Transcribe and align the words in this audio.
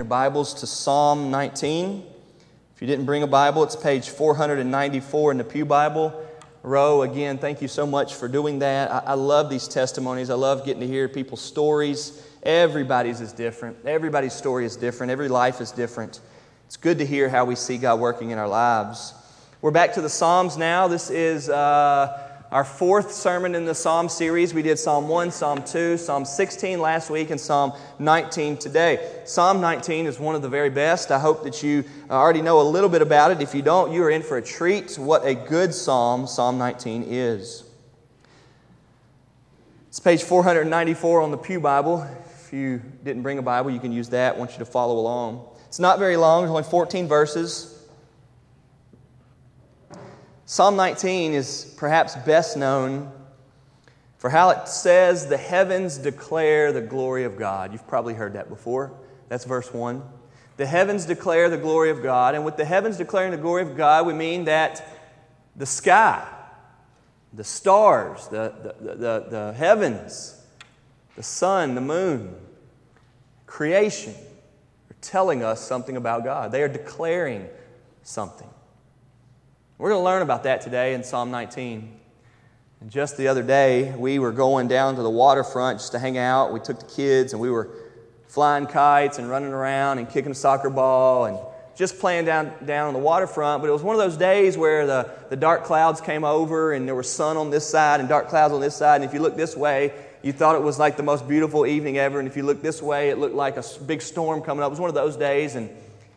Your 0.00 0.06
Bibles 0.06 0.54
to 0.54 0.66
Psalm 0.66 1.30
19. 1.30 2.02
If 2.74 2.80
you 2.80 2.86
didn't 2.86 3.04
bring 3.04 3.22
a 3.22 3.26
Bible, 3.26 3.62
it's 3.64 3.76
page 3.76 4.08
494 4.08 5.32
in 5.32 5.36
the 5.36 5.44
Pew 5.44 5.66
Bible 5.66 6.26
row. 6.62 7.02
Again, 7.02 7.36
thank 7.36 7.60
you 7.60 7.68
so 7.68 7.84
much 7.84 8.14
for 8.14 8.26
doing 8.26 8.60
that. 8.60 8.90
I, 8.90 8.98
I 9.08 9.12
love 9.12 9.50
these 9.50 9.68
testimonies. 9.68 10.30
I 10.30 10.36
love 10.36 10.64
getting 10.64 10.80
to 10.80 10.86
hear 10.86 11.06
people's 11.06 11.42
stories. 11.42 12.26
Everybody's 12.44 13.20
is 13.20 13.34
different. 13.34 13.76
Everybody's 13.84 14.32
story 14.32 14.64
is 14.64 14.74
different. 14.74 15.12
Every 15.12 15.28
life 15.28 15.60
is 15.60 15.70
different. 15.70 16.20
It's 16.64 16.78
good 16.78 16.96
to 16.96 17.04
hear 17.04 17.28
how 17.28 17.44
we 17.44 17.54
see 17.54 17.76
God 17.76 18.00
working 18.00 18.30
in 18.30 18.38
our 18.38 18.48
lives. 18.48 19.12
We're 19.60 19.70
back 19.70 19.92
to 19.96 20.00
the 20.00 20.08
Psalms 20.08 20.56
now. 20.56 20.88
This 20.88 21.10
is. 21.10 21.50
Uh, 21.50 22.29
our 22.52 22.64
fourth 22.64 23.12
sermon 23.12 23.54
in 23.54 23.64
the 23.64 23.74
Psalm 23.74 24.08
series. 24.08 24.52
We 24.52 24.62
did 24.62 24.76
Psalm 24.76 25.06
1, 25.06 25.30
Psalm 25.30 25.62
2, 25.62 25.96
Psalm 25.96 26.24
16 26.24 26.80
last 26.80 27.08
week, 27.08 27.30
and 27.30 27.40
Psalm 27.40 27.72
19 28.00 28.56
today. 28.56 29.20
Psalm 29.24 29.60
19 29.60 30.06
is 30.06 30.18
one 30.18 30.34
of 30.34 30.42
the 30.42 30.48
very 30.48 30.70
best. 30.70 31.12
I 31.12 31.20
hope 31.20 31.44
that 31.44 31.62
you 31.62 31.84
uh, 32.08 32.14
already 32.14 32.42
know 32.42 32.60
a 32.60 32.62
little 32.68 32.88
bit 32.88 33.02
about 33.02 33.30
it. 33.30 33.40
If 33.40 33.54
you 33.54 33.62
don't, 33.62 33.92
you 33.92 34.02
are 34.02 34.10
in 34.10 34.22
for 34.22 34.36
a 34.36 34.42
treat. 34.42 34.98
What 34.98 35.24
a 35.24 35.34
good 35.34 35.72
psalm 35.72 36.26
Psalm 36.26 36.58
19 36.58 37.04
is. 37.06 37.62
It's 39.86 40.00
page 40.00 40.24
494 40.24 41.20
on 41.20 41.30
the 41.30 41.38
Pew 41.38 41.60
Bible. 41.60 42.04
If 42.44 42.52
you 42.52 42.82
didn't 43.04 43.22
bring 43.22 43.38
a 43.38 43.42
Bible, 43.42 43.70
you 43.70 43.78
can 43.78 43.92
use 43.92 44.08
that. 44.08 44.34
I 44.34 44.38
want 44.38 44.52
you 44.52 44.58
to 44.58 44.64
follow 44.64 44.98
along. 44.98 45.46
It's 45.68 45.78
not 45.78 46.00
very 46.00 46.16
long, 46.16 46.42
there's 46.42 46.50
only 46.50 46.64
14 46.64 47.06
verses. 47.06 47.69
Psalm 50.50 50.74
19 50.74 51.32
is 51.32 51.72
perhaps 51.76 52.16
best 52.16 52.56
known 52.56 53.12
for 54.18 54.28
how 54.28 54.50
it 54.50 54.66
says, 54.66 55.28
The 55.28 55.36
heavens 55.36 55.96
declare 55.96 56.72
the 56.72 56.80
glory 56.80 57.22
of 57.22 57.36
God. 57.36 57.70
You've 57.70 57.86
probably 57.86 58.14
heard 58.14 58.32
that 58.32 58.48
before. 58.48 58.90
That's 59.28 59.44
verse 59.44 59.72
1. 59.72 60.02
The 60.56 60.66
heavens 60.66 61.04
declare 61.04 61.48
the 61.48 61.56
glory 61.56 61.90
of 61.90 62.02
God. 62.02 62.34
And 62.34 62.44
with 62.44 62.56
the 62.56 62.64
heavens 62.64 62.96
declaring 62.96 63.30
the 63.30 63.36
glory 63.36 63.62
of 63.62 63.76
God, 63.76 64.08
we 64.08 64.12
mean 64.12 64.46
that 64.46 64.84
the 65.54 65.66
sky, 65.66 66.26
the 67.32 67.44
stars, 67.44 68.26
the, 68.26 68.52
the, 68.80 68.94
the, 68.96 69.26
the 69.30 69.54
heavens, 69.56 70.44
the 71.14 71.22
sun, 71.22 71.76
the 71.76 71.80
moon, 71.80 72.34
creation 73.46 74.14
are 74.14 74.96
telling 75.00 75.44
us 75.44 75.60
something 75.60 75.96
about 75.96 76.24
God. 76.24 76.50
They 76.50 76.64
are 76.64 76.68
declaring 76.68 77.48
something. 78.02 78.50
We're 79.80 79.88
going 79.88 80.00
to 80.00 80.04
learn 80.04 80.20
about 80.20 80.42
that 80.42 80.60
today 80.60 80.92
in 80.92 81.02
Psalm 81.02 81.30
19. 81.30 81.90
And 82.82 82.90
just 82.90 83.16
the 83.16 83.28
other 83.28 83.42
day, 83.42 83.94
we 83.96 84.18
were 84.18 84.30
going 84.30 84.68
down 84.68 84.94
to 84.96 85.02
the 85.02 85.08
waterfront 85.08 85.78
just 85.78 85.92
to 85.92 85.98
hang 85.98 86.18
out. 86.18 86.52
We 86.52 86.60
took 86.60 86.80
the 86.80 86.84
kids 86.84 87.32
and 87.32 87.40
we 87.40 87.50
were 87.50 87.70
flying 88.28 88.66
kites 88.66 89.16
and 89.16 89.30
running 89.30 89.54
around 89.54 89.96
and 89.96 90.06
kicking 90.06 90.32
a 90.32 90.34
soccer 90.34 90.68
ball 90.68 91.24
and 91.24 91.38
just 91.74 91.98
playing 91.98 92.26
down, 92.26 92.52
down 92.66 92.88
on 92.88 92.92
the 92.92 93.00
waterfront. 93.00 93.62
But 93.62 93.70
it 93.70 93.72
was 93.72 93.82
one 93.82 93.96
of 93.96 94.02
those 94.02 94.18
days 94.18 94.58
where 94.58 94.86
the, 94.86 95.10
the 95.30 95.36
dark 95.36 95.64
clouds 95.64 96.02
came 96.02 96.24
over 96.24 96.74
and 96.74 96.86
there 96.86 96.94
was 96.94 97.10
sun 97.10 97.38
on 97.38 97.48
this 97.48 97.66
side 97.66 98.00
and 98.00 98.08
dark 98.08 98.28
clouds 98.28 98.52
on 98.52 98.60
this 98.60 98.76
side. 98.76 98.96
And 98.96 99.04
if 99.06 99.14
you 99.14 99.20
look 99.20 99.34
this 99.34 99.56
way, 99.56 99.94
you 100.20 100.34
thought 100.34 100.56
it 100.56 100.62
was 100.62 100.78
like 100.78 100.98
the 100.98 101.02
most 101.02 101.26
beautiful 101.26 101.64
evening 101.64 101.96
ever. 101.96 102.18
And 102.18 102.28
if 102.28 102.36
you 102.36 102.42
look 102.42 102.60
this 102.60 102.82
way, 102.82 103.08
it 103.08 103.16
looked 103.16 103.34
like 103.34 103.56
a 103.56 103.64
big 103.86 104.02
storm 104.02 104.42
coming 104.42 104.62
up. 104.62 104.66
It 104.66 104.72
was 104.72 104.80
one 104.80 104.90
of 104.90 104.94
those 104.94 105.16
days. 105.16 105.54
And 105.54 105.70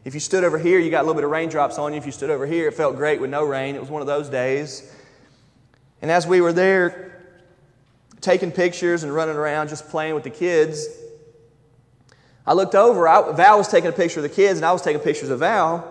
if 0.06 0.14
you 0.14 0.20
stood 0.20 0.44
over 0.44 0.58
here, 0.58 0.80
you 0.80 0.92
got 0.92 1.00
a 1.00 1.06
little 1.06 1.16
bit 1.16 1.24
of 1.24 1.32
raindrops 1.32 1.78
on 1.78 1.94
you. 1.94 1.98
If 1.98 2.06
you 2.06 2.12
stood 2.12 2.30
over 2.30 2.46
here, 2.46 2.68
it 2.68 2.74
felt 2.74 2.96
great 2.98 3.22
with 3.22 3.30
no 3.30 3.44
rain. 3.44 3.76
It 3.76 3.82
was 3.82 3.90
one 3.90 4.02
of 4.02 4.08
those 4.08 4.30
days. 4.30 4.94
And 6.02 6.12
as 6.12 6.28
we 6.28 6.42
were 6.42 6.52
there 6.52 7.22
taking 8.20 8.52
pictures 8.52 9.04
and 9.04 9.14
running 9.14 9.36
around 9.36 9.70
just 9.70 9.88
playing 9.88 10.14
with 10.14 10.24
the 10.24 10.30
kids, 10.30 10.88
I 12.46 12.54
looked 12.54 12.76
over. 12.76 13.08
I, 13.08 13.32
Val 13.32 13.58
was 13.58 13.70
taking 13.70 13.90
a 13.90 13.94
picture 13.94 14.20
of 14.20 14.24
the 14.24 14.30
kids, 14.30 14.60
and 14.60 14.66
I 14.66 14.74
was 14.74 14.82
taking 14.82 15.02
pictures 15.02 15.30
of 15.30 15.40
Val. 15.40 15.90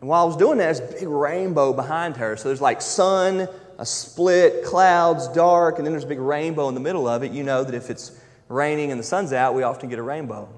And 0.00 0.08
while 0.08 0.22
I 0.22 0.26
was 0.26 0.36
doing 0.36 0.58
that, 0.58 0.76
there's 0.76 0.80
a 0.80 1.00
big 1.00 1.08
rainbow 1.08 1.72
behind 1.72 2.16
her. 2.16 2.36
So 2.36 2.48
there's 2.48 2.60
like 2.60 2.80
sun, 2.80 3.48
a 3.78 3.86
split, 3.86 4.64
clouds, 4.64 5.26
dark, 5.28 5.78
and 5.78 5.86
then 5.86 5.92
there's 5.92 6.04
a 6.04 6.08
big 6.08 6.20
rainbow 6.20 6.68
in 6.68 6.74
the 6.74 6.80
middle 6.80 7.08
of 7.08 7.24
it. 7.24 7.32
You 7.32 7.42
know 7.42 7.64
that 7.64 7.74
if 7.74 7.90
it's 7.90 8.12
raining 8.48 8.92
and 8.92 9.00
the 9.00 9.04
sun's 9.04 9.32
out, 9.32 9.54
we 9.54 9.64
often 9.64 9.88
get 9.88 9.98
a 9.98 10.02
rainbow. 10.02 10.48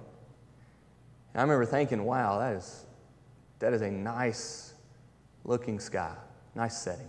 And 1.35 1.41
I 1.41 1.43
remember 1.43 1.67
thinking, 1.67 2.05
wow, 2.05 2.39
that 2.39 2.55
is, 2.55 2.85
that 3.59 3.73
is 3.73 3.83
a 3.83 3.91
nice 3.91 4.73
looking 5.45 5.81
sky, 5.81 6.15
nice 6.55 6.79
setting. 6.79 7.09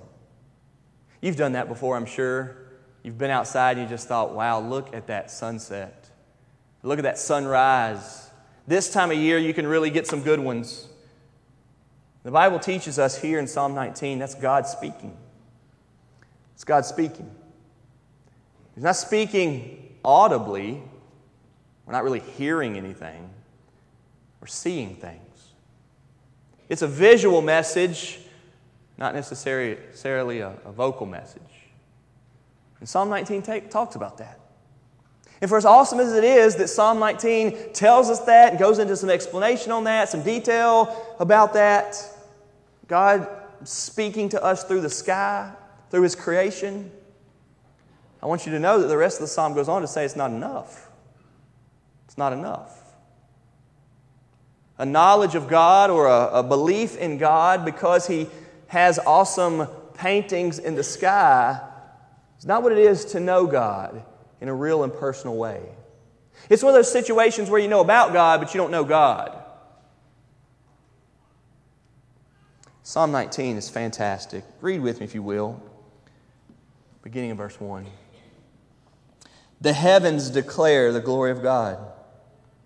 You've 1.21 1.37
done 1.37 1.53
that 1.53 1.67
before, 1.67 1.95
I'm 1.95 2.05
sure. 2.05 2.57
You've 3.03 3.17
been 3.19 3.31
outside 3.31 3.77
and 3.77 3.87
you 3.87 3.89
just 3.89 4.07
thought, 4.07 4.33
wow, 4.33 4.59
look 4.59 4.95
at 4.95 5.07
that 5.07 5.29
sunset. 5.29 6.09
Look 6.81 6.97
at 6.97 7.03
that 7.03 7.19
sunrise. 7.19 8.29
This 8.67 8.91
time 8.91 9.11
of 9.11 9.17
year, 9.17 9.37
you 9.37 9.53
can 9.53 9.67
really 9.67 9.91
get 9.91 10.07
some 10.07 10.23
good 10.23 10.39
ones. 10.39 10.87
The 12.23 12.31
Bible 12.31 12.57
teaches 12.57 12.97
us 12.97 13.21
here 13.21 13.37
in 13.37 13.45
Psalm 13.45 13.75
19 13.75 14.17
that's 14.17 14.33
God 14.33 14.65
speaking. 14.65 15.15
It's 16.55 16.63
God 16.63 16.83
speaking. 16.83 17.29
He's 18.73 18.83
not 18.83 18.95
speaking 18.95 19.97
audibly, 20.03 20.81
we're 21.85 21.93
not 21.93 22.03
really 22.03 22.19
hearing 22.19 22.77
anything. 22.77 23.29
Seeing 24.47 24.95
things. 24.95 25.21
It's 26.69 26.81
a 26.81 26.87
visual 26.87 27.41
message, 27.41 28.19
not 28.97 29.13
necessarily 29.13 30.39
a, 30.39 30.53
a 30.65 30.71
vocal 30.71 31.05
message. 31.05 31.41
And 32.79 32.89
Psalm 32.89 33.09
19 33.09 33.41
take, 33.41 33.69
talks 33.69 33.95
about 33.95 34.17
that. 34.17 34.39
And 35.41 35.49
for 35.49 35.57
as 35.57 35.65
awesome 35.65 35.99
as 35.99 36.13
it 36.13 36.23
is 36.23 36.55
that 36.55 36.69
Psalm 36.69 36.99
19 36.99 37.73
tells 37.73 38.09
us 38.09 38.21
that 38.21 38.51
and 38.51 38.59
goes 38.59 38.79
into 38.79 38.95
some 38.95 39.09
explanation 39.09 39.71
on 39.71 39.83
that, 39.83 40.09
some 40.09 40.23
detail 40.23 41.15
about 41.19 41.53
that, 41.53 41.95
God 42.87 43.27
speaking 43.63 44.29
to 44.29 44.43
us 44.43 44.63
through 44.63 44.81
the 44.81 44.89
sky, 44.89 45.51
through 45.91 46.03
His 46.03 46.15
creation, 46.15 46.91
I 48.23 48.27
want 48.27 48.45
you 48.45 48.51
to 48.53 48.59
know 48.59 48.81
that 48.81 48.87
the 48.87 48.97
rest 48.97 49.17
of 49.17 49.21
the 49.21 49.27
psalm 49.27 49.53
goes 49.53 49.69
on 49.69 49.81
to 49.81 49.87
say 49.87 50.03
it's 50.03 50.15
not 50.15 50.31
enough. 50.31 50.89
It's 52.05 52.17
not 52.17 52.33
enough 52.33 52.74
a 54.77 54.85
knowledge 54.85 55.35
of 55.35 55.47
God 55.47 55.89
or 55.89 56.07
a, 56.07 56.39
a 56.39 56.43
belief 56.43 56.97
in 56.97 57.17
God 57.17 57.63
because 57.65 58.07
He 58.07 58.27
has 58.67 58.99
awesome 58.99 59.67
paintings 59.93 60.59
in 60.59 60.75
the 60.75 60.83
sky 60.83 61.61
is 62.37 62.45
not 62.45 62.63
what 62.63 62.71
it 62.71 62.77
is 62.77 63.05
to 63.05 63.19
know 63.19 63.47
God 63.47 64.03
in 64.41 64.49
a 64.49 64.53
real 64.53 64.83
and 64.83 64.93
personal 64.93 65.37
way. 65.37 65.61
It's 66.49 66.61
one 66.61 66.71
of 66.71 66.75
those 66.75 66.91
situations 66.91 67.49
where 67.49 67.59
you 67.59 67.67
know 67.67 67.79
about 67.79 68.13
God, 68.13 68.39
but 68.39 68.53
you 68.53 68.59
don't 68.59 68.71
know 68.71 68.83
God. 68.83 69.41
Psalm 72.83 73.11
19 73.11 73.57
is 73.57 73.69
fantastic. 73.69 74.43
Read 74.61 74.79
with 74.81 74.99
me, 74.99 75.05
if 75.05 75.15
you 75.15 75.23
will, 75.23 75.59
beginning 77.01 77.31
of 77.31 77.37
verse 77.37 77.59
1. 77.59 77.87
The 79.61 79.73
heavens 79.73 80.29
declare 80.29 80.91
the 80.91 80.99
glory 80.99 81.31
of 81.31 81.41
God. 81.41 81.79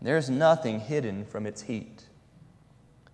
There 0.00 0.16
is 0.16 0.30
nothing 0.30 0.80
hidden 0.80 1.24
from 1.24 1.46
its 1.46 1.62
heat. 1.62 2.04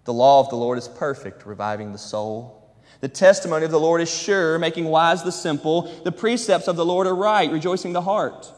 The 0.05 0.13
law 0.13 0.41
of 0.41 0.51
the 0.51 0.57
Lord 0.57 0.77
is 0.77 0.89
perfect, 0.89 1.47
reviving 1.47 1.93
the 1.93 1.99
soul. 1.99 2.61
The 3.01 3.09
testimony 3.09 3.65
of 3.65 3.71
the 3.71 3.81
Lord 3.81 4.01
is 4.01 4.15
sure, 4.15 4.59
making 4.59 4.85
wise 4.85 5.23
the 5.23 5.33
simple. 5.33 5.83
The 6.05 6.13
precepts 6.13 6.69
of 6.69 6.77
the 6.77 6.85
Lord 6.85 7.07
are 7.07 7.15
right, 7.15 7.51
rejoicing 7.51 7.93
the 7.93 8.03
heart. 8.03 8.53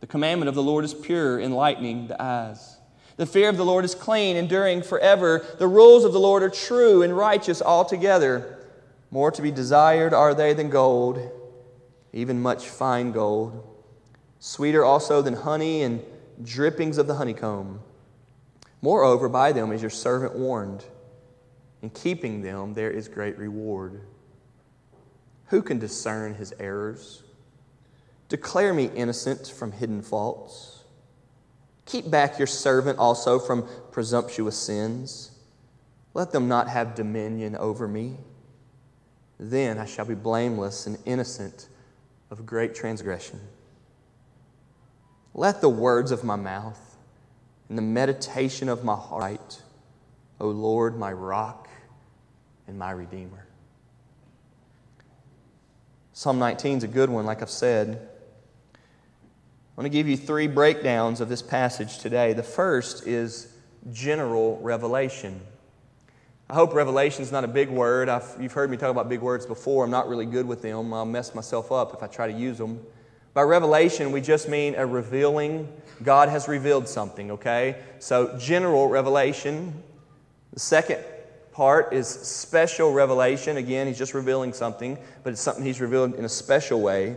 The 0.00 0.06
commandment 0.06 0.48
of 0.48 0.54
the 0.54 0.62
Lord 0.62 0.84
is 0.84 0.94
pure, 0.94 1.40
enlightening 1.40 2.08
the 2.08 2.22
eyes. 2.22 2.78
The 3.16 3.26
fear 3.26 3.48
of 3.48 3.56
the 3.56 3.64
Lord 3.64 3.84
is 3.84 3.94
clean, 3.94 4.36
enduring 4.36 4.82
forever. 4.82 5.44
The 5.58 5.68
rules 5.68 6.04
of 6.04 6.12
the 6.12 6.20
Lord 6.20 6.42
are 6.42 6.50
true 6.50 7.02
and 7.02 7.16
righteous 7.16 7.62
altogether. 7.62 8.58
More 9.10 9.30
to 9.30 9.42
be 9.42 9.50
desired 9.50 10.12
are 10.12 10.34
they 10.34 10.52
than 10.52 10.70
gold, 10.70 11.30
even 12.12 12.42
much 12.42 12.68
fine 12.68 13.12
gold. 13.12 13.64
Sweeter 14.40 14.84
also 14.84 15.22
than 15.22 15.34
honey 15.34 15.82
and 15.82 16.04
drippings 16.42 16.98
of 16.98 17.06
the 17.06 17.14
honeycomb. 17.14 17.80
Moreover, 18.82 19.28
by 19.28 19.52
them 19.52 19.72
is 19.72 19.80
your 19.80 19.90
servant 19.90 20.34
warned. 20.34 20.84
In 21.82 21.90
keeping 21.90 22.42
them, 22.42 22.74
there 22.74 22.90
is 22.90 23.08
great 23.08 23.38
reward. 23.38 24.00
Who 25.46 25.62
can 25.62 25.78
discern 25.78 26.34
his 26.34 26.52
errors? 26.58 27.22
Declare 28.28 28.74
me 28.74 28.90
innocent 28.94 29.48
from 29.48 29.72
hidden 29.72 30.02
faults. 30.02 30.84
Keep 31.86 32.10
back 32.10 32.38
your 32.38 32.46
servant 32.46 32.98
also 32.98 33.38
from 33.38 33.68
presumptuous 33.92 34.56
sins. 34.56 35.32
Let 36.14 36.32
them 36.32 36.48
not 36.48 36.68
have 36.68 36.94
dominion 36.94 37.56
over 37.56 37.86
me. 37.86 38.16
Then 39.38 39.78
I 39.78 39.84
shall 39.84 40.04
be 40.04 40.14
blameless 40.14 40.86
and 40.86 40.98
innocent 41.04 41.68
of 42.30 42.46
great 42.46 42.74
transgression. 42.74 43.40
Let 45.34 45.60
the 45.60 45.68
words 45.68 46.12
of 46.12 46.22
my 46.22 46.36
mouth 46.36 46.96
and 47.68 47.76
the 47.76 47.82
meditation 47.82 48.68
of 48.68 48.84
my 48.84 48.94
heart, 48.94 49.60
O 50.40 50.48
Lord, 50.48 50.96
my 50.96 51.12
rock 51.12 51.68
and 52.68 52.78
my 52.78 52.92
redeemer. 52.92 53.46
Psalm 56.12 56.38
19 56.38 56.78
is 56.78 56.84
a 56.84 56.88
good 56.88 57.10
one, 57.10 57.26
like 57.26 57.42
I've 57.42 57.50
said. 57.50 58.08
I 58.74 59.80
want 59.80 59.86
to 59.86 59.90
give 59.90 60.06
you 60.06 60.16
three 60.16 60.46
breakdowns 60.46 61.20
of 61.20 61.28
this 61.28 61.42
passage 61.42 61.98
today. 61.98 62.32
The 62.32 62.44
first 62.44 63.08
is 63.08 63.52
general 63.92 64.60
revelation. 64.62 65.40
I 66.48 66.54
hope 66.54 66.74
revelation 66.74 67.22
is 67.22 67.32
not 67.32 67.42
a 67.42 67.48
big 67.48 67.68
word. 67.68 68.08
I've, 68.08 68.36
you've 68.38 68.52
heard 68.52 68.70
me 68.70 68.76
talk 68.76 68.90
about 68.90 69.08
big 69.08 69.20
words 69.20 69.46
before. 69.46 69.84
I'm 69.84 69.90
not 69.90 70.08
really 70.08 70.26
good 70.26 70.46
with 70.46 70.62
them. 70.62 70.94
I'll 70.94 71.04
mess 71.04 71.34
myself 71.34 71.72
up 71.72 71.92
if 71.92 72.04
I 72.04 72.06
try 72.06 72.30
to 72.30 72.38
use 72.38 72.58
them. 72.58 72.78
By 73.34 73.42
revelation, 73.42 74.12
we 74.12 74.20
just 74.20 74.48
mean 74.48 74.76
a 74.76 74.86
revealing. 74.86 75.68
God 76.04 76.28
has 76.28 76.46
revealed 76.46 76.88
something, 76.88 77.32
okay? 77.32 77.76
So, 77.98 78.38
general 78.38 78.88
revelation. 78.88 79.82
The 80.52 80.60
second 80.60 81.04
part 81.52 81.92
is 81.92 82.06
special 82.08 82.92
revelation. 82.92 83.56
Again, 83.56 83.88
he's 83.88 83.98
just 83.98 84.14
revealing 84.14 84.52
something, 84.52 84.96
but 85.24 85.32
it's 85.32 85.42
something 85.42 85.64
he's 85.64 85.80
revealed 85.80 86.14
in 86.14 86.24
a 86.24 86.28
special 86.28 86.80
way. 86.80 87.16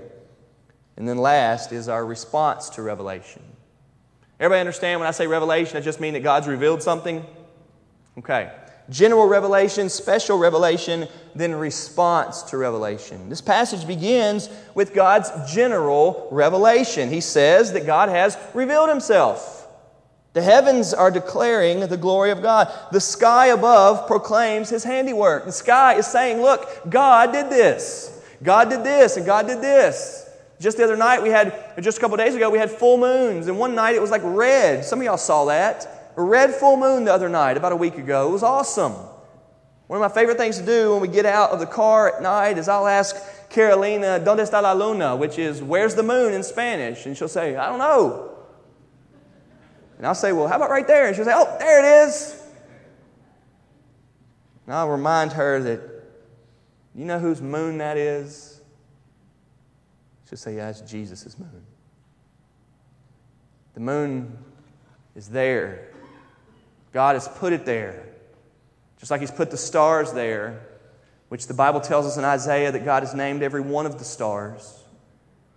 And 0.96 1.08
then 1.08 1.20
last 1.20 1.72
is 1.72 1.88
our 1.88 2.04
response 2.04 2.70
to 2.72 2.82
revelation. 2.82 3.44
Everybody 4.40 4.60
understand 4.60 5.00
when 5.00 5.08
I 5.08 5.12
say 5.12 5.28
revelation, 5.28 5.78
I 5.78 5.82
just 5.82 6.00
mean 6.00 6.14
that 6.14 6.24
God's 6.24 6.48
revealed 6.48 6.82
something? 6.82 7.24
Okay 8.18 8.52
general 8.90 9.28
revelation, 9.28 9.90
special 9.90 10.38
revelation, 10.38 11.08
then 11.36 11.54
response 11.54 12.44
to 12.44 12.58
revelation. 12.58 13.30
This 13.30 13.42
passage 13.42 13.86
begins 13.86 14.50
with 14.74 14.94
God's 14.94 15.30
general 15.52 16.28
revelation. 16.32 17.10
He 17.10 17.22
says 17.22 17.74
that 17.74 17.86
God 17.86 18.10
has 18.10 18.38
revealed 18.54 18.90
himself. 18.90 19.68
The 20.34 20.42
heavens 20.42 20.94
are 20.94 21.12
declaring 21.12 21.80
the 21.80 21.98
glory 21.98 22.32
of 22.32 22.42
God. 22.42 22.72
The 22.92 23.00
sky 23.00 23.48
above 23.48 24.08
proclaims 24.08 24.70
his 24.70 24.84
handiwork. 24.84 25.46
The 25.46 25.52
sky 25.52 25.96
is 25.96 26.06
saying, 26.06 26.42
Look, 26.42 26.90
God 26.90 27.32
did 27.32 27.50
this. 27.50 28.22
God 28.44 28.70
did 28.70 28.84
this, 28.84 29.18
and 29.18 29.26
God 29.26 29.48
did 29.48 29.62
this. 29.62 30.30
Just 30.60 30.78
the 30.78 30.84
other 30.84 30.98
night, 30.98 31.22
we 31.22 31.30
had, 31.30 31.74
just 31.82 31.98
a 31.98 32.02
couple 32.02 32.18
days 32.18 32.36
ago, 32.36 32.50
we 32.50 32.60
had 32.60 32.70
full 32.70 32.98
moons, 32.98 33.48
and 33.48 33.58
one 33.58 33.74
night 33.74 33.96
it 33.96 34.02
was 34.02 34.12
like 34.12 34.22
red. 34.24 34.86
Some 34.86 35.00
of 35.00 35.06
y'all 35.06 35.18
saw 35.18 35.46
that 35.46 35.97
red 36.24 36.54
full 36.54 36.78
moon 36.78 37.06
the 37.06 37.14
other 37.14 37.30
night, 37.30 37.58
about 37.58 37.72
a 37.72 37.76
week 37.76 37.98
ago. 37.98 38.30
It 38.30 38.32
was 38.32 38.44
awesome. 38.44 38.94
One 39.88 40.02
of 40.02 40.02
my 40.02 40.14
favorite 40.14 40.38
things 40.38 40.58
to 40.58 40.66
do 40.66 40.92
when 40.92 41.02
we 41.02 41.08
get 41.08 41.26
out 41.26 41.52
of 41.52 41.60
the 41.60 41.66
car 41.66 42.16
at 42.16 42.22
night 42.22 42.58
is 42.58 42.68
I'll 42.68 42.88
ask 42.88 43.16
Carolina, 43.50 44.20
¿Dónde 44.20 44.40
está 44.40 44.62
la 44.62 44.74
luna? 44.74 45.16
which 45.16 45.40
is, 45.40 45.62
where's 45.62 45.96
the 45.96 46.04
moon 46.04 46.34
in 46.34 46.44
Spanish? 46.44 47.06
And 47.06 47.16
she'll 47.16 47.28
say, 47.28 47.56
I 47.56 47.70
don't 47.70 47.80
know. 47.80 48.36
And 49.98 50.06
I'll 50.06 50.16
say, 50.16 50.34
well, 50.34 50.48
how 50.48 50.58
about 50.58 50.70
right 50.70 50.86
there? 50.86 51.08
And 51.08 51.16
she'll 51.16 51.26
say, 51.26 51.34
oh, 51.34 51.56
there 51.60 51.80
it 51.80 52.08
is. 52.08 52.42
And 54.66 54.76
I'll 54.76 54.90
remind 54.90 55.32
her 55.34 55.62
that, 55.62 55.82
you 56.94 57.06
know 57.06 57.20
whose 57.20 57.42
moon 57.42 57.78
that 57.78 57.96
is? 57.96 58.60
She'll 60.28 60.38
say, 60.38 60.58
yeah, 60.58 60.70
it's 60.70 60.82
Jesus' 60.82 61.40
moon. 61.40 61.64
The 63.76 63.80
moon 63.80 64.38
is 65.16 65.30
there 65.30 65.88
God 66.94 67.16
has 67.16 67.28
put 67.28 67.54
it 67.54 67.66
there. 67.66 68.04
Just 69.00 69.12
like 69.12 69.22
He's 69.22 69.32
put 69.32 69.52
the 69.52 69.58
stars 69.58 70.14
there, 70.14 70.68
which 71.30 71.48
the 71.48 71.54
Bible 71.54 71.82
tells 71.82 72.06
us 72.06 72.18
in 72.18 72.24
Isaiah 72.24 72.72
that 72.72 72.86
God 72.86 73.04
has 73.04 73.14
named 73.14 73.44
every 73.44 73.62
one 73.62 73.86
of 73.86 74.00
the 74.00 74.06
stars. 74.06 74.84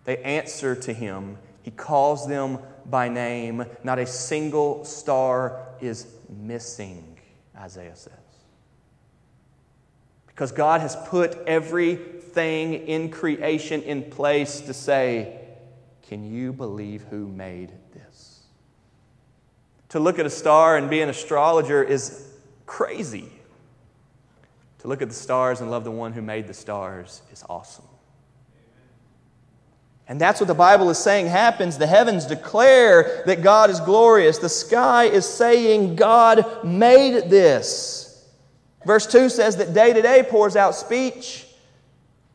They 0.05 0.19
answer 0.19 0.75
to 0.75 0.93
Him, 0.93 1.39
He 1.63 1.71
calls 1.71 2.27
them 2.27 2.59
by 2.87 3.09
name. 3.09 3.65
Not 3.85 3.99
a 3.99 4.07
single 4.07 4.85
star 4.85 5.67
is 5.81 6.07
missing, 6.29 7.19
Isaiah 7.57 7.97
says. 7.97 8.15
Because 10.27 10.53
God 10.53 10.81
has 10.81 10.97
put 11.07 11.37
everything 11.47 12.75
in 12.87 13.11
creation 13.11 13.83
in 13.83 14.11
place 14.11 14.61
to 14.63 14.75
say, 14.75 15.39
Can 16.03 16.25
you 16.25 16.53
believe 16.53 17.03
who 17.11 17.29
made 17.29 17.73
to 19.91 20.01
look 20.01 20.19
at 20.19 20.27
a 20.27 20.31
star 20.31 20.77
and 20.77 20.89
be 20.89 21.01
an 21.03 21.09
astrologer 21.09 21.83
is 21.83 22.27
crazy. 22.67 23.31
To 24.79 24.89
look 24.89 25.03
at 25.03 25.09
the 25.09 25.15
stars 25.15 25.61
and 25.61 25.71
love 25.71 25.85
the 25.85 25.91
one 25.91 26.13
who 26.13 26.23
made 26.23 26.47
the 26.47 26.55
stars 26.55 27.23
is 27.33 27.45
awesome. 27.49 27.85
And 30.09 30.21
that's 30.21 30.41
what 30.41 30.49
the 30.49 30.55
Bible 30.55 30.91
is 30.91 30.99
saying 30.99 31.27
happens. 31.27 31.79
The 31.79 31.87
heavens 31.87 32.27
declare 32.27 33.23
that 33.27 33.43
God 33.43 33.71
is 33.71 33.79
glorious. 33.81 34.39
The 34.39 34.49
sky 34.49 35.05
is 35.05 35.25
saying 35.25 35.97
God 35.97 36.65
made 36.65 37.31
this. 37.31 38.27
Verse 38.85 39.07
2 39.07 39.29
says 39.29 39.57
that 39.57 39.75
day 39.75 39.93
to 39.93 40.03
day 40.03 40.25
pours 40.29 40.57
out 40.57 40.75
speech. 40.75 41.47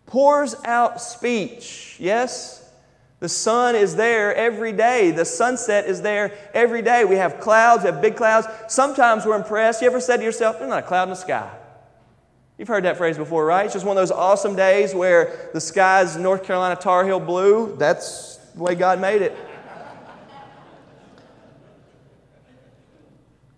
Pours 0.05 0.55
out 0.63 1.01
speech. 1.01 1.97
Yes? 1.99 2.64
The 3.19 3.29
sun 3.29 3.75
is 3.75 3.95
there 3.95 4.35
every 4.35 4.73
day. 4.73 5.11
The 5.11 5.25
sunset 5.25 5.85
is 5.85 6.01
there 6.01 6.33
every 6.53 6.81
day. 6.81 7.05
We 7.05 7.15
have 7.15 7.39
clouds, 7.39 7.83
we 7.83 7.89
have 7.89 8.01
big 8.01 8.15
clouds. 8.15 8.47
Sometimes 8.67 9.25
we're 9.25 9.37
impressed. 9.37 9.81
You 9.81 9.87
ever 9.87 10.01
said 10.01 10.17
to 10.17 10.23
yourself, 10.23 10.59
there's 10.59 10.69
not 10.69 10.83
a 10.83 10.87
cloud 10.87 11.03
in 11.03 11.09
the 11.09 11.15
sky? 11.15 11.49
You've 12.57 12.67
heard 12.67 12.85
that 12.85 12.97
phrase 12.97 13.17
before, 13.17 13.45
right? 13.45 13.65
It's 13.65 13.73
just 13.73 13.85
one 13.85 13.97
of 13.97 14.01
those 14.01 14.11
awesome 14.11 14.55
days 14.55 14.93
where 14.93 15.49
the 15.53 15.59
sky's 15.59 16.15
North 16.15 16.43
Carolina 16.43 16.75
Tar 16.75 17.05
Heel 17.05 17.19
blue. 17.19 17.75
That's 17.77 18.37
the 18.55 18.63
way 18.63 18.75
God 18.75 18.99
made 18.99 19.21
it. 19.21 19.35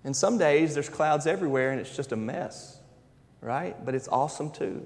And 0.04 0.16
some 0.16 0.38
days 0.38 0.74
there's 0.74 0.88
clouds 0.88 1.28
everywhere 1.28 1.72
and 1.72 1.82
it's 1.82 1.94
just 1.96 2.14
a 2.14 2.16
mess, 2.16 2.80
right? 3.42 3.76
But 3.86 3.94
it's 3.94 4.08
awesome 4.08 4.52
too. 4.52 4.86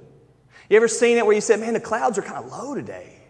You 0.67 0.77
ever 0.77 0.87
seen 0.87 1.17
it 1.17 1.25
where 1.25 1.35
you 1.35 1.41
said, 1.41 1.59
man, 1.59 1.73
the 1.73 1.79
clouds 1.79 2.17
are 2.17 2.23
kind 2.23 2.43
of 2.43 2.51
low 2.51 2.73
today? 2.73 3.20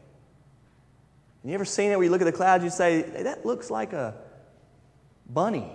You 1.44 1.54
ever 1.54 1.66
seen 1.66 1.92
it 1.92 1.96
where 1.96 2.04
you 2.04 2.12
look 2.12 2.22
at 2.22 2.26
the 2.26 2.32
clouds, 2.32 2.64
you 2.64 2.70
say, 2.70 3.02
hey, 3.02 3.24
that 3.24 3.46
looks 3.46 3.72
like 3.72 3.94
a 3.94 4.16
bunny. 5.28 5.68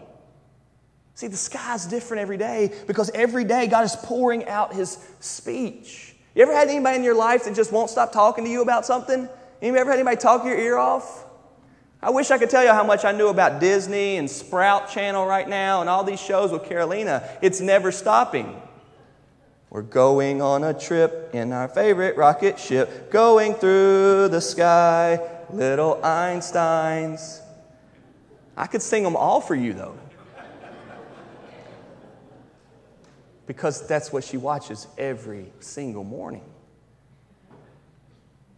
See, 1.15 1.27
the 1.27 1.37
sky's 1.37 1.87
different 1.87 2.21
every 2.21 2.37
day 2.37 2.73
because 2.87 3.11
every 3.11 3.45
day 3.45 3.67
God 3.67 3.85
is 3.85 3.97
pouring 3.97 4.47
out 4.47 4.75
His 4.75 4.99
speech. 5.19 6.15
You 6.35 6.43
ever 6.43 6.55
had 6.55 6.69
anybody 6.69 6.99
in 6.99 7.03
your 7.03 7.15
life 7.15 7.45
that 7.45 7.57
just 7.57 7.73
won't 7.73 7.91
stop 7.91 8.13
talking 8.13 8.45
to 8.45 8.51
you 8.51 8.63
about 8.63 8.85
something? 8.87 9.29
You 9.63 9.75
ever 9.75 9.91
had 9.91 9.99
anybody 9.99 10.19
talk 10.19 10.45
your 10.45 10.59
ear 10.59 10.77
off? 10.77 11.25
I 12.03 12.11
wish 12.11 12.31
I 12.31 12.39
could 12.39 12.51
tell 12.51 12.63
you 12.63 12.71
how 12.71 12.85
much 12.85 13.05
I 13.05 13.13
knew 13.13 13.29
about 13.29 13.59
Disney 13.59 14.19
and 14.19 14.31
Sprout 14.31 14.91
Channel 14.91 15.27
right 15.27 15.49
now 15.49 15.81
and 15.81 15.89
all 15.89 16.05
these 16.05 16.21
shows 16.21 16.53
with 16.53 16.65
Carolina. 16.65 17.27
It's 17.41 17.61
never 17.61 17.91
stopping. 17.91 18.61
We're 19.71 19.83
going 19.83 20.43
on 20.43 20.63
a 20.63 20.79
trip 20.79 21.31
in 21.33 21.53
our 21.53 21.67
favorite 21.67 22.17
rocket 22.17 22.59
ship, 22.61 23.11
going 23.11 23.55
through 23.55 24.29
the 24.29 24.41
sky 24.41 25.19
little 25.51 25.97
Einsteins. 25.97 27.41
I 28.57 28.67
could 28.67 28.83
sing 28.83 29.03
them 29.03 29.17
all 29.17 29.41
for 29.41 29.55
you, 29.55 29.73
though. 29.73 29.97
Because 33.47 33.87
that's 33.87 34.13
what 34.13 34.25
she 34.25 34.37
watches 34.37 34.87
every 34.99 35.53
single 35.61 36.03
morning. 36.03 36.43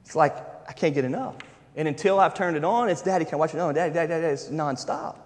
It's 0.04 0.16
like, 0.16 0.34
I 0.66 0.72
can't 0.72 0.94
get 0.94 1.04
enough. 1.04 1.36
And 1.76 1.86
until 1.86 2.18
I've 2.18 2.34
turned 2.34 2.56
it 2.56 2.64
on, 2.64 2.88
it's 2.88 3.02
Daddy, 3.02 3.24
can 3.24 3.34
I 3.34 3.36
watch 3.36 3.54
it 3.54 3.60
on? 3.60 3.74
Daddy, 3.74 3.92
Daddy, 3.92 4.08
Daddy, 4.08 4.26
it's 4.26 4.48
nonstop. 4.48 5.16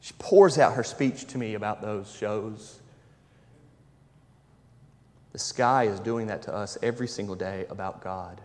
She 0.00 0.14
pours 0.18 0.58
out 0.58 0.74
her 0.74 0.84
speech 0.84 1.26
to 1.26 1.38
me 1.38 1.54
about 1.54 1.82
those 1.82 2.10
shows. 2.10 2.80
The 5.32 5.38
sky 5.38 5.84
is 5.84 6.00
doing 6.00 6.28
that 6.28 6.42
to 6.42 6.54
us 6.54 6.78
every 6.82 7.08
single 7.08 7.34
day 7.34 7.66
about 7.68 8.02
God. 8.02 8.40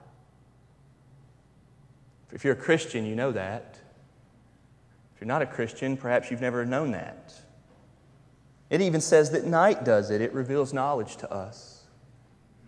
If 2.35 2.43
you're 2.43 2.53
a 2.53 2.57
Christian, 2.57 3.05
you 3.05 3.15
know 3.15 3.31
that. 3.31 3.79
If 5.15 5.21
you're 5.21 5.27
not 5.27 5.41
a 5.41 5.45
Christian, 5.45 5.95
perhaps 5.95 6.29
you've 6.29 6.41
never 6.41 6.65
known 6.65 6.91
that. 6.91 7.33
It 8.69 8.81
even 8.81 8.99
says 8.99 9.31
that 9.31 9.45
night 9.45 9.85
does 9.85 10.11
it, 10.11 10.19
it 10.19 10.33
reveals 10.33 10.73
knowledge 10.73 11.15
to 11.17 11.31
us. 11.31 11.83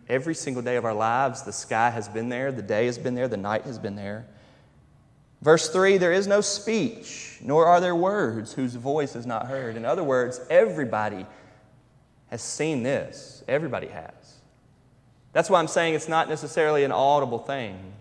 Every 0.07 0.35
single 0.35 0.63
day 0.63 0.77
of 0.77 0.85
our 0.85 0.93
lives, 0.93 1.43
the 1.43 1.51
sky 1.51 1.89
has 1.89 2.07
been 2.07 2.29
there, 2.29 2.53
the 2.53 2.61
day 2.61 2.85
has 2.85 2.97
been 2.97 3.13
there, 3.13 3.27
the 3.27 3.35
night 3.35 3.63
has 3.63 3.77
been 3.77 3.97
there. 3.97 4.25
Verse 5.41 5.69
3 5.69 5.97
there 5.97 6.13
is 6.13 6.27
no 6.27 6.39
speech, 6.39 7.37
nor 7.43 7.65
are 7.65 7.81
there 7.81 7.95
words 7.95 8.53
whose 8.53 8.73
voice 8.75 9.17
is 9.17 9.25
not 9.25 9.47
heard. 9.47 9.75
In 9.75 9.83
other 9.83 10.03
words, 10.03 10.39
everybody 10.49 11.25
has 12.27 12.41
seen 12.41 12.83
this. 12.83 13.43
Everybody 13.49 13.87
has. 13.87 14.13
That's 15.33 15.49
why 15.49 15.59
I'm 15.59 15.67
saying 15.67 15.95
it's 15.95 16.07
not 16.07 16.29
necessarily 16.29 16.85
an 16.85 16.93
audible 16.93 17.39
thing. 17.39 17.93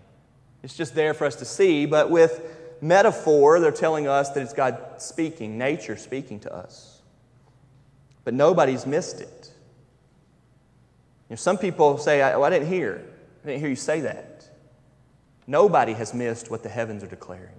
It's 0.67 0.75
just 0.75 0.95
there 0.95 1.13
for 1.13 1.23
us 1.23 1.37
to 1.37 1.45
see. 1.45 1.85
But 1.85 2.09
with 2.09 2.41
metaphor, 2.81 3.61
they're 3.61 3.71
telling 3.71 4.05
us 4.05 4.31
that 4.31 4.43
it's 4.43 4.51
God 4.51 4.77
speaking, 4.97 5.57
nature 5.57 5.95
speaking 5.95 6.41
to 6.41 6.53
us. 6.53 7.01
But 8.25 8.33
nobody's 8.33 8.85
missed 8.85 9.21
it. 9.21 9.49
You 11.29 11.33
know, 11.33 11.35
some 11.37 11.57
people 11.57 11.97
say, 11.97 12.21
I, 12.21 12.37
I 12.37 12.49
didn't 12.49 12.67
hear. 12.67 13.01
I 13.43 13.47
didn't 13.47 13.61
hear 13.61 13.69
you 13.69 13.77
say 13.77 14.01
that. 14.01 14.45
Nobody 15.47 15.93
has 15.93 16.13
missed 16.13 16.51
what 16.51 16.63
the 16.63 16.69
heavens 16.69 17.01
are 17.01 17.07
declaring. 17.07 17.55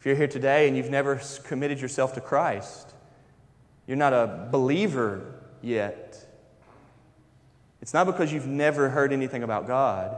If 0.00 0.06
you're 0.06 0.16
here 0.16 0.28
today 0.28 0.66
and 0.66 0.78
you've 0.78 0.88
never 0.88 1.20
committed 1.44 1.78
yourself 1.78 2.14
to 2.14 2.22
Christ, 2.22 2.94
you're 3.86 3.98
not 3.98 4.14
a 4.14 4.48
believer 4.50 5.34
yet. 5.60 6.26
It's 7.82 7.92
not 7.92 8.06
because 8.06 8.32
you've 8.32 8.46
never 8.46 8.88
heard 8.88 9.12
anything 9.12 9.42
about 9.42 9.66
God. 9.66 10.16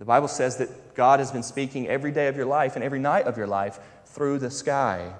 The 0.00 0.06
Bible 0.06 0.28
says 0.28 0.56
that 0.56 0.94
God 0.94 1.20
has 1.20 1.30
been 1.30 1.42
speaking 1.42 1.86
every 1.86 2.10
day 2.10 2.28
of 2.28 2.36
your 2.36 2.46
life 2.46 2.74
and 2.74 2.82
every 2.82 2.98
night 2.98 3.26
of 3.26 3.36
your 3.36 3.46
life 3.46 3.78
through 4.06 4.38
the 4.38 4.50
sky. 4.50 5.12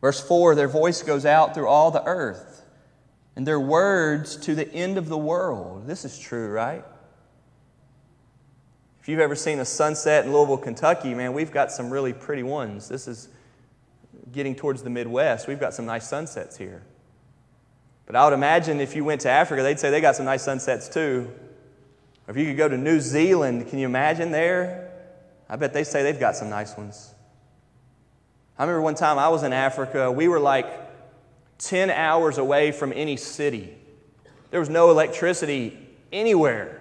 Verse 0.00 0.20
4 0.20 0.56
Their 0.56 0.66
voice 0.66 1.00
goes 1.02 1.24
out 1.24 1.54
through 1.54 1.68
all 1.68 1.92
the 1.92 2.02
earth, 2.04 2.66
and 3.36 3.46
their 3.46 3.60
words 3.60 4.36
to 4.38 4.56
the 4.56 4.68
end 4.74 4.98
of 4.98 5.08
the 5.08 5.16
world. 5.16 5.86
This 5.86 6.04
is 6.04 6.18
true, 6.18 6.50
right? 6.50 6.84
If 9.00 9.08
you've 9.08 9.20
ever 9.20 9.36
seen 9.36 9.60
a 9.60 9.64
sunset 9.64 10.24
in 10.24 10.32
Louisville, 10.32 10.58
Kentucky, 10.58 11.14
man, 11.14 11.32
we've 11.32 11.52
got 11.52 11.70
some 11.70 11.88
really 11.88 12.12
pretty 12.12 12.42
ones. 12.42 12.88
This 12.88 13.06
is 13.06 13.28
getting 14.32 14.56
towards 14.56 14.82
the 14.82 14.90
Midwest. 14.90 15.46
We've 15.46 15.60
got 15.60 15.72
some 15.72 15.86
nice 15.86 16.08
sunsets 16.08 16.56
here. 16.56 16.82
But 18.06 18.16
I 18.16 18.24
would 18.24 18.34
imagine 18.34 18.80
if 18.80 18.96
you 18.96 19.04
went 19.04 19.20
to 19.20 19.30
Africa, 19.30 19.62
they'd 19.62 19.78
say 19.78 19.90
they 19.90 20.00
got 20.00 20.16
some 20.16 20.26
nice 20.26 20.42
sunsets 20.42 20.88
too. 20.88 21.30
If 22.30 22.36
you 22.36 22.46
could 22.46 22.56
go 22.56 22.68
to 22.68 22.78
New 22.78 23.00
Zealand, 23.00 23.66
can 23.66 23.80
you 23.80 23.86
imagine 23.86 24.30
there? 24.30 24.92
I 25.48 25.56
bet 25.56 25.72
they 25.72 25.82
say 25.82 26.04
they've 26.04 26.20
got 26.20 26.36
some 26.36 26.48
nice 26.48 26.76
ones. 26.76 27.12
I 28.56 28.62
remember 28.62 28.82
one 28.82 28.94
time 28.94 29.18
I 29.18 29.28
was 29.30 29.42
in 29.42 29.52
Africa, 29.52 30.12
we 30.12 30.28
were 30.28 30.38
like 30.38 30.68
10 31.58 31.90
hours 31.90 32.38
away 32.38 32.70
from 32.70 32.92
any 32.94 33.16
city. 33.16 33.76
There 34.52 34.60
was 34.60 34.68
no 34.68 34.92
electricity 34.92 35.76
anywhere, 36.12 36.80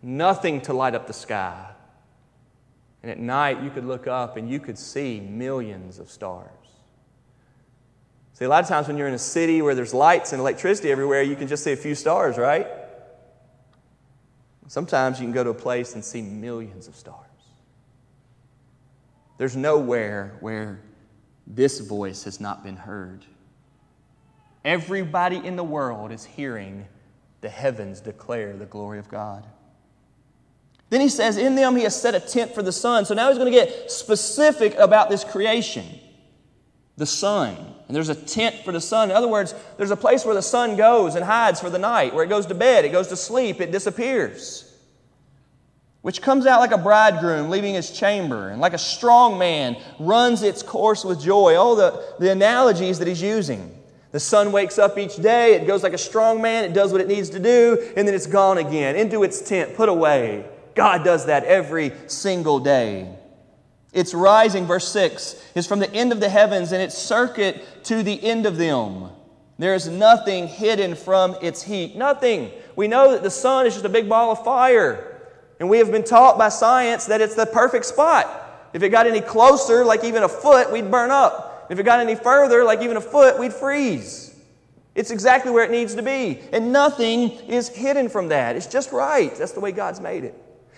nothing 0.00 0.62
to 0.62 0.72
light 0.72 0.94
up 0.94 1.06
the 1.06 1.12
sky. 1.12 1.68
And 3.02 3.10
at 3.10 3.18
night, 3.18 3.62
you 3.62 3.68
could 3.68 3.84
look 3.84 4.06
up 4.06 4.38
and 4.38 4.48
you 4.48 4.60
could 4.60 4.78
see 4.78 5.20
millions 5.20 5.98
of 5.98 6.10
stars. 6.10 6.48
See, 8.32 8.46
a 8.46 8.48
lot 8.48 8.62
of 8.62 8.68
times 8.68 8.88
when 8.88 8.96
you're 8.96 9.08
in 9.08 9.14
a 9.14 9.18
city 9.18 9.60
where 9.60 9.74
there's 9.74 9.92
lights 9.92 10.32
and 10.32 10.40
electricity 10.40 10.90
everywhere, 10.90 11.20
you 11.20 11.36
can 11.36 11.48
just 11.48 11.64
see 11.64 11.72
a 11.72 11.76
few 11.76 11.94
stars, 11.94 12.38
right? 12.38 12.66
Sometimes 14.72 15.20
you 15.20 15.26
can 15.26 15.34
go 15.34 15.44
to 15.44 15.50
a 15.50 15.54
place 15.54 15.92
and 15.92 16.02
see 16.02 16.22
millions 16.22 16.88
of 16.88 16.96
stars. 16.96 17.28
There's 19.36 19.54
nowhere 19.54 20.38
where 20.40 20.80
this 21.46 21.80
voice 21.80 22.24
has 22.24 22.40
not 22.40 22.64
been 22.64 22.78
heard. 22.78 23.26
Everybody 24.64 25.36
in 25.36 25.56
the 25.56 25.62
world 25.62 26.10
is 26.10 26.24
hearing 26.24 26.86
the 27.42 27.50
heavens 27.50 28.00
declare 28.00 28.56
the 28.56 28.64
glory 28.64 28.98
of 28.98 29.10
God. 29.10 29.46
Then 30.88 31.02
he 31.02 31.10
says, 31.10 31.36
In 31.36 31.54
them 31.54 31.76
he 31.76 31.82
has 31.82 32.00
set 32.00 32.14
a 32.14 32.20
tent 32.20 32.54
for 32.54 32.62
the 32.62 32.72
sun. 32.72 33.04
So 33.04 33.12
now 33.12 33.28
he's 33.28 33.36
going 33.36 33.52
to 33.52 33.58
get 33.58 33.90
specific 33.90 34.74
about 34.76 35.10
this 35.10 35.22
creation 35.22 35.84
the 36.96 37.04
sun. 37.04 37.74
And 37.92 37.96
there's 37.98 38.08
a 38.08 38.14
tent 38.14 38.56
for 38.64 38.72
the 38.72 38.80
sun. 38.80 39.10
In 39.10 39.16
other 39.18 39.28
words, 39.28 39.54
there's 39.76 39.90
a 39.90 39.96
place 39.96 40.24
where 40.24 40.34
the 40.34 40.40
sun 40.40 40.76
goes 40.76 41.14
and 41.14 41.22
hides 41.22 41.60
for 41.60 41.68
the 41.68 41.78
night, 41.78 42.14
where 42.14 42.24
it 42.24 42.28
goes 42.28 42.46
to 42.46 42.54
bed, 42.54 42.86
it 42.86 42.88
goes 42.88 43.08
to 43.08 43.18
sleep, 43.18 43.60
it 43.60 43.70
disappears. 43.70 44.74
Which 46.00 46.22
comes 46.22 46.46
out 46.46 46.60
like 46.60 46.72
a 46.72 46.78
bridegroom 46.78 47.50
leaving 47.50 47.74
his 47.74 47.90
chamber, 47.90 48.48
and 48.48 48.62
like 48.62 48.72
a 48.72 48.78
strong 48.78 49.38
man 49.38 49.76
runs 49.98 50.42
its 50.42 50.62
course 50.62 51.04
with 51.04 51.20
joy. 51.20 51.54
All 51.56 51.76
the, 51.76 52.02
the 52.18 52.32
analogies 52.32 52.98
that 52.98 53.06
he's 53.06 53.20
using. 53.20 53.78
The 54.10 54.20
sun 54.20 54.52
wakes 54.52 54.78
up 54.78 54.96
each 54.96 55.16
day, 55.16 55.52
it 55.52 55.66
goes 55.66 55.82
like 55.82 55.92
a 55.92 55.98
strong 55.98 56.40
man, 56.40 56.64
it 56.64 56.72
does 56.72 56.92
what 56.92 57.02
it 57.02 57.08
needs 57.08 57.28
to 57.28 57.38
do, 57.38 57.92
and 57.94 58.08
then 58.08 58.14
it's 58.14 58.26
gone 58.26 58.56
again 58.56 58.96
into 58.96 59.22
its 59.22 59.42
tent, 59.42 59.76
put 59.76 59.90
away. 59.90 60.46
God 60.74 61.04
does 61.04 61.26
that 61.26 61.44
every 61.44 61.92
single 62.06 62.58
day. 62.58 63.18
Its 63.92 64.14
rising, 64.14 64.64
verse 64.64 64.88
6, 64.88 65.36
is 65.54 65.66
from 65.66 65.78
the 65.78 65.92
end 65.92 66.12
of 66.12 66.20
the 66.20 66.28
heavens 66.28 66.72
and 66.72 66.80
its 66.82 66.96
circuit 66.96 67.84
to 67.84 68.02
the 68.02 68.22
end 68.24 68.46
of 68.46 68.56
them. 68.56 69.10
There 69.58 69.74
is 69.74 69.86
nothing 69.86 70.48
hidden 70.48 70.94
from 70.94 71.36
its 71.42 71.62
heat. 71.62 71.94
Nothing. 71.94 72.50
We 72.74 72.88
know 72.88 73.12
that 73.12 73.22
the 73.22 73.30
sun 73.30 73.66
is 73.66 73.74
just 73.74 73.84
a 73.84 73.90
big 73.90 74.08
ball 74.08 74.32
of 74.32 74.42
fire. 74.44 75.20
And 75.60 75.68
we 75.68 75.78
have 75.78 75.92
been 75.92 76.04
taught 76.04 76.38
by 76.38 76.48
science 76.48 77.06
that 77.06 77.20
it's 77.20 77.34
the 77.34 77.46
perfect 77.46 77.84
spot. 77.84 78.70
If 78.72 78.82
it 78.82 78.88
got 78.88 79.06
any 79.06 79.20
closer, 79.20 79.84
like 79.84 80.04
even 80.04 80.22
a 80.22 80.28
foot, 80.28 80.72
we'd 80.72 80.90
burn 80.90 81.10
up. 81.10 81.66
If 81.70 81.78
it 81.78 81.84
got 81.84 82.00
any 82.00 82.14
further, 82.14 82.64
like 82.64 82.80
even 82.80 82.96
a 82.96 83.00
foot, 83.00 83.38
we'd 83.38 83.52
freeze. 83.52 84.34
It's 84.94 85.10
exactly 85.10 85.50
where 85.52 85.64
it 85.64 85.70
needs 85.70 85.94
to 85.94 86.02
be. 86.02 86.40
And 86.52 86.72
nothing 86.72 87.30
is 87.48 87.68
hidden 87.68 88.08
from 88.08 88.28
that. 88.28 88.56
It's 88.56 88.66
just 88.66 88.90
right. 88.92 89.34
That's 89.36 89.52
the 89.52 89.60
way 89.60 89.72
God's 89.72 90.00
made 90.00 90.24
it. 90.24 90.34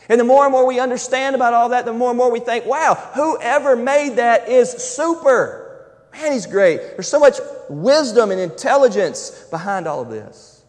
And 0.09 0.21
the 0.21 0.25
more 0.25 0.45
and 0.45 0.53
more 0.53 0.67
we 0.67 0.81
understand 0.81 1.35
about 1.35 1.55
all 1.55 1.71
that, 1.71 1.85
the 1.85 1.93
more 1.93 2.11
and 2.11 2.19
more 2.19 2.31
we 2.31 2.41
think, 2.41 2.67
wow, 2.67 2.95
whoever 3.15 3.75
made 3.75 4.17
that 4.17 4.49
is 4.49 4.71
super. 4.71 5.65
Man, 6.13 6.33
he's 6.33 6.47
great. 6.47 6.79
There's 6.79 7.09
so 7.09 7.19
much 7.19 7.39
wisdom 7.69 8.31
and 8.31 8.41
intelligence 8.41 9.47
behind 9.51 9.87
all 9.87 10.03
of 10.03 10.11
this. 10.11 10.63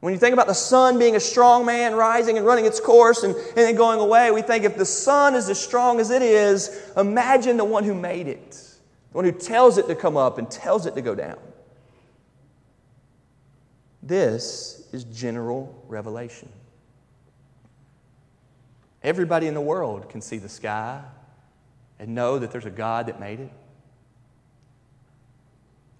When 0.00 0.12
you 0.12 0.18
think 0.18 0.34
about 0.34 0.46
the 0.46 0.54
sun 0.54 0.98
being 0.98 1.16
a 1.16 1.20
strong 1.20 1.64
man 1.64 1.94
rising 1.94 2.36
and 2.36 2.46
running 2.46 2.66
its 2.66 2.78
course 2.78 3.22
and, 3.22 3.34
and 3.34 3.56
then 3.56 3.74
going 3.74 3.98
away, 3.98 4.30
we 4.30 4.42
think 4.42 4.64
if 4.64 4.76
the 4.76 4.84
sun 4.84 5.34
is 5.34 5.48
as 5.48 5.58
strong 5.58 5.98
as 5.98 6.10
it 6.10 6.22
is, 6.22 6.92
imagine 6.96 7.56
the 7.56 7.64
one 7.64 7.82
who 7.82 7.94
made 7.94 8.28
it, 8.28 8.50
the 8.50 9.16
one 9.16 9.24
who 9.24 9.32
tells 9.32 9.78
it 9.78 9.88
to 9.88 9.94
come 9.94 10.16
up 10.16 10.38
and 10.38 10.50
tells 10.50 10.86
it 10.86 10.94
to 10.94 11.02
go 11.02 11.14
down. 11.14 11.38
This 14.02 14.86
is 14.92 15.04
general 15.04 15.82
revelation. 15.88 16.50
Everybody 19.06 19.46
in 19.46 19.54
the 19.54 19.60
world 19.60 20.08
can 20.08 20.20
see 20.20 20.38
the 20.38 20.48
sky 20.48 21.00
and 22.00 22.12
know 22.12 22.40
that 22.40 22.50
there's 22.50 22.66
a 22.66 22.70
God 22.70 23.06
that 23.06 23.20
made 23.20 23.38
it. 23.38 23.52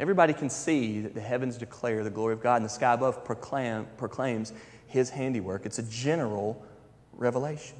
Everybody 0.00 0.32
can 0.32 0.50
see 0.50 1.02
that 1.02 1.14
the 1.14 1.20
heavens 1.20 1.56
declare 1.56 2.02
the 2.02 2.10
glory 2.10 2.34
of 2.34 2.42
God 2.42 2.56
and 2.56 2.64
the 2.64 2.68
sky 2.68 2.94
above 2.94 3.24
proclaim, 3.24 3.86
proclaims 3.96 4.52
his 4.88 5.08
handiwork. 5.08 5.66
It's 5.66 5.78
a 5.78 5.84
general 5.84 6.60
revelation. 7.12 7.76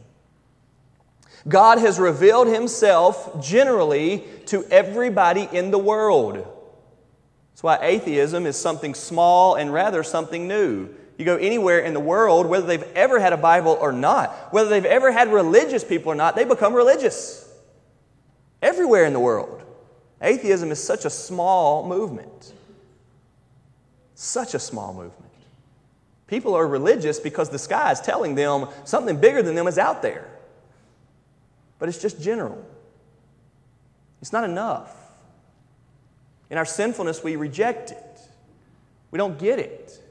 God 1.48 1.78
has 1.78 1.98
revealed 1.98 2.46
himself 2.46 3.44
generally 3.44 4.22
to 4.46 4.64
everybody 4.70 5.48
in 5.50 5.72
the 5.72 5.78
world. 5.78 6.36
That's 6.36 7.64
why 7.64 7.78
atheism 7.82 8.46
is 8.46 8.56
something 8.56 8.94
small 8.94 9.56
and 9.56 9.72
rather 9.72 10.04
something 10.04 10.46
new. 10.46 10.88
You 11.18 11.24
go 11.24 11.36
anywhere 11.36 11.78
in 11.80 11.94
the 11.94 12.00
world, 12.00 12.46
whether 12.46 12.66
they've 12.66 12.82
ever 12.94 13.18
had 13.18 13.32
a 13.32 13.38
Bible 13.38 13.76
or 13.80 13.90
not, 13.90 14.30
whether 14.52 14.68
they've 14.68 14.84
ever 14.84 15.10
had 15.10 15.32
religious 15.32 15.82
people 15.82 16.12
or 16.12 16.14
not, 16.14 16.36
they 16.36 16.44
become 16.44 16.74
religious. 16.74 17.48
Everywhere 18.60 19.04
in 19.04 19.12
the 19.12 19.20
world. 19.20 19.62
Atheism 20.20 20.70
is 20.70 20.82
such 20.82 21.04
a 21.04 21.10
small 21.10 21.86
movement. 21.86 22.52
Such 24.14 24.54
a 24.54 24.58
small 24.58 24.92
movement. 24.92 25.32
People 26.26 26.54
are 26.54 26.66
religious 26.66 27.20
because 27.20 27.50
the 27.50 27.58
sky 27.58 27.92
is 27.92 28.00
telling 28.00 28.34
them 28.34 28.66
something 28.84 29.20
bigger 29.20 29.42
than 29.42 29.54
them 29.54 29.68
is 29.68 29.78
out 29.78 30.02
there. 30.02 30.28
But 31.78 31.88
it's 31.88 32.00
just 32.00 32.20
general, 32.20 32.64
it's 34.20 34.32
not 34.32 34.44
enough. 34.44 34.94
In 36.48 36.58
our 36.58 36.64
sinfulness, 36.64 37.22
we 37.22 37.36
reject 37.36 37.90
it, 37.90 38.20
we 39.10 39.18
don't 39.18 39.38
get 39.38 39.58
it. 39.58 40.02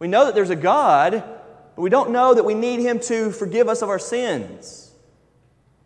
We 0.00 0.08
know 0.08 0.24
that 0.24 0.34
there's 0.34 0.50
a 0.50 0.56
God, 0.56 1.12
but 1.12 1.82
we 1.82 1.90
don't 1.90 2.10
know 2.10 2.34
that 2.34 2.44
we 2.44 2.54
need 2.54 2.80
Him 2.80 2.98
to 3.00 3.30
forgive 3.30 3.68
us 3.68 3.82
of 3.82 3.90
our 3.90 3.98
sins. 3.98 4.90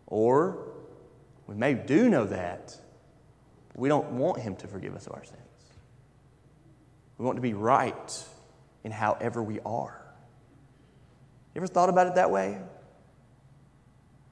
Or 0.07 0.69
we 1.45 1.55
may 1.55 1.73
do 1.73 2.09
know 2.09 2.25
that, 2.25 2.75
but 3.69 3.77
we 3.77 3.89
don't 3.89 4.11
want 4.13 4.39
Him 4.39 4.55
to 4.55 4.67
forgive 4.67 4.95
us 4.95 5.05
of 5.05 5.13
our 5.13 5.23
sins. 5.25 5.39
We 7.17 7.25
want 7.25 7.35
to 7.35 7.41
be 7.41 7.53
right 7.53 8.25
in 8.83 8.91
however 8.91 9.43
we 9.43 9.59
are. 9.59 10.01
You 11.53 11.59
ever 11.59 11.67
thought 11.67 11.89
about 11.89 12.07
it 12.07 12.15
that 12.15 12.31
way? 12.31 12.57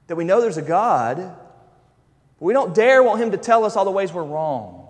That 0.06 0.16
we 0.16 0.24
know 0.24 0.40
there's 0.40 0.56
a 0.56 0.62
God, 0.62 1.16
but 1.18 1.36
we 2.40 2.54
don't 2.54 2.74
dare 2.74 3.02
want 3.02 3.20
Him 3.20 3.32
to 3.32 3.36
tell 3.36 3.64
us 3.64 3.76
all 3.76 3.84
the 3.84 3.90
ways 3.90 4.14
we're 4.14 4.24
wrong. 4.24 4.88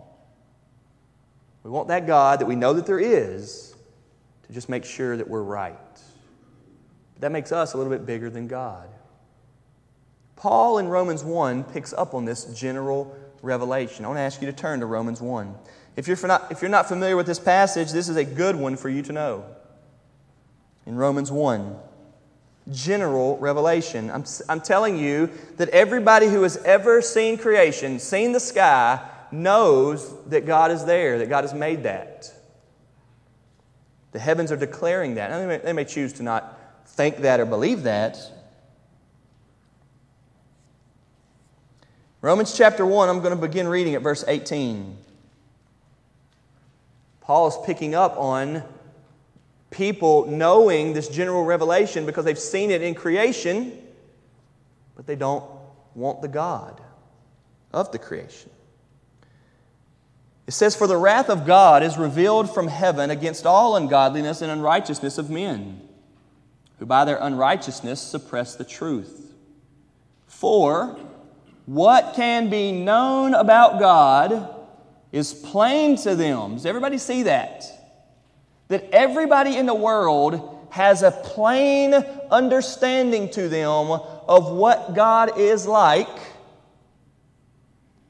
We 1.64 1.70
want 1.70 1.88
that 1.88 2.06
God 2.06 2.40
that 2.40 2.46
we 2.46 2.54
know 2.54 2.74
that 2.74 2.86
there 2.86 3.00
is 3.00 3.73
just 4.54 4.68
make 4.68 4.84
sure 4.84 5.16
that 5.16 5.28
we're 5.28 5.42
right. 5.42 5.76
That 7.20 7.32
makes 7.32 7.52
us 7.52 7.74
a 7.74 7.76
little 7.76 7.92
bit 7.92 8.06
bigger 8.06 8.30
than 8.30 8.48
God. 8.48 8.88
Paul 10.36 10.78
in 10.78 10.88
Romans 10.88 11.22
1 11.22 11.64
picks 11.64 11.92
up 11.92 12.14
on 12.14 12.24
this 12.24 12.44
general 12.46 13.16
revelation. 13.42 14.04
I 14.04 14.08
want 14.08 14.18
to 14.18 14.22
ask 14.22 14.40
you 14.40 14.46
to 14.46 14.52
turn 14.52 14.80
to 14.80 14.86
Romans 14.86 15.20
1. 15.20 15.54
If 15.96 16.08
you're, 16.08 16.18
not, 16.26 16.50
if 16.50 16.60
you're 16.60 16.70
not 16.70 16.88
familiar 16.88 17.16
with 17.16 17.26
this 17.26 17.38
passage, 17.38 17.92
this 17.92 18.08
is 18.08 18.16
a 18.16 18.24
good 18.24 18.56
one 18.56 18.76
for 18.76 18.88
you 18.88 19.02
to 19.02 19.12
know. 19.12 19.44
In 20.86 20.96
Romans 20.96 21.30
1, 21.30 21.76
general 22.70 23.38
revelation. 23.38 24.10
I'm, 24.10 24.24
I'm 24.48 24.60
telling 24.60 24.98
you 24.98 25.30
that 25.56 25.68
everybody 25.70 26.26
who 26.26 26.42
has 26.42 26.56
ever 26.58 27.00
seen 27.00 27.38
creation, 27.38 27.98
seen 27.98 28.32
the 28.32 28.40
sky, 28.40 29.00
knows 29.30 30.12
that 30.26 30.46
God 30.46 30.70
is 30.70 30.84
there, 30.84 31.18
that 31.18 31.28
God 31.28 31.44
has 31.44 31.54
made 31.54 31.84
that. 31.84 32.32
The 34.14 34.20
heavens 34.20 34.52
are 34.52 34.56
declaring 34.56 35.16
that. 35.16 35.36
They 35.36 35.44
may, 35.44 35.56
they 35.58 35.72
may 35.72 35.84
choose 35.84 36.12
to 36.14 36.22
not 36.22 36.56
think 36.86 37.18
that 37.18 37.40
or 37.40 37.46
believe 37.46 37.82
that. 37.82 38.16
Romans 42.20 42.56
chapter 42.56 42.86
1, 42.86 43.08
I'm 43.08 43.18
going 43.18 43.34
to 43.34 43.40
begin 43.40 43.66
reading 43.66 43.96
at 43.96 44.02
verse 44.02 44.24
18. 44.28 44.96
Paul 47.22 47.48
is 47.48 47.56
picking 47.66 47.96
up 47.96 48.16
on 48.16 48.62
people 49.72 50.26
knowing 50.26 50.92
this 50.92 51.08
general 51.08 51.44
revelation 51.44 52.06
because 52.06 52.24
they've 52.24 52.38
seen 52.38 52.70
it 52.70 52.82
in 52.82 52.94
creation, 52.94 53.76
but 54.94 55.08
they 55.08 55.16
don't 55.16 55.44
want 55.96 56.22
the 56.22 56.28
God 56.28 56.80
of 57.72 57.90
the 57.90 57.98
creation. 57.98 58.50
It 60.46 60.52
says, 60.52 60.76
For 60.76 60.86
the 60.86 60.96
wrath 60.96 61.30
of 61.30 61.46
God 61.46 61.82
is 61.82 61.96
revealed 61.96 62.52
from 62.52 62.68
heaven 62.68 63.10
against 63.10 63.46
all 63.46 63.76
ungodliness 63.76 64.42
and 64.42 64.50
unrighteousness 64.50 65.18
of 65.18 65.30
men, 65.30 65.80
who 66.78 66.86
by 66.86 67.04
their 67.04 67.18
unrighteousness 67.20 68.00
suppress 68.00 68.54
the 68.54 68.64
truth. 68.64 69.32
For 70.26 70.98
what 71.66 72.14
can 72.14 72.50
be 72.50 72.72
known 72.72 73.34
about 73.34 73.80
God 73.80 74.54
is 75.12 75.32
plain 75.32 75.96
to 75.98 76.14
them. 76.14 76.54
Does 76.54 76.66
everybody 76.66 76.98
see 76.98 77.22
that? 77.22 77.64
That 78.68 78.90
everybody 78.92 79.56
in 79.56 79.66
the 79.66 79.74
world 79.74 80.66
has 80.70 81.02
a 81.02 81.10
plain 81.10 81.94
understanding 82.30 83.30
to 83.30 83.48
them 83.48 83.92
of 83.92 84.50
what 84.50 84.94
God 84.94 85.38
is 85.38 85.66
like 85.66 86.08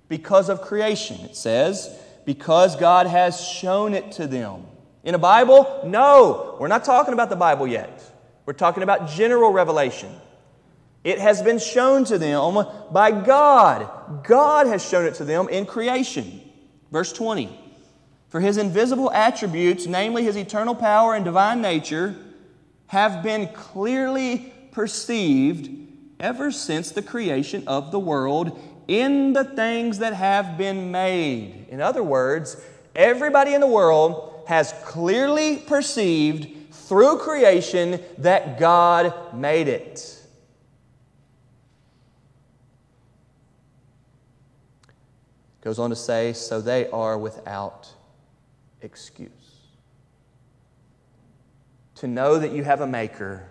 because 0.08 0.48
of 0.48 0.62
creation. 0.62 1.20
It 1.20 1.36
says, 1.36 1.94
because 2.24 2.76
God 2.76 3.06
has 3.06 3.40
shown 3.40 3.94
it 3.94 4.12
to 4.12 4.26
them. 4.26 4.66
In 5.02 5.14
a 5.14 5.18
Bible? 5.18 5.82
No, 5.84 6.56
we're 6.58 6.68
not 6.68 6.84
talking 6.84 7.12
about 7.12 7.28
the 7.28 7.36
Bible 7.36 7.66
yet. 7.66 8.02
We're 8.46 8.54
talking 8.54 8.82
about 8.82 9.08
general 9.08 9.52
revelation. 9.52 10.10
It 11.02 11.18
has 11.18 11.42
been 11.42 11.58
shown 11.58 12.04
to 12.06 12.16
them 12.16 12.66
by 12.90 13.10
God. 13.10 14.24
God 14.24 14.66
has 14.66 14.86
shown 14.86 15.04
it 15.04 15.14
to 15.16 15.24
them 15.24 15.48
in 15.48 15.66
creation. 15.66 16.40
Verse 16.90 17.12
20 17.12 17.58
For 18.30 18.40
his 18.40 18.56
invisible 18.56 19.10
attributes, 19.10 19.86
namely 19.86 20.24
his 20.24 20.36
eternal 20.36 20.74
power 20.74 21.14
and 21.14 21.24
divine 21.24 21.60
nature, 21.60 22.16
have 22.86 23.22
been 23.22 23.48
clearly 23.48 24.52
perceived 24.72 25.68
ever 26.18 26.50
since 26.50 26.90
the 26.90 27.02
creation 27.02 27.64
of 27.66 27.92
the 27.92 27.98
world 27.98 28.58
in 28.88 29.32
the 29.32 29.44
things 29.44 29.98
that 29.98 30.14
have 30.14 30.58
been 30.58 30.90
made. 30.90 31.66
In 31.68 31.80
other 31.80 32.02
words, 32.02 32.60
everybody 32.94 33.54
in 33.54 33.60
the 33.60 33.66
world 33.66 34.44
has 34.46 34.72
clearly 34.84 35.58
perceived 35.58 36.72
through 36.72 37.18
creation 37.18 38.00
that 38.18 38.58
God 38.58 39.34
made 39.34 39.68
it. 39.68 40.20
Goes 45.62 45.78
on 45.78 45.88
to 45.88 45.96
say, 45.96 46.34
so 46.34 46.60
they 46.60 46.88
are 46.90 47.16
without 47.16 47.88
excuse. 48.82 49.30
To 51.96 52.06
know 52.06 52.38
that 52.38 52.52
you 52.52 52.64
have 52.64 52.82
a 52.82 52.86
maker 52.86 53.48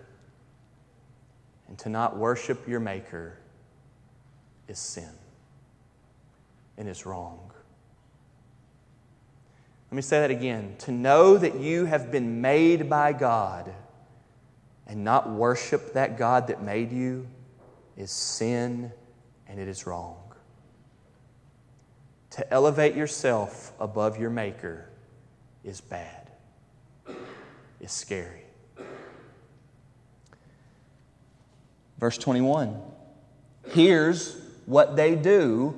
and 1.67 1.79
to 1.79 1.89
not 1.89 2.17
worship 2.17 2.67
your 2.67 2.79
maker 2.79 3.39
is 4.67 4.77
sin 4.77 5.09
and 6.77 6.87
is 6.87 7.05
wrong. 7.05 7.51
Let 9.91 9.95
me 9.95 10.01
say 10.01 10.21
that 10.21 10.31
again. 10.31 10.75
To 10.79 10.91
know 10.91 11.37
that 11.37 11.59
you 11.59 11.85
have 11.85 12.11
been 12.11 12.41
made 12.41 12.89
by 12.89 13.13
God 13.13 13.71
and 14.87 15.03
not 15.03 15.29
worship 15.29 15.93
that 15.93 16.17
God 16.17 16.47
that 16.47 16.63
made 16.63 16.91
you 16.91 17.27
is 17.95 18.09
sin 18.09 18.91
and 19.47 19.59
it 19.59 19.67
is 19.67 19.85
wrong. 19.85 20.17
To 22.31 22.51
elevate 22.51 22.95
yourself 22.95 23.71
above 23.79 24.19
your 24.19 24.31
Maker 24.31 24.89
is 25.63 25.79
bad, 25.79 26.31
is 27.79 27.91
scary. 27.91 28.41
Verse 31.99 32.17
21 32.17 32.81
Here's 33.69 34.35
what 34.65 34.95
they 34.95 35.15
do 35.15 35.77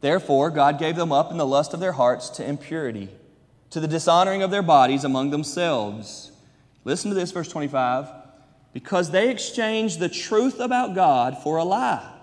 Therefore, 0.00 0.50
God 0.50 0.78
gave 0.78 0.96
them 0.96 1.12
up 1.12 1.30
in 1.30 1.36
the 1.36 1.46
lust 1.46 1.74
of 1.74 1.80
their 1.80 1.92
hearts 1.92 2.30
to 2.30 2.46
impurity, 2.46 3.08
to 3.70 3.80
the 3.80 3.88
dishonoring 3.88 4.42
of 4.42 4.50
their 4.50 4.62
bodies 4.62 5.04
among 5.04 5.30
themselves. 5.30 6.32
Listen 6.84 7.10
to 7.10 7.14
this, 7.14 7.32
verse 7.32 7.48
25. 7.48 8.08
Because 8.72 9.10
they 9.10 9.30
exchanged 9.30 9.98
the 9.98 10.08
truth 10.08 10.60
about 10.60 10.94
God 10.94 11.36
for 11.42 11.58
a 11.58 11.64
lie 11.64 12.14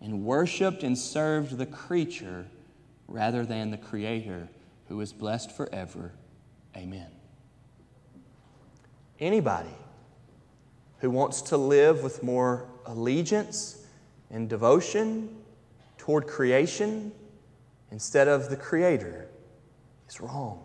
and 0.00 0.24
worshiped 0.24 0.82
and 0.82 0.96
served 0.96 1.58
the 1.58 1.66
creature 1.66 2.46
rather 3.08 3.44
than 3.44 3.70
the 3.70 3.76
Creator 3.76 4.48
who 4.88 5.00
is 5.00 5.12
blessed 5.12 5.50
forever. 5.50 6.12
Amen. 6.76 7.10
Anybody 9.20 9.74
who 10.98 11.10
wants 11.10 11.42
to 11.42 11.56
live 11.56 12.02
with 12.02 12.22
more 12.22 12.66
allegiance 12.86 13.84
and 14.30 14.48
devotion 14.48 15.36
toward 16.04 16.26
creation 16.26 17.10
instead 17.90 18.28
of 18.28 18.50
the 18.50 18.56
Creator 18.56 19.26
is 20.06 20.20
wrong. 20.20 20.62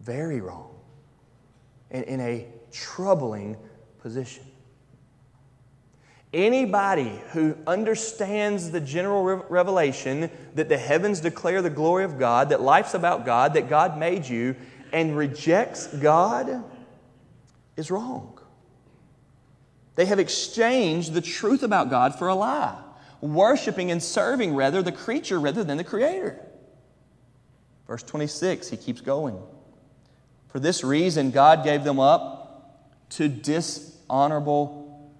Very 0.00 0.42
wrong. 0.42 0.68
And 1.90 2.04
in 2.04 2.20
a 2.20 2.46
troubling 2.70 3.56
position. 4.02 4.44
Anybody 6.34 7.22
who 7.30 7.56
understands 7.66 8.70
the 8.70 8.82
general 8.82 9.24
revelation 9.24 10.30
that 10.56 10.68
the 10.68 10.76
heavens 10.76 11.20
declare 11.20 11.62
the 11.62 11.70
glory 11.70 12.04
of 12.04 12.18
God, 12.18 12.50
that 12.50 12.60
life's 12.60 12.92
about 12.92 13.24
God, 13.24 13.54
that 13.54 13.70
God 13.70 13.96
made 13.96 14.28
you, 14.28 14.56
and 14.92 15.16
rejects 15.16 15.86
God 15.86 16.64
is 17.78 17.90
wrong. 17.90 18.38
They 19.94 20.04
have 20.04 20.18
exchanged 20.18 21.14
the 21.14 21.22
truth 21.22 21.62
about 21.62 21.88
God 21.88 22.18
for 22.18 22.28
a 22.28 22.34
lie, 22.34 22.78
worshiping 23.20 23.90
and 23.90 24.02
serving 24.02 24.54
rather 24.54 24.82
the 24.82 24.92
creature 24.92 25.40
rather 25.40 25.64
than 25.64 25.76
the 25.76 25.84
Creator. 25.84 26.40
Verse 27.86 28.02
26, 28.02 28.68
he 28.68 28.76
keeps 28.76 29.00
going. 29.00 29.40
For 30.48 30.60
this 30.60 30.84
reason, 30.84 31.30
God 31.30 31.64
gave 31.64 31.84
them 31.84 31.98
up 31.98 33.08
to 33.10 33.28
dishonorable 33.28 35.12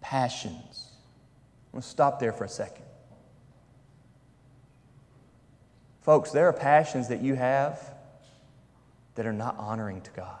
passions. 0.00 0.90
I'm 1.66 1.78
going 1.78 1.82
to 1.82 1.88
stop 1.88 2.20
there 2.20 2.32
for 2.32 2.44
a 2.44 2.48
second. 2.48 2.84
Folks, 6.02 6.32
there 6.32 6.48
are 6.48 6.52
passions 6.52 7.08
that 7.08 7.22
you 7.22 7.34
have 7.34 7.94
that 9.14 9.24
are 9.24 9.32
not 9.32 9.56
honoring 9.58 10.00
to 10.02 10.10
God. 10.10 10.40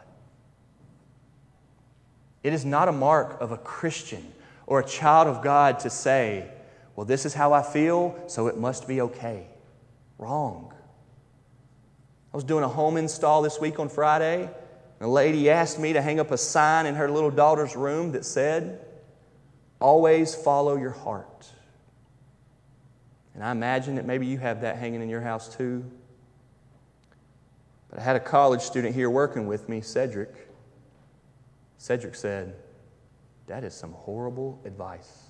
It 2.42 2.52
is 2.52 2.64
not 2.64 2.88
a 2.88 2.92
mark 2.92 3.40
of 3.40 3.52
a 3.52 3.56
Christian 3.56 4.32
or 4.66 4.80
a 4.80 4.84
child 4.84 5.28
of 5.28 5.42
God 5.42 5.78
to 5.80 5.90
say, 5.90 6.50
well, 6.96 7.06
this 7.06 7.24
is 7.24 7.34
how 7.34 7.52
I 7.52 7.62
feel, 7.62 8.22
so 8.26 8.48
it 8.48 8.56
must 8.56 8.86
be 8.86 9.00
okay. 9.00 9.46
Wrong. 10.18 10.72
I 12.32 12.36
was 12.36 12.44
doing 12.44 12.64
a 12.64 12.68
home 12.68 12.96
install 12.96 13.42
this 13.42 13.60
week 13.60 13.78
on 13.78 13.88
Friday. 13.88 14.50
And 15.02 15.08
a 15.08 15.12
lady 15.12 15.50
asked 15.50 15.78
me 15.78 15.94
to 15.94 16.00
hang 16.00 16.20
up 16.20 16.30
a 16.30 16.38
sign 16.38 16.86
in 16.86 16.94
her 16.94 17.10
little 17.10 17.30
daughter's 17.30 17.74
room 17.74 18.12
that 18.12 18.24
said, 18.24 18.86
Always 19.80 20.34
follow 20.34 20.76
your 20.76 20.92
heart. 20.92 21.48
And 23.34 23.42
I 23.42 23.50
imagine 23.50 23.96
that 23.96 24.06
maybe 24.06 24.26
you 24.26 24.38
have 24.38 24.60
that 24.60 24.76
hanging 24.76 25.02
in 25.02 25.08
your 25.08 25.20
house 25.20 25.54
too. 25.56 25.84
But 27.90 27.98
I 27.98 28.02
had 28.02 28.16
a 28.16 28.20
college 28.20 28.60
student 28.60 28.94
here 28.94 29.10
working 29.10 29.46
with 29.46 29.68
me, 29.68 29.80
Cedric. 29.80 30.48
Cedric 31.78 32.14
said, 32.14 32.54
That 33.48 33.64
is 33.64 33.74
some 33.74 33.92
horrible 33.92 34.60
advice. 34.64 35.21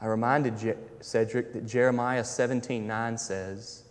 I 0.00 0.06
reminded 0.06 0.58
Je- 0.58 0.74
Cedric 1.00 1.52
that 1.52 1.66
Jeremiah 1.66 2.24
17 2.24 2.86
9 2.86 3.18
says 3.18 3.84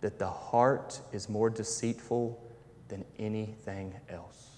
that 0.00 0.18
the 0.18 0.28
heart 0.28 1.00
is 1.12 1.28
more 1.28 1.50
deceitful 1.50 2.42
than 2.88 3.04
anything 3.18 3.94
else. 4.08 4.48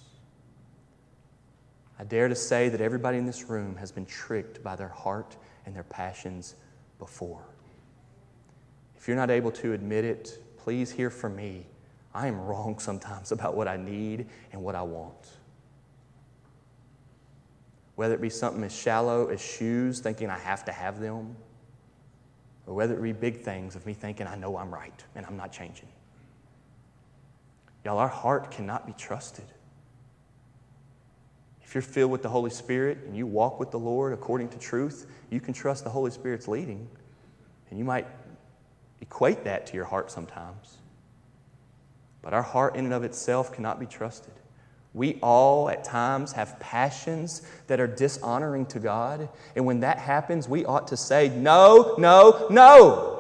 I 1.99 2.05
dare 2.05 2.29
to 2.29 2.35
say 2.35 2.69
that 2.69 2.81
everybody 2.81 3.19
in 3.19 3.27
this 3.27 3.49
room 3.49 3.77
has 3.77 3.93
been 3.93 4.07
tricked 4.07 4.63
by 4.63 4.77
their 4.77 4.89
heart 4.89 5.37
and 5.67 5.75
their 5.75 5.85
passions 5.85 6.55
before. 6.99 7.45
If 8.97 9.09
you're 9.09 9.17
not 9.17 9.31
able 9.31 9.51
to 9.53 9.73
admit 9.73 10.05
it, 10.05 10.39
please 10.57 10.91
hear 10.91 11.11
from 11.11 11.37
me. 11.37 11.67
I 12.15 12.29
am 12.29 12.41
wrong 12.41 12.79
sometimes 12.79 13.33
about 13.33 13.57
what 13.57 13.69
I 13.69 13.77
need 13.77 14.27
and 14.53 14.63
what 14.63 14.75
I 14.75 14.83
want. 14.83 15.29
Whether 18.03 18.15
it 18.15 18.21
be 18.21 18.31
something 18.31 18.65
as 18.65 18.75
shallow 18.75 19.29
as 19.29 19.41
shoes, 19.41 20.01
thinking 20.01 20.29
I 20.29 20.37
have 20.37 20.65
to 20.65 20.73
have 20.73 20.99
them, 20.99 21.37
or 22.67 22.75
whether 22.75 22.99
it 22.99 23.01
be 23.01 23.13
big 23.13 23.43
things 23.43 23.77
of 23.77 23.87
me 23.87 23.95
thinking 23.95 24.27
I 24.27 24.35
know 24.35 24.57
I'm 24.57 24.75
right 24.75 25.05
and 25.15 25.25
I'm 25.25 25.37
not 25.37 25.53
changing. 25.53 25.87
Y'all, 27.85 27.99
our 27.99 28.09
heart 28.09 28.51
cannot 28.51 28.89
be 28.89 28.93
trusted. 28.95 29.45
If 31.63 31.77
you're 31.77 31.83
filled 31.83 32.11
with 32.11 32.23
the 32.23 32.29
Holy 32.29 32.51
Spirit 32.51 32.99
and 33.07 33.17
you 33.17 33.25
walk 33.25 33.61
with 33.61 33.71
the 33.71 33.79
Lord 33.79 34.13
according 34.13 34.49
to 34.49 34.59
truth, 34.59 35.07
you 35.31 35.39
can 35.39 35.55
trust 35.55 35.85
the 35.85 35.91
Holy 35.91 36.11
Spirit's 36.11 36.49
leading. 36.49 36.89
And 37.71 37.79
you 37.79 37.85
might 37.85 38.09
equate 39.01 39.45
that 39.45 39.69
to 39.69 39.75
your 39.75 39.85
heart 39.85 40.11
sometimes. 40.11 40.79
But 42.21 42.35
our 42.35 42.43
heart, 42.43 42.75
in 42.75 42.85
and 42.85 42.95
of 42.95 43.05
itself, 43.05 43.53
cannot 43.53 43.79
be 43.79 43.87
trusted. 43.87 44.35
We 44.95 45.19
all, 45.23 45.71
at 45.71 45.85
times, 45.85 46.33
have 46.33 46.61
passions 46.61 47.43
that 47.67 47.81
are 47.81 47.87
dishonoring 47.87 48.67
to 48.67 48.79
God. 48.79 49.29
And 49.57 49.65
when 49.65 49.81
that 49.81 49.99
happens, 49.99 50.49
we 50.49 50.67
ought 50.67 50.89
to 50.89 50.97
say, 50.97 51.31
No, 51.31 51.95
no, 51.99 52.47
no. 52.51 53.19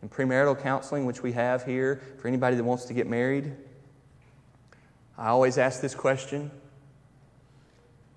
In 0.00 0.08
premarital 0.08 0.60
counseling, 0.62 1.04
which 1.06 1.22
we 1.22 1.32
have 1.32 1.64
here 1.64 2.02
for 2.18 2.28
anybody 2.28 2.56
that 2.56 2.64
wants 2.64 2.84
to 2.86 2.94
get 2.94 3.08
married, 3.08 3.52
I 5.18 5.28
always 5.28 5.58
ask 5.58 5.80
this 5.80 5.94
question 5.94 6.50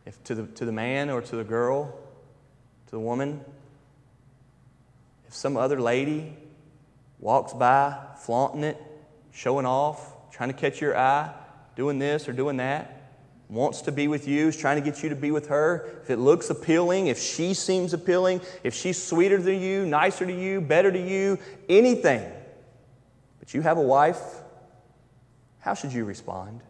if 0.06 0.24
to 0.26 0.36
the, 0.36 0.45
to 0.48 0.65
the 0.65 0.71
man 0.71 1.10
or 1.10 1.21
to 1.21 1.36
the 1.36 1.43
girl, 1.43 1.88
to 2.86 2.91
the 2.91 3.00
woman, 3.00 3.41
if 5.28 5.34
some 5.34 5.58
other 5.58 5.82
lady 5.82 6.36
walks 7.19 7.54
by, 7.54 7.97
flaunting 8.17 8.63
it, 8.63 8.82
showing 9.32 9.65
off, 9.65 10.32
trying 10.32 10.49
to 10.49 10.56
catch 10.56 10.82
your 10.82 10.97
eye, 10.97 11.34
doing 11.75 11.99
this 11.99 12.28
or 12.28 12.34
doing 12.34 12.58
that, 12.58 12.91
wants 13.49 13.82
to 13.82 13.91
be 13.91 14.08
with 14.08 14.28
you, 14.28 14.47
is 14.47 14.58
trying 14.58 14.82
to 14.82 14.89
get 14.89 15.04
you 15.04 15.10
to 15.10 15.15
be 15.15 15.32
with 15.32 15.47
her, 15.47 15.99
if 16.04 16.10
it 16.10 16.17
looks 16.17 16.49
appealing, 16.49 17.08
if 17.08 17.19
she 17.19 17.54
seems 17.54 17.93
appealing, 17.93 18.41
if 18.63 18.73
she's 18.73 19.01
sweeter 19.01 19.38
than 19.41 19.62
you, 19.62 19.86
nicer 19.86 20.25
to 20.25 20.34
you, 20.34 20.62
better 20.62 20.91
to 20.91 20.99
you, 20.99 21.38
anything, 21.69 22.23
but 23.39 23.54
you 23.54 23.62
have 23.62 23.78
a 23.78 23.82
wife, 23.82 24.21
how 25.60 25.73
should 25.73 25.93
you 25.93 26.06
respond? 26.06 26.62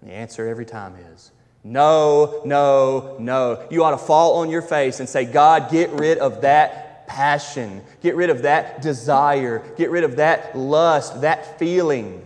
And 0.00 0.10
the 0.10 0.14
answer 0.14 0.48
every 0.48 0.66
time 0.66 0.96
is 1.12 1.30
no, 1.62 2.40
no, 2.46 3.16
no. 3.18 3.66
You 3.70 3.84
ought 3.84 3.90
to 3.90 3.98
fall 3.98 4.36
on 4.36 4.48
your 4.48 4.62
face 4.62 4.98
and 4.98 5.08
say, 5.08 5.26
God, 5.26 5.70
get 5.70 5.90
rid 5.90 6.16
of 6.18 6.40
that 6.40 6.89
passion. 7.10 7.82
Get 8.02 8.14
rid 8.14 8.30
of 8.30 8.42
that 8.42 8.82
desire. 8.82 9.64
Get 9.76 9.90
rid 9.90 10.04
of 10.04 10.16
that 10.16 10.56
lust, 10.56 11.22
that 11.22 11.58
feeling. 11.58 12.24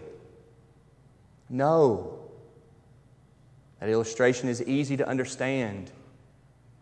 No. 1.49 2.18
That 3.81 3.88
illustration 3.88 4.51
is 4.51 4.62
easy 4.62 4.99
to 4.99 5.09
understand. 5.09 5.90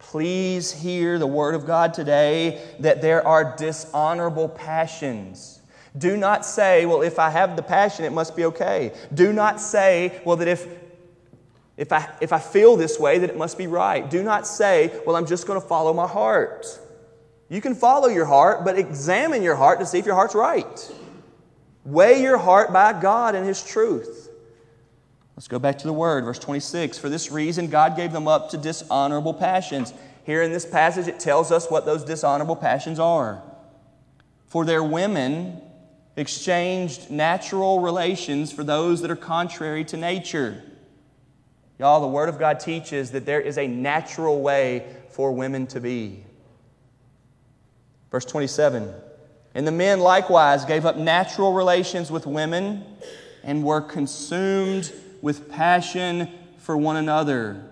Please 0.01 0.73
hear 0.73 1.17
the 1.21 1.29
word 1.29 1.55
of 1.55 1.65
God 1.65 1.95
today 1.95 2.61
that 2.81 3.03
there 3.03 3.25
are 3.25 3.57
dishonorable 3.57 4.49
passions. 4.49 5.61
Do 5.97 6.17
not 6.17 6.45
say, 6.45 6.87
well, 6.87 7.03
if 7.03 7.21
I 7.21 7.31
have 7.31 7.55
the 7.55 7.63
passion, 7.63 8.05
it 8.05 8.13
must 8.13 8.35
be 8.35 8.47
okay. 8.47 8.93
Do 9.15 9.33
not 9.33 9.61
say, 9.61 10.21
well, 10.25 10.37
that 10.39 10.49
if, 10.49 10.67
if, 11.77 11.93
I, 11.93 12.13
if 12.21 12.33
I 12.33 12.41
feel 12.41 12.77
this 12.77 12.99
way, 12.99 13.19
that 13.19 13.31
it 13.31 13.37
must 13.37 13.57
be 13.57 13.69
right. 13.69 14.11
Do 14.11 14.25
not 14.25 14.45
say, 14.45 15.01
well, 15.07 15.15
I'm 15.15 15.27
just 15.27 15.47
going 15.47 15.61
to 15.61 15.67
follow 15.67 15.93
my 15.95 16.09
heart. 16.09 16.67
You 17.53 17.61
can 17.61 17.75
follow 17.75 18.09
your 18.09 18.25
heart, 18.25 18.65
but 18.65 18.79
examine 18.79 19.43
your 19.43 19.57
heart 19.57 19.79
to 19.81 19.85
see 19.85 19.99
if 19.99 20.07
your 20.07 20.15
heart's 20.15 20.35
right. 20.35 20.91
Weigh 21.85 22.23
your 22.23 22.39
heart 22.39 22.73
by 22.73 22.99
God 22.99 23.35
and 23.35 23.47
His 23.47 23.63
truth. 23.63 24.31
Let's 25.37 25.49
go 25.49 25.59
back 25.59 25.77
to 25.81 25.87
the 25.87 25.93
word, 25.93 26.25
verse 26.25 26.39
26. 26.39 26.97
For 26.97 27.11
this 27.11 27.31
reason, 27.31 27.69
God 27.69 27.95
gave 27.95 28.11
them 28.11 28.27
up 28.27 28.49
to 28.51 28.57
dishonorable 28.57 29.35
passions. 29.35 29.93
Here 30.25 30.41
in 30.41 30.51
this 30.51 30.65
passage, 30.65 31.09
it 31.09 31.21
tells 31.21 31.53
us 31.53 31.71
what 31.71 31.85
those 31.85 32.05
dishonorable 32.05 32.57
passions 32.57 32.99
are. 32.99 33.43
For 34.47 34.65
their 34.65 34.83
women 34.83 35.61
exchanged 36.17 37.11
natural 37.11 37.81
relations 37.81 38.51
for 38.51 38.65
those 38.65 39.03
that 39.03 39.11
are 39.11 39.17
contrary 39.17 39.85
to 39.85 39.99
nature. 39.99 40.63
Y'all, 41.79 42.01
the 42.01 42.07
Word 42.07 42.31
of 42.31 42.39
God 42.39 42.61
teaches 42.61 43.11
that 43.11 43.27
there 43.27 43.43
is 43.43 43.59
a 43.59 43.67
natural 43.67 44.41
way 44.41 44.87
for 45.11 45.33
women 45.33 45.67
to 45.67 45.81
be. 45.81 46.25
Verse 48.13 48.27
27 48.27 48.93
And 49.55 49.67
the 49.67 49.73
men 49.73 49.99
likewise 49.99 50.65
gave 50.67 50.87
up 50.87 50.97
natural 50.97 51.55
relations 51.55 52.11
with 52.11 52.27
women 52.27 52.85
and 53.43 53.65
were 53.65 53.81
consumed 53.81 54.93
with 55.23 55.51
passion 55.51 56.29
for 56.59 56.77
one 56.77 56.97
another. 56.97 57.65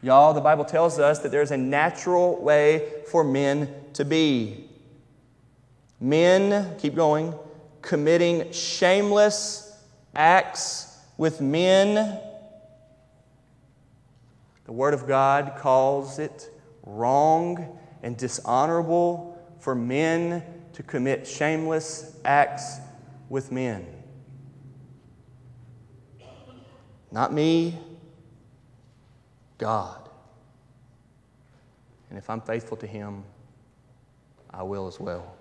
Y'all, 0.00 0.32
the 0.32 0.40
Bible 0.40 0.64
tells 0.64 0.98
us 0.98 1.18
that 1.18 1.32
there's 1.32 1.50
a 1.50 1.56
natural 1.56 2.40
way 2.40 3.02
for 3.08 3.22
men 3.24 3.68
to 3.94 4.04
be. 4.04 4.68
Men, 6.00 6.76
keep 6.78 6.94
going, 6.94 7.34
committing 7.82 8.52
shameless 8.52 9.76
acts 10.14 10.96
with 11.16 11.40
men. 11.40 11.94
The 14.64 14.72
Word 14.72 14.94
of 14.94 15.06
God 15.06 15.54
calls 15.58 16.18
it 16.18 16.48
wrong 16.84 17.78
and 18.02 18.16
dishonorable 18.16 19.31
for 19.62 19.76
men 19.76 20.42
to 20.72 20.82
commit 20.82 21.24
shameless 21.24 22.16
acts 22.24 22.78
with 23.28 23.52
men. 23.52 23.86
Not 27.12 27.32
me, 27.32 27.78
God. 29.58 30.08
And 32.10 32.18
if 32.18 32.28
I'm 32.28 32.40
faithful 32.40 32.76
to 32.78 32.88
Him, 32.88 33.22
I 34.50 34.64
will 34.64 34.88
as 34.88 34.98
well. 34.98 35.36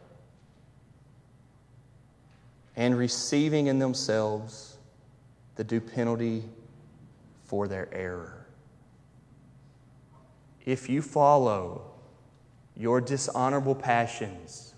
And 2.76 2.96
receiving 2.96 3.66
in 3.66 3.80
themselves 3.80 4.78
the 5.56 5.64
due 5.64 5.82
penalty 5.82 6.44
for 7.44 7.68
their 7.68 7.92
error. 7.92 8.46
If 10.64 10.90
you 10.90 11.02
follow 11.02 11.91
your 12.82 13.00
dishonorable 13.00 13.76
passions, 13.76 14.74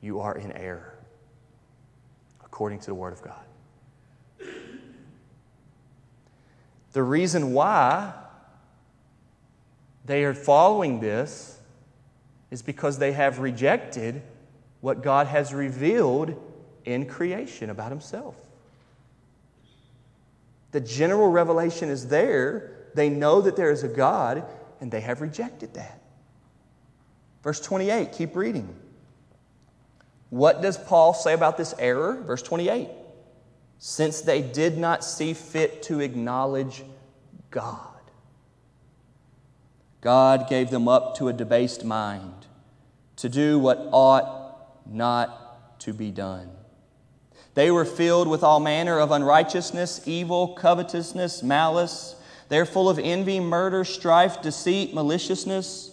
you 0.00 0.20
are 0.20 0.38
in 0.38 0.52
error, 0.52 0.96
according 2.44 2.78
to 2.78 2.86
the 2.86 2.94
Word 2.94 3.12
of 3.12 3.20
God. 3.20 3.44
The 6.92 7.02
reason 7.02 7.52
why 7.52 8.14
they 10.04 10.22
are 10.22 10.34
following 10.34 11.00
this 11.00 11.58
is 12.52 12.62
because 12.62 12.98
they 12.98 13.10
have 13.10 13.40
rejected 13.40 14.22
what 14.80 15.02
God 15.02 15.26
has 15.26 15.52
revealed 15.52 16.40
in 16.84 17.06
creation 17.06 17.70
about 17.70 17.90
Himself. 17.90 18.36
The 20.70 20.80
general 20.80 21.28
revelation 21.32 21.88
is 21.88 22.06
there. 22.06 22.70
They 22.94 23.08
know 23.08 23.40
that 23.40 23.56
there 23.56 23.72
is 23.72 23.82
a 23.82 23.88
God, 23.88 24.44
and 24.80 24.92
they 24.92 25.00
have 25.00 25.20
rejected 25.20 25.74
that. 25.74 26.05
Verse 27.46 27.60
28, 27.60 28.10
keep 28.10 28.34
reading. 28.34 28.74
What 30.30 30.62
does 30.62 30.76
Paul 30.76 31.14
say 31.14 31.32
about 31.32 31.56
this 31.56 31.76
error? 31.78 32.20
Verse 32.26 32.42
28 32.42 32.88
Since 33.78 34.22
they 34.22 34.42
did 34.42 34.76
not 34.76 35.04
see 35.04 35.32
fit 35.32 35.80
to 35.84 36.00
acknowledge 36.00 36.82
God, 37.52 38.00
God 40.00 40.48
gave 40.48 40.70
them 40.70 40.88
up 40.88 41.18
to 41.18 41.28
a 41.28 41.32
debased 41.32 41.84
mind 41.84 42.46
to 43.14 43.28
do 43.28 43.60
what 43.60 43.78
ought 43.92 44.56
not 44.84 45.78
to 45.82 45.92
be 45.92 46.10
done. 46.10 46.50
They 47.54 47.70
were 47.70 47.84
filled 47.84 48.26
with 48.26 48.42
all 48.42 48.58
manner 48.58 48.98
of 48.98 49.12
unrighteousness, 49.12 50.00
evil, 50.04 50.48
covetousness, 50.54 51.44
malice. 51.44 52.16
They're 52.48 52.66
full 52.66 52.88
of 52.90 52.98
envy, 52.98 53.38
murder, 53.38 53.84
strife, 53.84 54.42
deceit, 54.42 54.92
maliciousness. 54.92 55.92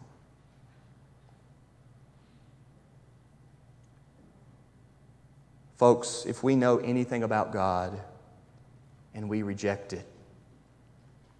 Folks, 5.81 6.25
if 6.27 6.43
we 6.43 6.55
know 6.55 6.77
anything 6.77 7.23
about 7.23 7.51
God 7.51 7.99
and 9.15 9.27
we 9.27 9.41
reject 9.41 9.93
it, 9.93 10.05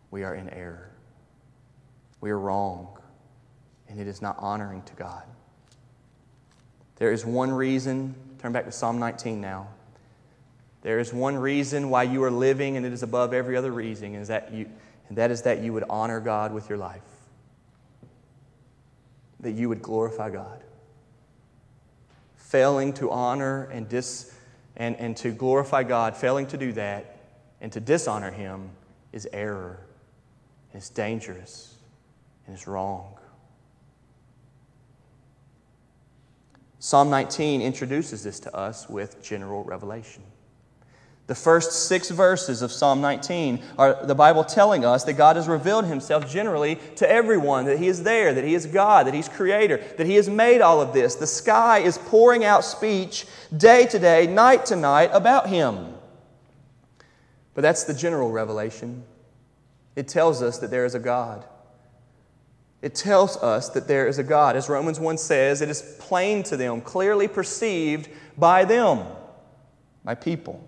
we 0.09 0.23
are 0.23 0.33
in 0.33 0.49
error. 0.49 0.89
We 2.21 2.31
are 2.31 2.39
wrong, 2.39 2.87
and 3.87 3.99
it 3.99 4.07
is 4.07 4.19
not 4.19 4.37
honoring 4.39 4.81
to 4.81 4.93
God. 4.93 5.21
There 6.95 7.11
is 7.11 7.23
one 7.23 7.51
reason, 7.51 8.15
turn 8.39 8.51
back 8.51 8.65
to 8.65 8.71
Psalm 8.71 8.97
19 8.97 9.39
now. 9.39 9.67
There 10.81 10.97
is 10.97 11.13
one 11.13 11.35
reason 11.35 11.91
why 11.91 12.01
you 12.01 12.23
are 12.23 12.31
living, 12.31 12.77
and 12.77 12.83
it 12.83 12.93
is 12.93 13.03
above 13.03 13.35
every 13.35 13.55
other 13.55 13.71
reason, 13.71 14.15
is 14.15 14.29
that 14.29 14.51
you, 14.51 14.67
and 15.07 15.19
that 15.19 15.29
is 15.29 15.43
that 15.43 15.59
you 15.59 15.71
would 15.71 15.85
honor 15.87 16.19
God 16.19 16.51
with 16.51 16.67
your 16.67 16.79
life, 16.79 17.03
that 19.41 19.51
you 19.51 19.69
would 19.69 19.83
glorify 19.83 20.31
God. 20.31 20.63
Failing 22.51 22.91
to 22.95 23.09
honor 23.09 23.69
and, 23.71 23.87
dis, 23.87 24.37
and, 24.75 24.97
and 24.97 25.15
to 25.15 25.31
glorify 25.31 25.83
God, 25.83 26.17
failing 26.17 26.47
to 26.47 26.57
do 26.57 26.73
that, 26.73 27.15
and 27.61 27.71
to 27.71 27.79
dishonor 27.79 28.29
Him 28.29 28.71
is 29.13 29.25
error, 29.31 29.79
and 30.73 30.81
it's 30.81 30.89
dangerous, 30.89 31.75
and 32.45 32.53
it's 32.53 32.67
wrong. 32.67 33.13
Psalm 36.79 37.09
19 37.09 37.61
introduces 37.61 38.21
this 38.25 38.41
to 38.41 38.53
us 38.53 38.89
with 38.89 39.23
general 39.23 39.63
revelation. 39.63 40.21
The 41.31 41.35
first 41.35 41.87
six 41.87 42.09
verses 42.09 42.61
of 42.61 42.73
Psalm 42.73 42.99
19 42.99 43.63
are 43.77 44.05
the 44.05 44.13
Bible 44.13 44.43
telling 44.43 44.83
us 44.83 45.05
that 45.05 45.13
God 45.13 45.37
has 45.37 45.47
revealed 45.47 45.85
himself 45.85 46.29
generally 46.29 46.75
to 46.97 47.09
everyone, 47.09 47.63
that 47.67 47.79
he 47.79 47.87
is 47.87 48.03
there, 48.03 48.33
that 48.33 48.43
he 48.43 48.53
is 48.53 48.65
God, 48.65 49.07
that 49.07 49.13
he's 49.13 49.29
creator, 49.29 49.77
that 49.95 50.05
he 50.05 50.15
has 50.15 50.27
made 50.27 50.59
all 50.59 50.81
of 50.81 50.91
this. 50.91 51.15
The 51.15 51.25
sky 51.25 51.79
is 51.79 51.97
pouring 51.97 52.43
out 52.43 52.65
speech 52.65 53.25
day 53.55 53.85
to 53.85 53.97
day, 53.97 54.27
night 54.27 54.65
to 54.65 54.75
night 54.75 55.11
about 55.13 55.47
him. 55.47 55.93
But 57.53 57.61
that's 57.61 57.85
the 57.85 57.93
general 57.93 58.29
revelation. 58.29 59.05
It 59.95 60.09
tells 60.09 60.41
us 60.41 60.57
that 60.57 60.69
there 60.69 60.83
is 60.83 60.95
a 60.95 60.99
God. 60.99 61.45
It 62.81 62.93
tells 62.93 63.37
us 63.37 63.69
that 63.69 63.87
there 63.87 64.05
is 64.05 64.19
a 64.19 64.23
God. 64.25 64.57
As 64.57 64.67
Romans 64.67 64.99
1 64.99 65.17
says, 65.17 65.61
it 65.61 65.69
is 65.69 65.95
plain 65.97 66.43
to 66.43 66.57
them, 66.57 66.81
clearly 66.81 67.29
perceived 67.29 68.09
by 68.37 68.65
them, 68.65 69.07
by 70.03 70.13
people. 70.13 70.67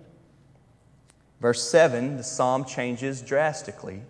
Verse 1.44 1.62
7, 1.70 2.16
the 2.16 2.24
psalm 2.24 2.64
changes 2.64 3.22
drastically 3.22 4.02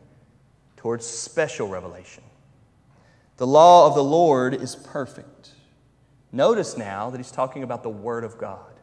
towards 0.77 1.03
special 1.03 1.67
revelation. 1.67 2.23
The 3.37 3.47
law 3.47 3.87
of 3.87 3.95
the 3.95 4.03
Lord 4.03 4.53
is 4.53 4.75
perfect. 4.75 5.49
Notice 6.31 6.77
now 6.77 7.09
that 7.09 7.17
he's 7.17 7.31
talking 7.31 7.63
about 7.63 7.81
the 7.81 7.89
Word 7.89 8.23
of 8.23 8.37
God, 8.37 8.79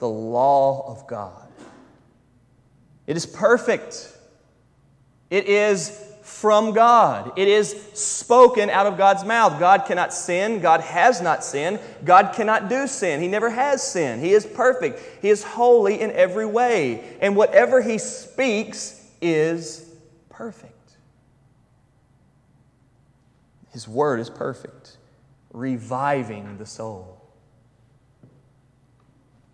the 0.00 0.08
law 0.08 0.90
of 0.90 1.06
God. 1.06 1.46
It 3.06 3.16
is 3.16 3.26
perfect. 3.26 4.12
It 5.30 5.46
is 5.46 6.07
from 6.28 6.72
God. 6.72 7.32
It 7.36 7.48
is 7.48 7.74
spoken 7.94 8.70
out 8.70 8.86
of 8.86 8.96
God's 8.96 9.24
mouth. 9.24 9.58
God 9.58 9.86
cannot 9.86 10.12
sin. 10.12 10.60
God 10.60 10.82
has 10.82 11.20
not 11.20 11.42
sinned. 11.42 11.80
God 12.04 12.32
cannot 12.34 12.68
do 12.68 12.86
sin. 12.86 13.20
He 13.20 13.28
never 13.28 13.50
has 13.50 13.82
sinned. 13.82 14.22
He 14.22 14.32
is 14.32 14.46
perfect. 14.46 15.00
He 15.20 15.30
is 15.30 15.42
holy 15.42 16.00
in 16.00 16.12
every 16.12 16.46
way. 16.46 17.16
And 17.20 17.34
whatever 17.34 17.82
He 17.82 17.98
speaks 17.98 19.04
is 19.20 19.90
perfect. 20.28 20.74
His 23.70 23.88
word 23.88 24.20
is 24.20 24.30
perfect, 24.30 24.96
reviving 25.52 26.58
the 26.58 26.66
soul. 26.66 27.20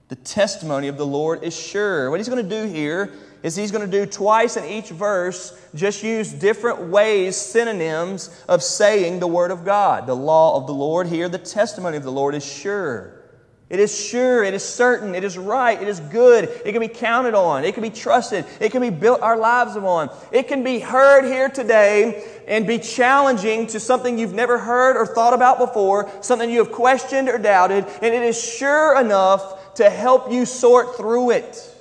The 0.08 0.16
testimony 0.16 0.88
of 0.88 0.98
the 0.98 1.06
Lord 1.06 1.44
is 1.44 1.58
sure. 1.58 2.10
What 2.10 2.20
He's 2.20 2.28
going 2.28 2.46
to 2.46 2.62
do 2.62 2.70
here 2.70 3.14
is 3.44 3.54
he's 3.54 3.70
going 3.70 3.88
to 3.88 3.98
do 3.98 4.07
twice 4.07 4.57
in 4.57 4.64
each 4.64 4.88
verse, 4.88 5.57
just 5.74 6.02
use 6.02 6.33
different 6.33 6.80
ways, 6.88 7.37
synonyms 7.37 8.42
of 8.48 8.62
saying 8.62 9.20
the 9.20 9.26
Word 9.26 9.50
of 9.50 9.66
God. 9.66 10.07
The 10.07 10.16
law 10.16 10.57
of 10.57 10.66
the 10.66 10.72
Lord 10.72 11.07
here, 11.07 11.28
the 11.28 11.38
testimony 11.38 11.98
of 11.98 12.04
the 12.04 12.11
Lord 12.11 12.35
is 12.35 12.44
sure. 12.44 13.20
It 13.68 13.80
is 13.80 13.94
sure, 13.94 14.44
it 14.44 14.54
is 14.54 14.64
certain, 14.64 15.14
it 15.14 15.24
is 15.24 15.37
right, 15.37 15.80
it 15.80 15.88
is 15.88 16.00
good, 16.00 16.44
it 16.44 16.72
can 16.72 16.80
be 16.80 16.88
counted 16.88 17.35
on, 17.35 17.64
it 17.64 17.74
can 17.74 17.83
be 17.83 17.90
trusted, 17.90 18.46
it 18.61 18.72
can 18.72 18.80
be 18.80 18.88
built 18.88 19.20
our 19.20 19.37
lives 19.37 19.76
upon. 19.76 20.09
It 20.33 20.48
can 20.48 20.64
be 20.64 20.78
heard 20.78 21.26
here 21.26 21.50
today 21.50 22.24
and 22.48 22.66
be 22.66 22.78
challenging 22.78 23.66
to 23.68 23.80
something 23.80 24.18
you've 24.18 24.33
never 24.33 24.59
heard 24.59 24.96
or 24.96 25.04
thought 25.04 25.35
about 25.35 25.59
before, 25.59 26.11
something 26.22 26.48
you 26.48 26.61
have 26.61 26.72
questioned 26.72 27.28
or 27.28 27.37
doubted, 27.37 27.85
and 28.00 28.14
it 28.14 28.22
is 28.22 28.42
sure 28.42 28.98
enough 28.98 29.74
to 29.74 29.90
help 29.90 30.33
you 30.33 30.46
sort 30.46 30.96
through 30.96 31.33
it. 31.33 31.73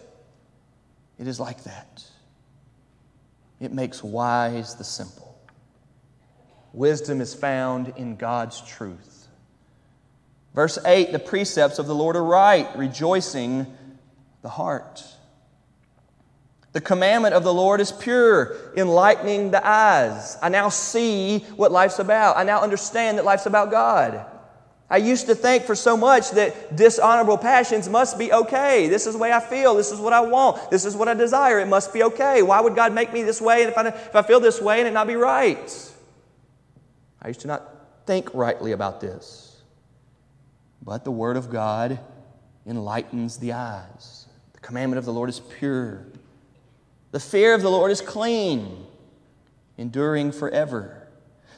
It 1.23 1.27
is 1.27 1.39
like 1.39 1.63
that. 1.63 2.03
It 3.61 3.71
makes 3.71 4.03
wise 4.03 4.75
the 4.75 4.83
simple. 4.83 5.39
Wisdom 6.73 7.21
is 7.21 7.33
found 7.33 7.93
in 7.95 8.17
God's 8.17 8.59
truth. 8.59 9.29
Verse 10.53 10.77
8 10.85 11.13
the 11.13 11.19
precepts 11.19 11.79
of 11.79 11.87
the 11.87 11.95
Lord 11.95 12.17
are 12.17 12.23
right, 12.25 12.67
rejoicing 12.75 13.73
the 14.41 14.49
heart. 14.49 15.01
The 16.73 16.81
commandment 16.81 17.35
of 17.35 17.45
the 17.45 17.53
Lord 17.53 17.79
is 17.79 17.93
pure, 17.93 18.57
enlightening 18.75 19.51
the 19.51 19.65
eyes. 19.65 20.37
I 20.41 20.49
now 20.49 20.67
see 20.67 21.39
what 21.55 21.71
life's 21.71 21.99
about. 21.99 22.35
I 22.35 22.43
now 22.43 22.59
understand 22.59 23.17
that 23.17 23.23
life's 23.23 23.45
about 23.45 23.71
God. 23.71 24.25
I 24.89 24.97
used 24.97 25.25
to 25.27 25.35
think 25.35 25.63
for 25.63 25.75
so 25.75 25.97
much 25.97 26.31
that 26.31 26.75
dishonorable 26.75 27.37
passions 27.37 27.89
must 27.89 28.17
be 28.17 28.31
okay. 28.31 28.87
This 28.89 29.07
is 29.07 29.13
the 29.13 29.19
way 29.19 29.31
I 29.31 29.39
feel. 29.39 29.75
This 29.75 29.91
is 29.91 29.99
what 29.99 30.13
I 30.13 30.21
want. 30.21 30.69
This 30.69 30.85
is 30.85 30.95
what 30.95 31.07
I 31.07 31.13
desire. 31.13 31.59
It 31.59 31.67
must 31.67 31.93
be 31.93 32.03
okay. 32.03 32.41
Why 32.41 32.61
would 32.61 32.75
God 32.75 32.93
make 32.93 33.13
me 33.13 33.23
this 33.23 33.41
way 33.41 33.63
and 33.63 33.71
if 33.71 33.77
I, 33.77 33.87
if 33.87 34.15
I 34.15 34.21
feel 34.21 34.39
this 34.39 34.61
way 34.61 34.79
and 34.79 34.87
it 34.87 34.91
not 34.91 35.07
be 35.07 35.15
right? 35.15 35.91
I 37.21 37.29
used 37.29 37.41
to 37.41 37.47
not 37.47 37.63
think 38.05 38.29
rightly 38.33 38.73
about 38.73 38.99
this. 38.99 39.61
But 40.81 41.05
the 41.05 41.11
Word 41.11 41.37
of 41.37 41.49
God 41.49 41.99
enlightens 42.67 43.37
the 43.37 43.53
eyes. 43.53 44.27
The 44.51 44.59
commandment 44.59 44.99
of 44.99 45.05
the 45.05 45.13
Lord 45.13 45.29
is 45.29 45.39
pure. 45.39 46.05
The 47.11 47.19
fear 47.19 47.53
of 47.53 47.61
the 47.61 47.69
Lord 47.69 47.91
is 47.91 48.01
clean, 48.01 48.85
enduring 49.77 50.33
forever. 50.33 51.07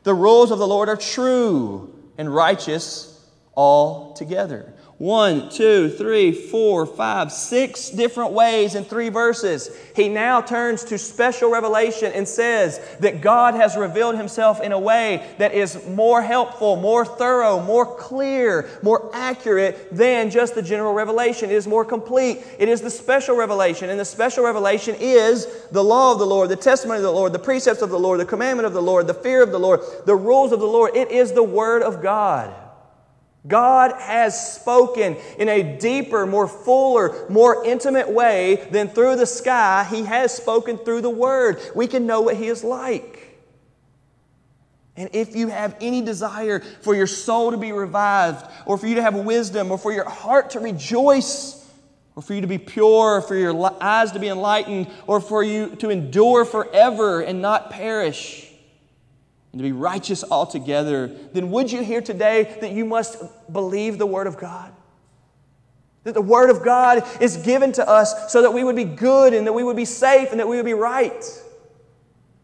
The 0.03 0.13
rules 0.13 0.51
of 0.51 0.59
the 0.59 0.67
Lord 0.67 0.89
are 0.89 0.95
true 0.95 1.93
and 2.17 2.33
righteous 2.33 3.14
all 3.55 4.13
together. 4.13 4.73
One, 4.97 5.49
two, 5.49 5.89
three, 5.89 6.31
four, 6.31 6.85
five, 6.85 7.29
six 7.29 7.89
different 7.89 8.31
ways 8.31 8.75
in 8.75 8.85
three 8.85 9.09
verses. 9.09 9.77
He 9.93 10.07
now 10.07 10.39
turns 10.39 10.85
to 10.85 10.97
special 10.97 11.51
revelation 11.51 12.13
and 12.13 12.25
says 12.25 12.79
that 13.01 13.19
God 13.19 13.55
has 13.55 13.75
revealed 13.75 14.15
himself 14.15 14.61
in 14.61 14.71
a 14.71 14.79
way 14.79 15.27
that 15.37 15.53
is 15.53 15.85
more 15.89 16.21
helpful, 16.21 16.77
more 16.77 17.03
thorough, 17.03 17.61
more 17.61 17.85
clear, 17.97 18.69
more 18.83 19.09
accurate 19.13 19.89
than 19.91 20.29
just 20.29 20.55
the 20.55 20.61
general 20.61 20.93
revelation. 20.93 21.49
It 21.49 21.55
is 21.55 21.67
more 21.67 21.83
complete. 21.83 22.41
It 22.57 22.69
is 22.69 22.79
the 22.79 22.89
special 22.89 23.35
revelation. 23.35 23.89
And 23.89 23.99
the 23.99 24.05
special 24.05 24.45
revelation 24.45 24.95
is 24.97 25.45
the 25.71 25.83
law 25.83 26.13
of 26.13 26.19
the 26.19 26.25
Lord, 26.25 26.47
the 26.47 26.55
testimony 26.55 26.99
of 26.99 27.03
the 27.03 27.11
Lord, 27.11 27.33
the 27.33 27.39
precepts 27.39 27.81
of 27.81 27.89
the 27.89 27.99
Lord, 27.99 28.21
the 28.21 28.25
commandment 28.25 28.65
of 28.65 28.71
the 28.71 28.81
Lord, 28.81 29.07
the 29.07 29.13
fear 29.13 29.43
of 29.43 29.51
the 29.51 29.59
Lord, 29.59 29.81
the 30.05 30.15
rules 30.15 30.53
of 30.53 30.61
the 30.61 30.65
Lord. 30.65 30.95
It 30.95 31.11
is 31.11 31.33
the 31.33 31.43
Word 31.43 31.83
of 31.83 32.01
God. 32.01 32.55
God 33.47 33.93
has 33.99 34.55
spoken 34.55 35.17
in 35.37 35.49
a 35.49 35.77
deeper, 35.77 36.25
more 36.25 36.47
fuller, 36.47 37.29
more 37.29 37.63
intimate 37.65 38.09
way 38.09 38.67
than 38.71 38.89
through 38.89 39.17
the 39.17 39.25
sky. 39.25 39.85
He 39.89 40.03
has 40.03 40.35
spoken 40.35 40.77
through 40.77 41.01
the 41.01 41.09
Word. 41.09 41.59
We 41.75 41.87
can 41.87 42.07
know 42.07 42.21
what 42.21 42.37
He 42.37 42.47
is 42.47 42.63
like. 42.63 43.39
And 44.97 45.09
if 45.13 45.35
you 45.35 45.49
have 45.49 45.75
any 45.81 46.01
desire 46.01 46.61
for 46.81 46.95
your 46.95 47.07
soul 47.07 47.51
to 47.51 47.57
be 47.57 47.71
revived, 47.71 48.45
or 48.65 48.77
for 48.77 48.87
you 48.87 48.95
to 48.95 49.01
have 49.01 49.13
wisdom, 49.13 49.69
or 49.69 49.77
for 49.77 49.91
your 49.91 50.09
heart 50.09 50.51
to 50.51 50.59
rejoice, 50.59 51.69
or 52.15 52.23
for 52.23 52.33
you 52.33 52.41
to 52.41 52.47
be 52.47 52.57
pure, 52.57 53.17
or 53.17 53.21
for 53.21 53.35
your 53.35 53.83
eyes 53.83 54.13
to 54.13 54.19
be 54.19 54.29
enlightened, 54.29 54.89
or 55.05 55.19
for 55.19 55.43
you 55.43 55.75
to 55.75 55.89
endure 55.89 56.45
forever 56.45 57.19
and 57.19 57.41
not 57.41 57.69
perish, 57.69 58.44
and 59.55 59.61
to 59.61 59.63
be 59.63 59.71
righteous 59.71 60.21
altogether, 60.29 61.07
then 61.31 61.49
would 61.49 61.71
you 61.71 61.81
hear 61.81 62.01
today 62.01 62.57
that 62.59 62.73
you 62.73 62.83
must 62.83 63.23
believe 63.49 63.97
the 63.97 64.05
Word 64.05 64.27
of 64.27 64.37
God? 64.37 64.73
That 66.03 66.13
the 66.13 66.21
Word 66.21 66.49
of 66.49 66.61
God 66.61 67.07
is 67.21 67.37
given 67.37 67.71
to 67.71 67.89
us 67.89 68.33
so 68.33 68.41
that 68.41 68.51
we 68.51 68.65
would 68.65 68.75
be 68.75 68.83
good 68.83 69.33
and 69.33 69.47
that 69.47 69.53
we 69.53 69.63
would 69.63 69.77
be 69.77 69.85
safe 69.85 70.31
and 70.31 70.41
that 70.41 70.47
we 70.49 70.57
would 70.57 70.65
be 70.65 70.73
right. 70.73 71.23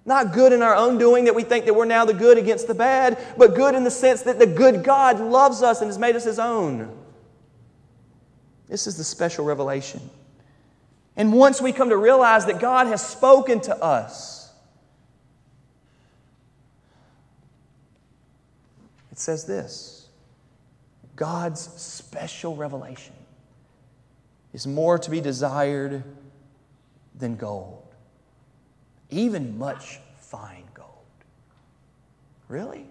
Not 0.05 0.31
good 0.31 0.53
in 0.53 0.61
our 0.61 0.73
own 0.73 0.99
doing 0.99 1.25
that 1.25 1.35
we 1.35 1.43
think 1.43 1.65
that 1.65 1.73
we're 1.73 1.83
now 1.83 2.05
the 2.05 2.13
good 2.13 2.37
against 2.37 2.67
the 2.67 2.75
bad, 2.75 3.21
but 3.37 3.55
good 3.55 3.75
in 3.75 3.83
the 3.83 3.91
sense 3.91 4.21
that 4.21 4.39
the 4.39 4.47
good 4.47 4.81
God 4.81 5.19
loves 5.19 5.61
us 5.61 5.81
and 5.81 5.89
has 5.89 5.99
made 5.99 6.15
us 6.15 6.23
his 6.23 6.39
own. 6.39 6.97
This 8.69 8.87
is 8.87 8.95
the 8.95 9.03
special 9.03 9.43
revelation. 9.43 9.99
And 11.17 11.33
once 11.33 11.61
we 11.61 11.73
come 11.73 11.89
to 11.89 11.97
realize 11.97 12.45
that 12.45 12.61
God 12.61 12.87
has 12.87 13.05
spoken 13.05 13.59
to 13.63 13.75
us, 13.83 14.40
it 19.11 19.19
says 19.19 19.45
this 19.45 20.07
God's 21.15 21.61
special 21.61 22.55
revelation 22.55 23.13
is 24.53 24.65
more 24.65 24.97
to 24.97 25.09
be 25.09 25.21
desired 25.21 26.03
than 27.15 27.35
gold, 27.35 27.83
even 29.09 29.57
much 29.57 29.99
fine 30.17 30.63
gold. 30.73 30.87
Really? 32.47 32.87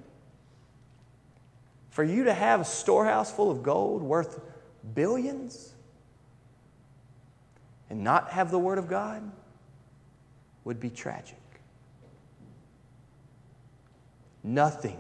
For 1.91 2.05
you 2.05 2.25
to 2.25 2.33
have 2.33 2.61
a 2.61 2.65
storehouse 2.65 3.33
full 3.33 3.51
of 3.51 3.63
gold 3.63 4.03
worth 4.03 4.41
billions 4.95 5.75
and 7.91 8.05
not 8.05 8.31
have 8.31 8.51
the 8.51 8.59
Word 8.59 8.79
of 8.79 8.89
God 8.89 9.29
would 10.65 10.79
be 10.79 10.89
tragic. 10.89 11.37
Nothing 14.43 14.99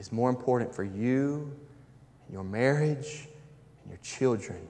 is 0.00 0.10
more 0.10 0.30
important 0.30 0.74
for 0.74 0.82
you 0.82 1.54
and 2.24 2.32
your 2.32 2.42
marriage 2.42 3.28
and 3.82 3.90
your 3.90 3.98
children 4.02 4.66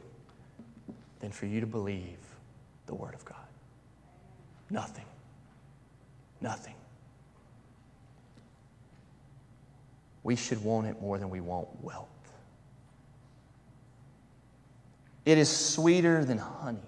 than 1.21 1.31
for 1.31 1.47
you 1.47 1.61
to 1.61 1.69
believe 1.69 2.19
the 2.87 2.95
Word 2.97 3.14
of 3.14 3.25
God. 3.25 3.37
Nothing. 4.71 5.05
Nothing. 6.40 6.75
We 10.25 10.35
should 10.35 10.62
want 10.64 10.88
it 10.88 11.01
more 11.01 11.16
than 11.16 11.31
we 11.31 11.40
want 11.40 11.69
wealth. 11.81 12.09
It 15.25 15.38
is 15.38 15.49
sweeter 15.49 16.25
than 16.25 16.38
honey, 16.38 16.81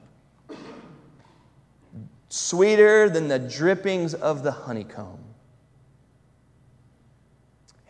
sweeter 2.28 3.08
than 3.08 3.28
the 3.28 3.38
drippings 3.38 4.14
of 4.14 4.42
the 4.42 4.50
honeycomb. 4.50 5.21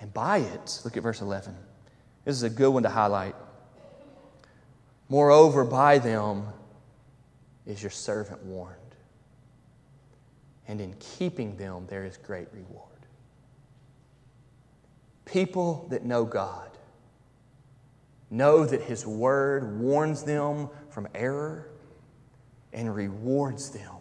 And 0.02 0.12
by 0.12 0.38
it, 0.38 0.80
look 0.84 0.96
at 0.96 1.02
verse 1.04 1.20
11. 1.20 1.54
This 2.24 2.34
is 2.34 2.42
a 2.42 2.50
good 2.50 2.70
one 2.70 2.82
to 2.82 2.88
highlight. 2.88 3.36
Moreover, 5.08 5.64
by 5.64 5.98
them 5.98 6.48
is 7.66 7.80
your 7.80 7.90
servant 7.90 8.42
warned. 8.42 8.76
And 10.66 10.80
in 10.80 10.94
keeping 10.98 11.56
them, 11.56 11.86
there 11.88 12.04
is 12.04 12.16
great 12.16 12.48
reward. 12.52 12.88
People 15.24 15.86
that 15.90 16.04
know 16.04 16.24
God 16.24 16.70
know 18.28 18.66
that 18.66 18.82
His 18.82 19.06
Word 19.06 19.78
warns 19.78 20.24
them 20.24 20.68
from 20.90 21.06
error 21.14 21.68
and 22.72 22.92
rewards 22.92 23.70
them 23.70 23.94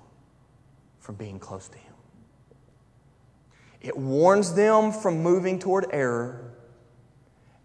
from 1.00 1.14
being 1.14 1.38
close 1.38 1.68
to 1.68 1.78
Him. 1.78 1.90
It 3.82 3.98
warns 3.98 4.54
them 4.54 4.91
from 4.91 5.24
moving 5.24 5.58
toward 5.60 5.88
error, 5.91 6.54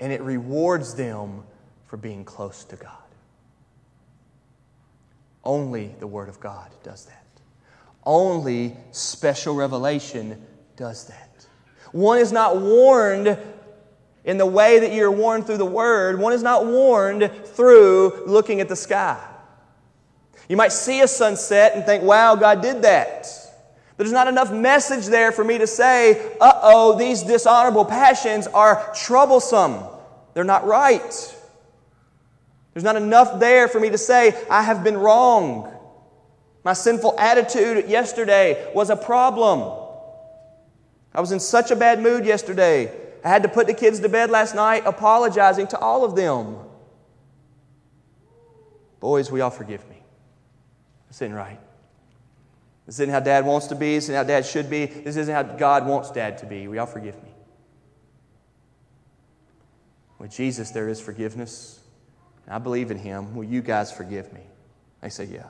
and 0.01 0.13
it 0.13 0.23
rewards 0.23 0.95
them 0.95 1.45
for 1.87 1.97
being 1.97 2.25
close 2.25 2.65
to 2.65 2.77
God. 2.77 2.93
Only 5.45 5.95
the 6.01 6.07
Word 6.07 6.29
of 6.29 6.41
God 6.41 6.71
does 6.83 7.05
that. 7.05 7.25
Only 8.05 8.77
special 8.93 9.55
revelation 9.55 10.43
does 10.77 11.07
that. 11.09 11.47
One 11.93 12.19
is 12.19 12.33
not 12.33 12.61
warned 12.61 13.39
in 14.25 14.39
the 14.39 14.47
way 14.47 14.81
that 14.81 14.93
you're 14.93 15.11
warned 15.11 15.47
through 15.47 15.59
the 15.59 15.65
Word. 15.65 16.19
One 16.19 16.33
is 16.33 16.43
not 16.43 16.67
warned 16.67 17.31
through 17.45 18.25
looking 18.27 18.61
at 18.61 18.69
the 18.69 18.77
sky. 18.77 19.23
You 20.49 20.57
might 20.57 20.73
see 20.73 21.01
a 21.01 21.09
sunset 21.09 21.73
and 21.75 21.85
think, 21.85 22.03
wow, 22.03 22.35
God 22.37 22.63
did 22.63 22.83
that. 22.83 23.29
There's 23.97 24.13
not 24.13 24.29
enough 24.29 24.53
message 24.53 25.07
there 25.07 25.33
for 25.33 25.43
me 25.43 25.59
to 25.59 25.67
say, 25.67 26.33
uh 26.41 26.61
oh, 26.63 26.99
these 26.99 27.23
dishonorable 27.23 27.85
passions 27.85 28.47
are 28.47 28.93
troublesome. 28.95 29.83
They're 30.35 30.45
not 30.45 30.67
right. 30.67 31.35
There's 32.75 32.85
not 32.85 32.97
enough 32.97 33.41
there 33.41 33.69
for 33.69 33.81
me 33.81 33.89
to 33.89 33.97
say, 33.97 34.37
I 34.51 34.63
have 34.63 34.85
been 34.85 34.99
wrong. 34.99 35.73
My 36.63 36.75
sinful 36.75 37.19
attitude 37.19 37.89
yesterday 37.89 38.71
was 38.75 38.91
a 38.91 38.97
problem. 38.97 39.83
I 41.15 41.21
was 41.23 41.33
in 41.33 41.41
such 41.41 41.71
a 41.71 41.77
bad 41.77 41.99
mood 42.01 42.27
yesterday. 42.27 42.93
I 43.25 43.29
had 43.29 43.45
to 43.45 43.49
put 43.49 43.67
the 43.67 43.73
kids 43.73 44.01
to 44.01 44.11
bed 44.11 44.31
last 44.31 44.55
night 44.55 44.83
apologizing 44.85 45.69
to 45.69 45.79
all 45.79 46.05
of 46.05 46.15
them. 46.17 46.59
Boys, 49.01 49.31
we 49.31 49.41
all 49.41 49.51
forgive 49.51 49.89
me. 49.89 50.03
This 51.09 51.23
isn't 51.23 51.33
right. 51.33 51.61
This 52.87 53.01
isn't 53.01 53.11
how 53.11 53.21
dad 53.21 53.45
wants 53.45 53.67
to 53.69 53.75
be. 53.75 53.97
This 53.97 54.05
isn't 54.05 54.15
how 54.15 54.23
dad 54.23 54.47
should 54.47 54.71
be. 54.71 54.87
This 54.87 55.17
isn't 55.17 55.35
how 55.35 55.43
God 55.43 55.87
wants 55.87 56.11
dad 56.11 56.39
to 56.39 56.47
be. 56.47 56.69
We 56.69 56.79
all 56.79 56.87
forgive 56.87 57.21
me. 57.23 57.31
With 60.19 60.31
Jesus, 60.31 60.71
there 60.71 60.89
is 60.89 61.01
forgiveness. 61.01 61.81
I 62.49 62.59
believe 62.59 62.91
in 62.91 62.99
him. 62.99 63.35
Will 63.35 63.45
you 63.45 63.61
guys 63.61 63.93
forgive 63.93 64.33
me? 64.33 64.43
They 65.01 65.09
say, 65.09 65.25
Yeah. 65.25 65.47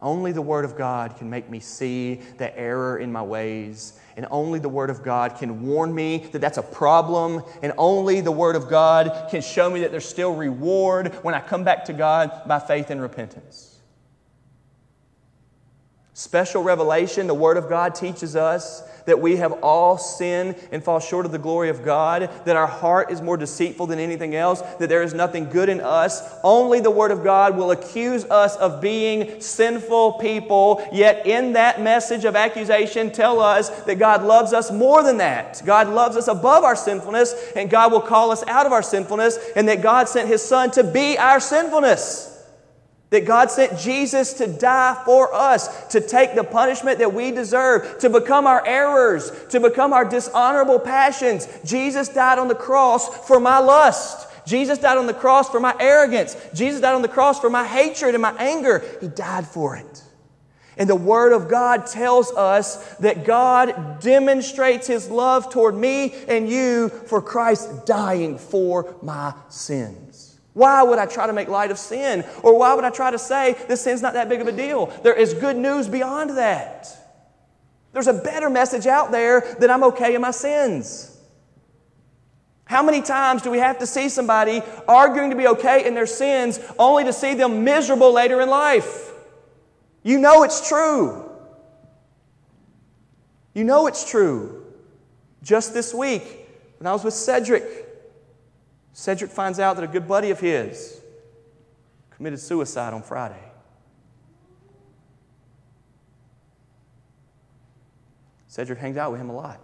Only 0.00 0.32
the 0.32 0.42
Word 0.42 0.66
of 0.66 0.76
God 0.76 1.16
can 1.16 1.30
make 1.30 1.48
me 1.48 1.60
see 1.60 2.20
the 2.36 2.56
error 2.58 2.98
in 2.98 3.10
my 3.10 3.22
ways. 3.22 3.98
And 4.18 4.26
only 4.30 4.58
the 4.58 4.68
Word 4.68 4.90
of 4.90 5.02
God 5.02 5.36
can 5.38 5.66
warn 5.66 5.94
me 5.94 6.26
that 6.32 6.40
that's 6.40 6.58
a 6.58 6.62
problem. 6.62 7.42
And 7.62 7.72
only 7.78 8.20
the 8.20 8.30
Word 8.30 8.54
of 8.54 8.68
God 8.68 9.28
can 9.30 9.40
show 9.40 9.70
me 9.70 9.80
that 9.80 9.92
there's 9.92 10.04
still 10.04 10.34
reward 10.34 11.14
when 11.22 11.34
I 11.34 11.40
come 11.40 11.64
back 11.64 11.86
to 11.86 11.94
God 11.94 12.42
by 12.46 12.58
faith 12.58 12.90
and 12.90 13.00
repentance. 13.00 13.73
Special 16.16 16.62
revelation, 16.62 17.26
the 17.26 17.34
Word 17.34 17.56
of 17.56 17.68
God 17.68 17.96
teaches 17.96 18.36
us 18.36 18.84
that 19.04 19.20
we 19.20 19.36
have 19.36 19.52
all 19.64 19.98
sinned 19.98 20.54
and 20.70 20.82
fall 20.82 21.00
short 21.00 21.26
of 21.26 21.32
the 21.32 21.38
glory 21.38 21.68
of 21.68 21.84
God, 21.84 22.30
that 22.44 22.54
our 22.54 22.68
heart 22.68 23.10
is 23.10 23.20
more 23.20 23.36
deceitful 23.36 23.88
than 23.88 23.98
anything 23.98 24.36
else, 24.36 24.62
that 24.78 24.88
there 24.88 25.02
is 25.02 25.12
nothing 25.12 25.50
good 25.50 25.68
in 25.68 25.80
us. 25.80 26.22
Only 26.44 26.78
the 26.78 26.90
Word 26.90 27.10
of 27.10 27.24
God 27.24 27.56
will 27.56 27.72
accuse 27.72 28.24
us 28.26 28.54
of 28.56 28.80
being 28.80 29.40
sinful 29.40 30.14
people, 30.14 30.86
yet 30.92 31.26
in 31.26 31.54
that 31.54 31.82
message 31.82 32.24
of 32.24 32.36
accusation, 32.36 33.10
tell 33.10 33.40
us 33.40 33.68
that 33.82 33.98
God 33.98 34.22
loves 34.22 34.52
us 34.52 34.70
more 34.70 35.02
than 35.02 35.16
that. 35.18 35.62
God 35.66 35.88
loves 35.88 36.16
us 36.16 36.28
above 36.28 36.62
our 36.62 36.76
sinfulness, 36.76 37.34
and 37.56 37.68
God 37.68 37.90
will 37.90 38.00
call 38.00 38.30
us 38.30 38.46
out 38.46 38.66
of 38.66 38.72
our 38.72 38.84
sinfulness, 38.84 39.36
and 39.56 39.68
that 39.68 39.82
God 39.82 40.08
sent 40.08 40.28
His 40.28 40.42
Son 40.42 40.70
to 40.70 40.84
be 40.84 41.18
our 41.18 41.40
sinfulness. 41.40 42.33
That 43.14 43.26
God 43.26 43.48
sent 43.48 43.78
Jesus 43.78 44.32
to 44.34 44.48
die 44.48 45.00
for 45.04 45.32
us, 45.32 45.86
to 45.92 46.00
take 46.00 46.34
the 46.34 46.42
punishment 46.42 46.98
that 46.98 47.14
we 47.14 47.30
deserve, 47.30 48.00
to 48.00 48.10
become 48.10 48.44
our 48.44 48.66
errors, 48.66 49.30
to 49.50 49.60
become 49.60 49.92
our 49.92 50.04
dishonorable 50.04 50.80
passions. 50.80 51.46
Jesus 51.64 52.08
died 52.08 52.40
on 52.40 52.48
the 52.48 52.56
cross 52.56 53.24
for 53.28 53.38
my 53.38 53.60
lust. 53.60 54.26
Jesus 54.48 54.78
died 54.78 54.98
on 54.98 55.06
the 55.06 55.14
cross 55.14 55.48
for 55.48 55.60
my 55.60 55.76
arrogance. 55.78 56.36
Jesus 56.54 56.80
died 56.80 56.96
on 56.96 57.02
the 57.02 57.08
cross 57.08 57.38
for 57.38 57.48
my 57.48 57.64
hatred 57.64 58.16
and 58.16 58.22
my 58.22 58.34
anger. 58.36 58.84
He 59.00 59.06
died 59.06 59.46
for 59.46 59.76
it. 59.76 60.02
And 60.76 60.90
the 60.90 60.96
Word 60.96 61.32
of 61.32 61.48
God 61.48 61.86
tells 61.86 62.32
us 62.32 62.96
that 62.96 63.24
God 63.24 64.00
demonstrates 64.00 64.88
His 64.88 65.08
love 65.08 65.52
toward 65.52 65.76
me 65.76 66.14
and 66.26 66.48
you 66.48 66.88
for 66.88 67.22
Christ 67.22 67.86
dying 67.86 68.38
for 68.38 68.96
my 69.02 69.34
sins. 69.50 70.13
Why 70.54 70.82
would 70.84 70.98
I 71.00 71.06
try 71.06 71.26
to 71.26 71.32
make 71.32 71.48
light 71.48 71.70
of 71.70 71.78
sin? 71.78 72.24
Or 72.42 72.56
why 72.58 72.74
would 72.74 72.84
I 72.84 72.90
try 72.90 73.10
to 73.10 73.18
say 73.18 73.56
this 73.68 73.82
sin's 73.82 74.00
not 74.00 74.14
that 74.14 74.28
big 74.28 74.40
of 74.40 74.46
a 74.46 74.52
deal? 74.52 74.86
There 75.02 75.14
is 75.14 75.34
good 75.34 75.56
news 75.56 75.88
beyond 75.88 76.38
that. 76.38 76.88
There's 77.92 78.06
a 78.06 78.14
better 78.14 78.48
message 78.48 78.86
out 78.86 79.10
there 79.12 79.56
that 79.60 79.70
I'm 79.70 79.84
okay 79.84 80.14
in 80.14 80.20
my 80.20 80.30
sins. 80.30 81.10
How 82.64 82.82
many 82.82 83.02
times 83.02 83.42
do 83.42 83.50
we 83.50 83.58
have 83.58 83.78
to 83.80 83.86
see 83.86 84.08
somebody 84.08 84.62
arguing 84.88 85.30
to 85.30 85.36
be 85.36 85.46
okay 85.48 85.86
in 85.86 85.94
their 85.94 86.06
sins 86.06 86.58
only 86.78 87.04
to 87.04 87.12
see 87.12 87.34
them 87.34 87.64
miserable 87.64 88.12
later 88.12 88.40
in 88.40 88.48
life? 88.48 89.12
You 90.02 90.18
know 90.18 90.44
it's 90.44 90.66
true. 90.66 91.30
You 93.54 93.64
know 93.64 93.86
it's 93.86 94.08
true. 94.08 94.64
Just 95.42 95.74
this 95.74 95.92
week, 95.92 96.48
when 96.78 96.86
I 96.86 96.92
was 96.92 97.04
with 97.04 97.14
Cedric, 97.14 97.83
Cedric 98.94 99.30
finds 99.30 99.58
out 99.58 99.74
that 99.76 99.84
a 99.84 99.88
good 99.88 100.06
buddy 100.06 100.30
of 100.30 100.38
his 100.38 101.00
committed 102.10 102.38
suicide 102.38 102.94
on 102.94 103.02
Friday. 103.02 103.42
Cedric 108.46 108.78
hangs 108.78 108.96
out 108.96 109.10
with 109.10 109.20
him 109.20 109.30
a 109.30 109.34
lot. 109.34 109.60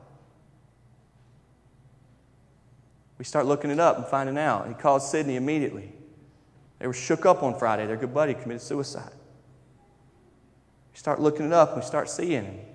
We 3.18 3.24
start 3.24 3.46
looking 3.46 3.70
it 3.70 3.78
up 3.78 3.98
and 3.98 4.06
finding 4.06 4.36
out. 4.36 4.66
He 4.66 4.74
calls 4.74 5.08
Sydney 5.08 5.36
immediately. 5.36 5.92
They 6.80 6.88
were 6.88 6.92
shook 6.92 7.24
up 7.24 7.44
on 7.44 7.56
Friday. 7.56 7.86
Their 7.86 7.96
good 7.96 8.12
buddy 8.12 8.34
committed 8.34 8.62
suicide. 8.62 9.12
We 10.92 10.98
start 10.98 11.20
looking 11.20 11.46
it 11.46 11.52
up, 11.52 11.76
we 11.76 11.82
start 11.82 12.10
seeing 12.10 12.44
it. 12.44 12.66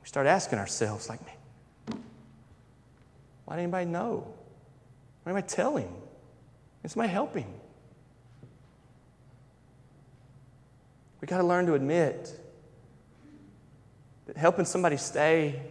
We 0.00 0.06
start 0.06 0.28
asking 0.28 0.60
ourselves, 0.60 1.08
like, 1.08 1.20
man, 1.26 2.02
why 3.46 3.56
didn't 3.56 3.74
anybody 3.74 3.86
know? 3.86 4.33
Why 5.24 5.32
didn't 5.32 5.38
anybody 5.38 5.54
tell 5.54 5.76
him? 5.76 5.88
Is 6.84 6.92
somebody 6.92 7.10
help? 7.10 7.34
We 7.34 7.44
got 11.26 11.38
to 11.38 11.44
learn 11.44 11.66
to 11.66 11.74
admit 11.74 12.38
that 14.26 14.36
helping 14.36 14.66
somebody 14.66 14.98
stay 14.98 15.62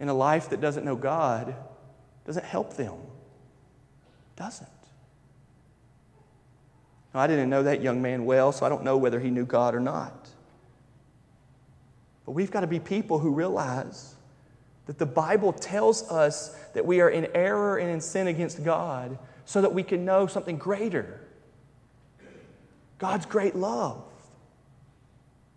in 0.00 0.08
a 0.08 0.14
life 0.14 0.50
that 0.50 0.60
doesn't 0.60 0.84
know 0.84 0.96
God 0.96 1.54
doesn't 2.26 2.44
help 2.44 2.76
them. 2.76 2.94
Doesn't. 4.34 4.68
Now, 7.14 7.20
I 7.20 7.28
didn't 7.28 7.48
know 7.48 7.62
that 7.62 7.80
young 7.80 8.02
man 8.02 8.24
well, 8.24 8.50
so 8.50 8.66
I 8.66 8.68
don't 8.68 8.82
know 8.82 8.96
whether 8.96 9.20
he 9.20 9.30
knew 9.30 9.46
God 9.46 9.76
or 9.76 9.80
not. 9.80 10.28
But 12.26 12.32
we've 12.32 12.50
got 12.50 12.62
to 12.62 12.66
be 12.66 12.80
people 12.80 13.20
who 13.20 13.30
realize 13.30 14.13
that 14.86 14.98
the 14.98 15.06
Bible 15.06 15.52
tells 15.52 16.10
us 16.10 16.54
that 16.74 16.84
we 16.84 17.00
are 17.00 17.08
in 17.08 17.28
error 17.34 17.78
and 17.78 17.90
in 17.90 18.00
sin 18.00 18.26
against 18.26 18.62
God 18.64 19.18
so 19.44 19.60
that 19.60 19.72
we 19.72 19.82
can 19.82 20.04
know 20.04 20.26
something 20.26 20.56
greater 20.56 21.20
God's 22.98 23.26
great 23.26 23.54
love. 23.54 24.02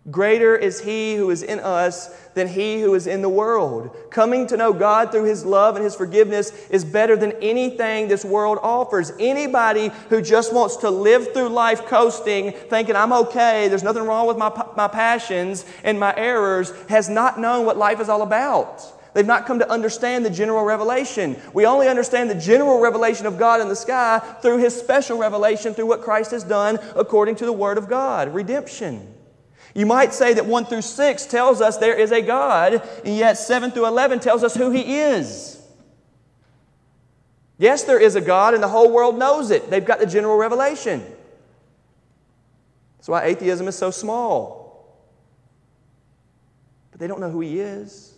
Greater 0.10 0.56
is 0.56 0.80
He 0.82 1.16
who 1.16 1.30
is 1.30 1.44
in 1.44 1.60
us 1.60 2.08
than 2.34 2.48
He 2.48 2.80
who 2.80 2.96
is 2.96 3.08
in 3.08 3.22
the 3.22 3.30
world. 3.30 3.96
Coming 4.10 4.48
to 4.48 4.58
know 4.58 4.72
God 4.72 5.12
through 5.12 5.26
His 5.26 5.46
love 5.46 5.76
and 5.76 5.84
His 5.84 5.96
forgiveness 5.96 6.52
is 6.70 6.86
better 6.86 7.18
than 7.18 7.34
anything 7.42 8.08
this 8.08 8.24
world 8.24 8.58
offers. 8.62 9.12
Anybody 9.20 9.92
who 10.10 10.22
just 10.22 10.54
wants 10.54 10.78
to 10.78 10.90
live 10.90 11.34
through 11.34 11.50
life 11.50 11.86
coasting, 11.86 12.54
thinking, 12.54 12.96
I'm 12.96 13.12
okay, 13.14 13.68
there's 13.68 13.84
nothing 13.84 14.04
wrong 14.04 14.28
with 14.28 14.38
my, 14.38 14.50
my 14.78 14.88
passions 14.88 15.66
and 15.84 16.00
my 16.00 16.14
errors, 16.16 16.72
has 16.88 17.10
not 17.10 17.38
known 17.38 17.66
what 17.66 17.78
life 17.78 18.00
is 18.00 18.08
all 18.08 18.22
about. 18.22 18.97
They've 19.14 19.26
not 19.26 19.46
come 19.46 19.60
to 19.60 19.70
understand 19.70 20.26
the 20.26 20.30
general 20.30 20.64
revelation. 20.64 21.40
We 21.54 21.66
only 21.66 21.88
understand 21.88 22.30
the 22.30 22.36
general 22.36 22.80
revelation 22.80 23.26
of 23.26 23.40
God 23.40 23.62
in 23.62 23.70
the 23.70 23.76
sky 23.76 24.20
through 24.42 24.58
His 24.60 24.76
special 24.78 25.18
revelation 25.18 25.74
through 25.74 25.88
what 25.88 26.02
Christ 26.02 26.32
has 26.32 26.44
done 26.44 26.80
according 26.96 27.36
to 27.38 27.46
the 27.46 27.54
Word 27.54 27.78
of 27.78 27.90
God 27.90 28.34
redemption. 28.34 29.14
You 29.74 29.86
might 29.86 30.14
say 30.14 30.34
that 30.34 30.46
1 30.46 30.66
through 30.66 30.82
6 30.82 31.26
tells 31.28 31.62
us 31.62 31.78
there 31.78 31.96
is 31.96 32.12
a 32.12 32.22
God, 32.22 32.82
and 33.06 33.16
yet 33.16 33.38
7 33.38 33.72
through 33.72 33.86
11 33.86 34.20
tells 34.20 34.44
us 34.44 34.56
who 34.56 34.72
He 34.72 34.98
is. 35.00 35.62
Yes, 37.60 37.84
there 37.84 38.00
is 38.00 38.16
a 38.16 38.22
God, 38.22 38.54
and 38.54 38.62
the 38.62 38.68
whole 38.68 38.92
world 38.92 39.18
knows 39.18 39.52
it. 39.52 39.70
They've 39.70 39.86
got 39.86 40.00
the 40.00 40.06
general 40.06 40.38
revelation. 40.38 41.04
That's 42.98 43.08
why 43.08 43.24
atheism 43.26 43.68
is 43.68 43.76
so 43.76 43.92
small. 43.92 44.98
But 46.92 47.00
they 47.00 47.08
don't 47.08 47.20
know 47.20 47.30
who 47.30 47.42
He 47.42 47.60
is. 47.60 48.17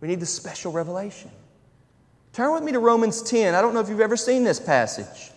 We 0.00 0.08
need 0.08 0.20
the 0.20 0.26
special 0.26 0.72
revelation. 0.72 1.30
Turn 2.32 2.52
with 2.52 2.62
me 2.62 2.72
to 2.72 2.78
Romans 2.78 3.22
10. 3.22 3.54
I 3.54 3.60
don't 3.60 3.74
know 3.74 3.80
if 3.80 3.88
you've 3.88 4.00
ever 4.00 4.16
seen 4.16 4.44
this 4.44 4.60
passage. 4.60 5.32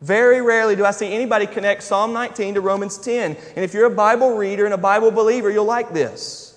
Very 0.00 0.40
rarely 0.40 0.74
do 0.74 0.84
I 0.84 0.90
see 0.90 1.12
anybody 1.12 1.46
connect 1.46 1.84
Psalm 1.84 2.12
19 2.12 2.54
to 2.54 2.60
Romans 2.60 2.98
10. 2.98 3.36
And 3.54 3.64
if 3.64 3.72
you're 3.72 3.86
a 3.86 3.94
Bible 3.94 4.36
reader 4.36 4.64
and 4.64 4.74
a 4.74 4.78
Bible 4.78 5.12
believer, 5.12 5.50
you'll 5.50 5.64
like 5.64 5.92
this. 5.92 6.52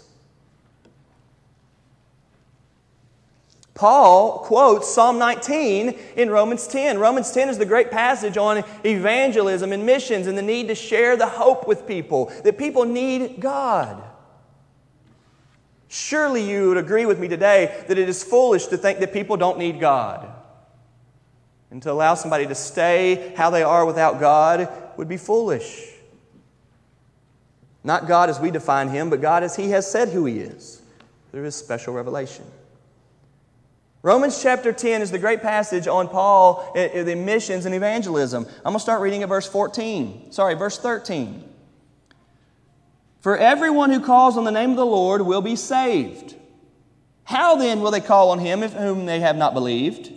Paul 3.75 4.39
quotes 4.39 4.87
Psalm 4.91 5.19
19 5.19 5.99
in 6.15 6.29
Romans 6.29 6.65
10. 6.65 6.97
Romans 6.97 7.31
10 7.31 7.49
is 7.49 7.57
the 7.57 7.65
great 7.65 7.91
passage 7.91 8.37
on 8.37 8.63
evangelism 8.83 9.73
and 9.73 9.85
missions 9.85 10.27
and 10.27 10.37
the 10.37 10.41
need 10.41 10.69
to 10.69 10.75
share 10.75 11.17
the 11.17 11.27
hope 11.27 11.67
with 11.67 11.85
people, 11.85 12.31
that 12.43 12.57
people 12.57 12.85
need 12.85 13.41
God. 13.41 14.01
Surely 15.87 16.49
you 16.49 16.69
would 16.69 16.77
agree 16.77 17.05
with 17.05 17.19
me 17.19 17.27
today 17.27 17.83
that 17.87 17.97
it 17.97 18.09
is 18.09 18.23
foolish 18.23 18.67
to 18.67 18.77
think 18.77 18.99
that 18.99 19.13
people 19.13 19.37
don't 19.37 19.57
need 19.57 19.79
God. 19.79 20.27
And 21.71 21.81
to 21.83 21.91
allow 21.91 22.15
somebody 22.15 22.47
to 22.47 22.55
stay 22.55 23.33
how 23.35 23.49
they 23.49 23.63
are 23.63 23.85
without 23.85 24.19
God 24.19 24.69
would 24.97 25.07
be 25.07 25.17
foolish. 25.17 25.91
Not 27.83 28.07
God 28.07 28.29
as 28.29 28.39
we 28.39 28.49
define 28.49 28.89
Him, 28.89 29.09
but 29.09 29.21
God 29.21 29.43
as 29.43 29.55
He 29.55 29.69
has 29.69 29.89
said 29.89 30.09
who 30.09 30.25
He 30.25 30.39
is 30.39 30.81
through 31.31 31.43
His 31.43 31.55
special 31.55 31.93
revelation. 31.93 32.45
Romans 34.01 34.41
chapter 34.41 34.71
10 34.71 35.01
is 35.01 35.09
the 35.09 35.17
great 35.17 35.41
passage 35.41 35.87
on 35.87 36.07
Paul, 36.07 36.71
eh, 36.75 36.89
eh, 36.93 37.03
the 37.03 37.15
missions 37.15 37.65
and 37.65 37.73
evangelism. 37.73 38.45
I'm 38.57 38.63
going 38.63 38.75
to 38.75 38.79
start 38.79 39.01
reading 39.01 39.23
at 39.23 39.29
verse 39.29 39.47
14. 39.47 40.31
Sorry, 40.31 40.53
verse 40.53 40.77
13. 40.77 41.43
For 43.25 43.35
everyone 43.35 43.89
who 43.89 44.01
calls 44.01 44.37
on 44.37 44.43
the 44.43 44.51
name 44.51 44.69
of 44.69 44.75
the 44.75 44.85
Lord 44.85 45.23
will 45.23 45.41
be 45.41 45.55
saved. 45.55 46.35
How 47.23 47.55
then 47.55 47.81
will 47.81 47.89
they 47.89 47.99
call 47.99 48.29
on 48.29 48.37
him 48.37 48.61
whom 48.61 49.07
they 49.07 49.19
have 49.19 49.35
not 49.35 49.55
believed? 49.55 50.13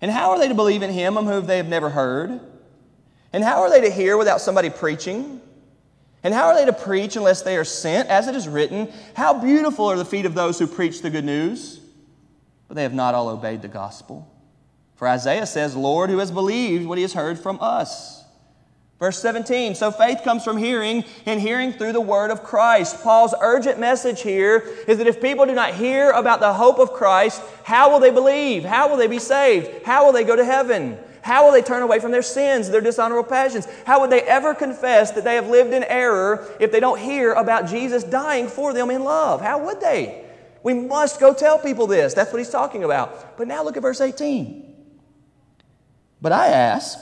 And 0.00 0.10
how 0.10 0.30
are 0.30 0.38
they 0.40 0.48
to 0.48 0.54
believe 0.54 0.82
in 0.82 0.90
him 0.90 1.16
of 1.16 1.26
whom 1.26 1.46
they 1.46 1.58
have 1.58 1.68
never 1.68 1.90
heard? 1.90 2.40
And 3.32 3.44
how 3.44 3.60
are 3.60 3.70
they 3.70 3.82
to 3.82 3.88
hear 3.88 4.16
without 4.16 4.40
somebody 4.40 4.68
preaching? 4.68 5.40
And 6.24 6.34
how 6.34 6.48
are 6.48 6.56
they 6.56 6.64
to 6.64 6.72
preach 6.72 7.14
unless 7.14 7.42
they 7.42 7.56
are 7.56 7.62
sent? 7.62 8.08
As 8.08 8.26
it 8.26 8.34
is 8.34 8.48
written, 8.48 8.92
How 9.14 9.38
beautiful 9.38 9.86
are 9.86 9.96
the 9.96 10.04
feet 10.04 10.26
of 10.26 10.34
those 10.34 10.58
who 10.58 10.66
preach 10.66 11.02
the 11.02 11.10
good 11.10 11.24
news! 11.24 11.78
But 12.66 12.74
they 12.74 12.82
have 12.82 12.94
not 12.94 13.14
all 13.14 13.28
obeyed 13.28 13.62
the 13.62 13.68
gospel. 13.68 14.28
For 14.96 15.06
Isaiah 15.06 15.46
says, 15.46 15.76
Lord, 15.76 16.10
who 16.10 16.18
has 16.18 16.32
believed 16.32 16.84
what 16.84 16.98
he 16.98 17.02
has 17.02 17.12
heard 17.12 17.38
from 17.38 17.58
us? 17.60 18.23
Verse 19.04 19.20
17, 19.20 19.74
so 19.74 19.90
faith 19.90 20.22
comes 20.24 20.42
from 20.42 20.56
hearing, 20.56 21.04
and 21.26 21.38
hearing 21.38 21.74
through 21.74 21.92
the 21.92 22.00
word 22.00 22.30
of 22.30 22.42
Christ. 22.42 23.02
Paul's 23.02 23.34
urgent 23.42 23.78
message 23.78 24.22
here 24.22 24.66
is 24.88 24.96
that 24.96 25.06
if 25.06 25.20
people 25.20 25.44
do 25.44 25.52
not 25.52 25.74
hear 25.74 26.10
about 26.12 26.40
the 26.40 26.54
hope 26.54 26.78
of 26.78 26.94
Christ, 26.94 27.42
how 27.64 27.92
will 27.92 28.00
they 28.00 28.10
believe? 28.10 28.64
How 28.64 28.88
will 28.88 28.96
they 28.96 29.06
be 29.06 29.18
saved? 29.18 29.84
How 29.84 30.06
will 30.06 30.14
they 30.14 30.24
go 30.24 30.34
to 30.34 30.42
heaven? 30.42 30.98
How 31.20 31.44
will 31.44 31.52
they 31.52 31.60
turn 31.60 31.82
away 31.82 32.00
from 32.00 32.12
their 32.12 32.22
sins, 32.22 32.70
their 32.70 32.80
dishonorable 32.80 33.28
passions? 33.28 33.68
How 33.84 34.00
would 34.00 34.08
they 34.08 34.22
ever 34.22 34.54
confess 34.54 35.10
that 35.10 35.24
they 35.24 35.34
have 35.34 35.50
lived 35.50 35.74
in 35.74 35.84
error 35.84 36.50
if 36.58 36.72
they 36.72 36.80
don't 36.80 36.98
hear 36.98 37.34
about 37.34 37.66
Jesus 37.66 38.04
dying 38.04 38.48
for 38.48 38.72
them 38.72 38.90
in 38.90 39.04
love? 39.04 39.42
How 39.42 39.66
would 39.66 39.82
they? 39.82 40.24
We 40.62 40.72
must 40.72 41.20
go 41.20 41.34
tell 41.34 41.58
people 41.58 41.86
this. 41.86 42.14
That's 42.14 42.32
what 42.32 42.38
he's 42.38 42.48
talking 42.48 42.84
about. 42.84 43.36
But 43.36 43.48
now 43.48 43.64
look 43.64 43.76
at 43.76 43.82
verse 43.82 44.00
18. 44.00 44.64
But 46.22 46.32
I 46.32 46.46
ask, 46.46 46.98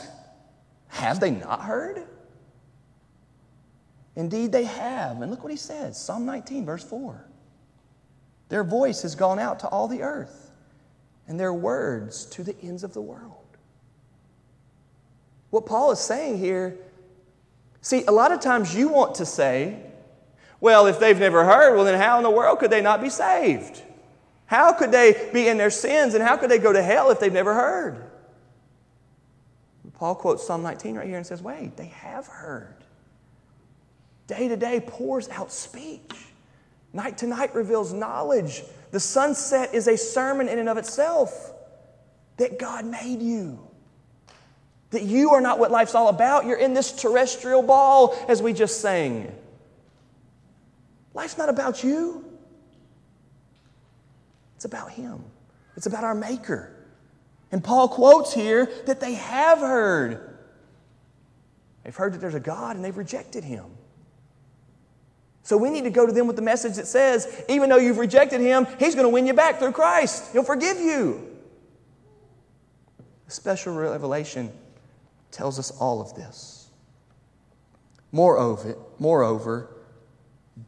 have 0.93 1.20
they 1.20 1.30
not 1.30 1.62
heard? 1.62 2.03
Indeed, 4.14 4.53
they 4.53 4.64
have. 4.64 5.22
And 5.22 5.30
look 5.30 5.43
what 5.43 5.51
he 5.51 5.57
says 5.57 5.99
Psalm 5.99 6.26
19, 6.26 6.66
verse 6.66 6.84
4. 6.84 7.26
Their 8.51 8.62
voice 8.62 9.01
has 9.01 9.14
gone 9.14 9.38
out 9.38 9.61
to 9.61 9.68
all 9.68 9.88
the 9.88 10.03
earth, 10.03 10.51
and 11.26 11.40
their 11.40 11.55
words 11.55 12.26
to 12.26 12.43
the 12.43 12.55
ends 12.62 12.84
of 12.84 12.93
the 12.93 13.01
world. 13.01 13.32
What 15.49 15.64
Paul 15.64 15.90
is 15.93 15.99
saying 15.99 16.38
here, 16.38 16.76
see, 17.80 18.05
a 18.05 18.12
lot 18.12 18.30
of 18.30 18.40
times 18.40 18.74
you 18.74 18.88
want 18.88 19.14
to 19.14 19.26
say, 19.26 19.78
well, 20.61 20.86
if 20.86 21.01
they've 21.01 21.18
never 21.18 21.43
heard, 21.45 21.74
well, 21.74 21.86
then 21.86 21.99
how 21.99 22.18
in 22.18 22.22
the 22.22 22.30
world 22.30 22.59
could 22.59 22.70
they 22.70 22.82
not 22.82 23.01
be 23.01 23.09
saved? 23.09 23.82
How 24.45 24.74
could 24.74 24.93
they 24.93 25.30
be 25.32 25.49
in 25.49 25.57
their 25.57 25.70
sins, 25.70 26.12
and 26.12 26.22
how 26.22 26.36
could 26.36 26.51
they 26.51 26.59
go 26.59 26.74
to 26.74 26.82
hell 26.82 27.11
if 27.11 27.18
they've 27.18 27.32
never 27.32 27.55
heard? 27.55 28.11
Paul 30.03 30.16
quotes 30.16 30.44
Psalm 30.44 30.64
19 30.64 30.96
right 30.96 31.07
here 31.07 31.16
and 31.16 31.24
says, 31.24 31.42
Wait, 31.42 31.76
they 31.76 31.86
have 31.86 32.26
heard. 32.26 32.74
Day 34.26 34.48
to 34.48 34.57
day 34.57 34.82
pours 34.84 35.28
out 35.28 35.53
speech. 35.53 36.26
Night 36.92 37.18
to 37.18 37.28
night 37.28 37.55
reveals 37.55 37.92
knowledge. 37.92 38.64
The 38.90 38.98
sunset 38.98 39.72
is 39.72 39.86
a 39.86 39.96
sermon 39.96 40.48
in 40.48 40.59
and 40.59 40.68
of 40.68 40.76
itself 40.76 41.53
that 42.38 42.59
God 42.59 42.84
made 42.84 43.22
you. 43.22 43.61
That 44.90 45.05
you 45.05 45.30
are 45.34 45.40
not 45.40 45.61
what 45.61 45.70
life's 45.70 45.94
all 45.94 46.09
about. 46.09 46.46
You're 46.46 46.59
in 46.59 46.74
this 46.74 46.90
terrestrial 46.90 47.62
ball, 47.62 48.16
as 48.26 48.42
we 48.42 48.53
just 48.53 48.80
sang. 48.80 49.32
Life's 51.14 51.38
not 51.38 51.48
about 51.48 51.84
you, 51.84 52.24
it's 54.57 54.64
about 54.64 54.90
Him, 54.90 55.22
it's 55.76 55.86
about 55.86 56.03
our 56.03 56.16
Maker. 56.16 56.82
And 57.53 57.62
Paul 57.62 57.88
quotes 57.88 58.32
here 58.32 58.70
that 58.86 58.98
they 59.00 59.14
have 59.14 59.59
heard. 59.59 60.36
They've 61.84 61.94
heard 61.94 62.14
that 62.14 62.18
there's 62.20 62.34
a 62.34 62.40
God 62.40 62.76
and 62.76 62.84
they've 62.84 62.96
rejected 62.96 63.44
him. 63.44 63.66
So 65.42 65.57
we 65.57 65.70
need 65.70 65.84
to 65.84 65.90
go 65.90 66.07
to 66.07 66.12
them 66.12 66.26
with 66.26 66.36
the 66.36 66.42
message 66.42 66.76
that 66.76 66.86
says, 66.86 67.44
even 67.48 67.68
though 67.68 67.76
you've 67.76 67.98
rejected 67.98 68.40
him, 68.40 68.66
he's 68.78 68.94
going 68.94 69.07
to 69.07 69.12
win 69.12 69.26
you 69.26 69.34
back 69.34 69.59
through 69.59 69.72
Christ. 69.72 70.32
He'll 70.32 70.44
forgive 70.44 70.78
you. 70.78 71.36
The 73.26 73.32
special 73.32 73.74
revelation 73.74 74.53
tells 75.30 75.59
us 75.59 75.72
all 75.72 76.00
of 76.00 76.14
this. 76.14 76.70
Moreover, 78.12 78.76
moreover, 78.98 79.68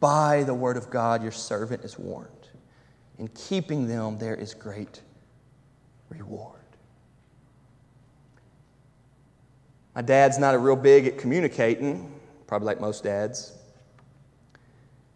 by 0.00 0.42
the 0.42 0.54
word 0.54 0.76
of 0.76 0.90
God, 0.90 1.22
your 1.22 1.32
servant 1.32 1.84
is 1.84 1.98
warned. 1.98 2.30
In 3.18 3.28
keeping 3.28 3.86
them, 3.86 4.18
there 4.18 4.34
is 4.34 4.54
great 4.54 5.02
reward. 6.08 6.63
My 9.94 10.02
dad's 10.02 10.38
not 10.38 10.54
a 10.54 10.58
real 10.58 10.76
big 10.76 11.06
at 11.06 11.18
communicating, 11.18 12.12
probably 12.46 12.66
like 12.66 12.80
most 12.80 13.04
dads. 13.04 13.52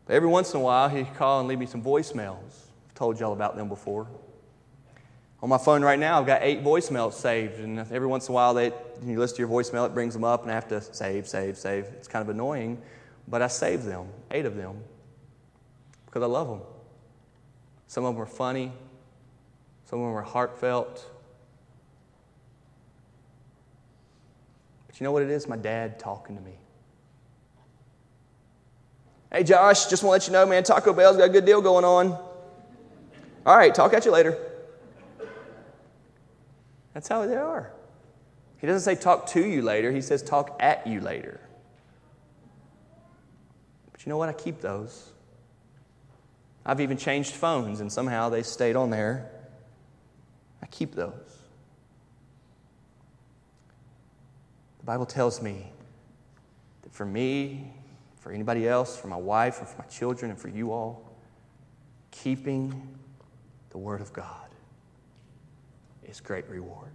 But 0.06 0.14
every 0.14 0.28
once 0.28 0.54
in 0.54 0.60
a 0.60 0.62
while, 0.62 0.88
he'd 0.88 1.14
call 1.16 1.40
and 1.40 1.48
leave 1.48 1.58
me 1.58 1.66
some 1.66 1.82
voicemails. 1.82 2.66
I've 2.88 2.94
told 2.94 3.18
y'all 3.18 3.32
about 3.32 3.56
them 3.56 3.68
before. 3.68 4.06
On 5.42 5.48
my 5.48 5.58
phone 5.58 5.82
right 5.82 5.98
now, 5.98 6.20
I've 6.20 6.26
got 6.26 6.42
eight 6.42 6.64
voicemails 6.64 7.12
saved, 7.12 7.60
and 7.60 7.80
every 7.92 8.08
once 8.08 8.28
in 8.28 8.32
a 8.32 8.34
while, 8.34 8.54
they, 8.54 8.72
you 9.04 9.18
listen 9.18 9.36
to 9.36 9.42
your 9.42 9.48
voicemail, 9.48 9.86
it 9.86 9.94
brings 9.94 10.14
them 10.14 10.24
up, 10.24 10.42
and 10.42 10.50
I 10.50 10.54
have 10.54 10.68
to 10.68 10.80
save, 10.80 11.28
save, 11.28 11.56
save. 11.56 11.84
It's 11.84 12.08
kind 12.08 12.22
of 12.22 12.28
annoying, 12.28 12.80
but 13.28 13.42
I 13.42 13.48
save 13.48 13.84
them, 13.84 14.08
eight 14.30 14.46
of 14.46 14.56
them, 14.56 14.82
because 16.06 16.22
I 16.22 16.26
love 16.26 16.48
them. 16.48 16.60
Some 17.86 18.04
of 18.04 18.14
them 18.14 18.22
are 18.22 18.26
funny, 18.26 18.72
some 19.84 20.00
of 20.00 20.06
them 20.06 20.16
are 20.16 20.22
heartfelt. 20.22 21.08
You 24.98 25.04
know 25.04 25.12
what 25.12 25.22
it 25.22 25.30
is? 25.30 25.48
My 25.48 25.56
dad 25.56 25.98
talking 25.98 26.36
to 26.36 26.42
me. 26.42 26.58
Hey, 29.32 29.44
Josh, 29.44 29.86
just 29.86 30.02
want 30.02 30.22
to 30.22 30.26
let 30.26 30.26
you 30.26 30.32
know, 30.32 30.50
man, 30.50 30.62
Taco 30.64 30.92
Bell's 30.92 31.16
got 31.16 31.24
a 31.24 31.32
good 31.32 31.44
deal 31.44 31.60
going 31.60 31.84
on. 31.84 32.12
All 33.44 33.56
right, 33.56 33.74
talk 33.74 33.92
at 33.92 34.04
you 34.04 34.10
later. 34.10 34.36
That's 36.94 37.08
how 37.08 37.26
they 37.26 37.36
are. 37.36 37.72
He 38.58 38.66
doesn't 38.66 38.82
say 38.82 39.00
talk 39.00 39.26
to 39.28 39.44
you 39.44 39.62
later, 39.62 39.92
he 39.92 40.00
says 40.00 40.22
talk 40.22 40.56
at 40.60 40.86
you 40.86 41.00
later. 41.00 41.40
But 43.92 44.04
you 44.04 44.10
know 44.10 44.16
what? 44.16 44.28
I 44.28 44.32
keep 44.32 44.60
those. 44.60 45.10
I've 46.66 46.80
even 46.80 46.96
changed 46.96 47.32
phones, 47.32 47.80
and 47.80 47.90
somehow 47.90 48.28
they 48.28 48.42
stayed 48.42 48.76
on 48.76 48.90
there. 48.90 49.30
I 50.62 50.66
keep 50.66 50.94
those. 50.94 51.12
The 54.77 54.77
Bible 54.88 55.04
tells 55.04 55.42
me 55.42 55.70
that 56.80 56.94
for 56.94 57.04
me, 57.04 57.74
for 58.16 58.32
anybody 58.32 58.66
else, 58.66 58.96
for 58.96 59.08
my 59.08 59.18
wife, 59.18 59.60
or 59.60 59.66
for 59.66 59.82
my 59.82 59.84
children, 59.84 60.30
and 60.30 60.40
for 60.40 60.48
you 60.48 60.72
all, 60.72 61.14
keeping 62.10 62.96
the 63.68 63.76
Word 63.76 64.00
of 64.00 64.14
God 64.14 64.48
is 66.04 66.22
great 66.22 66.48
reward. 66.48 66.88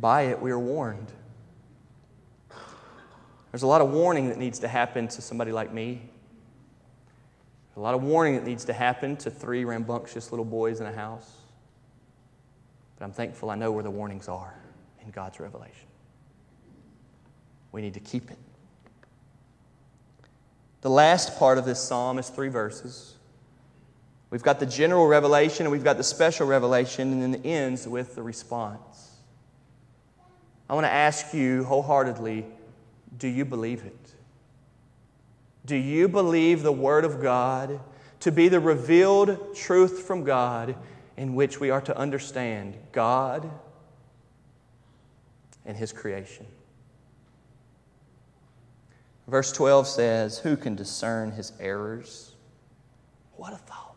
By 0.00 0.22
it, 0.22 0.42
we 0.42 0.50
are 0.50 0.58
warned. 0.58 1.12
There's 3.52 3.62
a 3.62 3.68
lot 3.68 3.80
of 3.80 3.92
warning 3.92 4.28
that 4.30 4.38
needs 4.38 4.58
to 4.58 4.66
happen 4.66 5.06
to 5.06 5.22
somebody 5.22 5.52
like 5.52 5.72
me. 5.72 6.10
A 7.76 7.80
lot 7.80 7.94
of 7.94 8.02
warning 8.02 8.34
that 8.34 8.44
needs 8.44 8.64
to 8.64 8.72
happen 8.72 9.16
to 9.18 9.30
three 9.30 9.64
rambunctious 9.64 10.32
little 10.32 10.44
boys 10.44 10.80
in 10.80 10.86
a 10.88 10.92
house. 10.92 11.36
But 12.98 13.04
I'm 13.04 13.12
thankful 13.12 13.48
I 13.48 13.54
know 13.54 13.70
where 13.70 13.84
the 13.84 13.92
warnings 13.92 14.26
are 14.26 14.57
in 15.08 15.12
God's 15.12 15.40
revelation. 15.40 15.86
We 17.72 17.80
need 17.80 17.94
to 17.94 18.00
keep 18.00 18.30
it. 18.30 18.36
The 20.82 20.90
last 20.90 21.38
part 21.38 21.56
of 21.56 21.64
this 21.64 21.80
psalm 21.80 22.18
is 22.18 22.28
three 22.28 22.50
verses. 22.50 23.14
We've 24.28 24.42
got 24.42 24.60
the 24.60 24.66
general 24.66 25.06
revelation 25.06 25.64
and 25.64 25.72
we've 25.72 25.82
got 25.82 25.96
the 25.96 26.04
special 26.04 26.46
revelation, 26.46 27.10
and 27.12 27.22
then 27.22 27.34
it 27.36 27.48
ends 27.48 27.88
with 27.88 28.14
the 28.14 28.22
response. 28.22 29.16
I 30.68 30.74
want 30.74 30.84
to 30.84 30.92
ask 30.92 31.32
you 31.32 31.64
wholeheartedly 31.64 32.44
do 33.16 33.28
you 33.28 33.46
believe 33.46 33.84
it? 33.84 34.12
Do 35.64 35.74
you 35.74 36.06
believe 36.06 36.62
the 36.62 36.70
Word 36.70 37.06
of 37.06 37.22
God 37.22 37.80
to 38.20 38.30
be 38.30 38.48
the 38.48 38.60
revealed 38.60 39.56
truth 39.56 40.02
from 40.02 40.24
God 40.24 40.76
in 41.16 41.34
which 41.34 41.58
we 41.58 41.70
are 41.70 41.80
to 41.80 41.96
understand 41.96 42.76
God 42.92 43.50
and 45.68 45.76
His 45.76 45.92
creation? 45.92 46.46
Verse 49.28 49.52
12 49.52 49.86
says, 49.86 50.38
Who 50.38 50.56
can 50.56 50.74
discern 50.74 51.30
His 51.30 51.52
errors? 51.60 52.34
What 53.36 53.52
a 53.52 53.56
thought. 53.56 53.96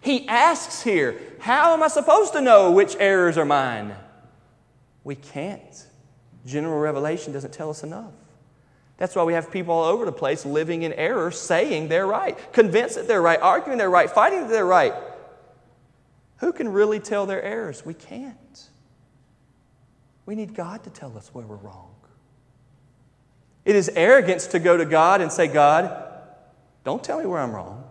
He 0.00 0.26
asks 0.28 0.82
here, 0.82 1.20
How 1.40 1.74
am 1.74 1.82
I 1.82 1.88
supposed 1.88 2.32
to 2.32 2.40
know 2.40 2.70
which 2.70 2.96
errors 2.98 3.36
are 3.36 3.44
mine? 3.44 3.94
We 5.02 5.16
can't. 5.16 5.86
General 6.46 6.78
revelation 6.78 7.32
doesn't 7.32 7.52
tell 7.52 7.68
us 7.68 7.82
enough. 7.82 8.12
That's 8.96 9.16
why 9.16 9.24
we 9.24 9.32
have 9.32 9.50
people 9.50 9.74
all 9.74 9.84
over 9.84 10.04
the 10.04 10.12
place 10.12 10.46
living 10.46 10.82
in 10.82 10.92
error, 10.92 11.30
saying 11.30 11.88
they're 11.88 12.06
right, 12.06 12.38
convinced 12.52 12.94
that 12.94 13.08
they're 13.08 13.22
right, 13.22 13.40
arguing 13.40 13.76
they're 13.76 13.90
right, 13.90 14.08
fighting 14.08 14.42
that 14.42 14.50
they're 14.50 14.64
right. 14.64 14.94
Who 16.38 16.52
can 16.52 16.68
really 16.68 17.00
tell 17.00 17.26
their 17.26 17.42
errors? 17.42 17.84
We 17.84 17.94
can't. 17.94 18.68
We 20.26 20.34
need 20.34 20.54
God 20.54 20.84
to 20.84 20.90
tell 20.90 21.16
us 21.16 21.30
where 21.32 21.46
we're 21.46 21.56
wrong. 21.56 21.94
It 23.64 23.76
is 23.76 23.88
arrogance 23.90 24.46
to 24.48 24.58
go 24.58 24.76
to 24.76 24.84
God 24.84 25.20
and 25.20 25.32
say, 25.32 25.46
God, 25.46 26.04
don't 26.84 27.02
tell 27.02 27.18
me 27.18 27.26
where 27.26 27.40
I'm 27.40 27.52
wrong. 27.52 27.84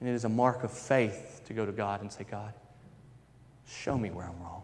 And 0.00 0.08
it 0.08 0.12
is 0.12 0.24
a 0.24 0.28
mark 0.28 0.64
of 0.64 0.72
faith 0.72 1.42
to 1.46 1.54
go 1.54 1.64
to 1.64 1.72
God 1.72 2.00
and 2.00 2.12
say, 2.12 2.24
God, 2.28 2.52
show 3.66 3.96
me 3.96 4.10
where 4.10 4.26
I'm 4.26 4.40
wrong. 4.42 4.62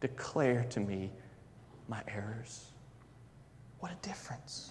Declare 0.00 0.66
to 0.70 0.80
me 0.80 1.10
my 1.88 2.00
errors. 2.08 2.66
What 3.80 3.92
a 3.92 3.96
difference. 4.06 4.70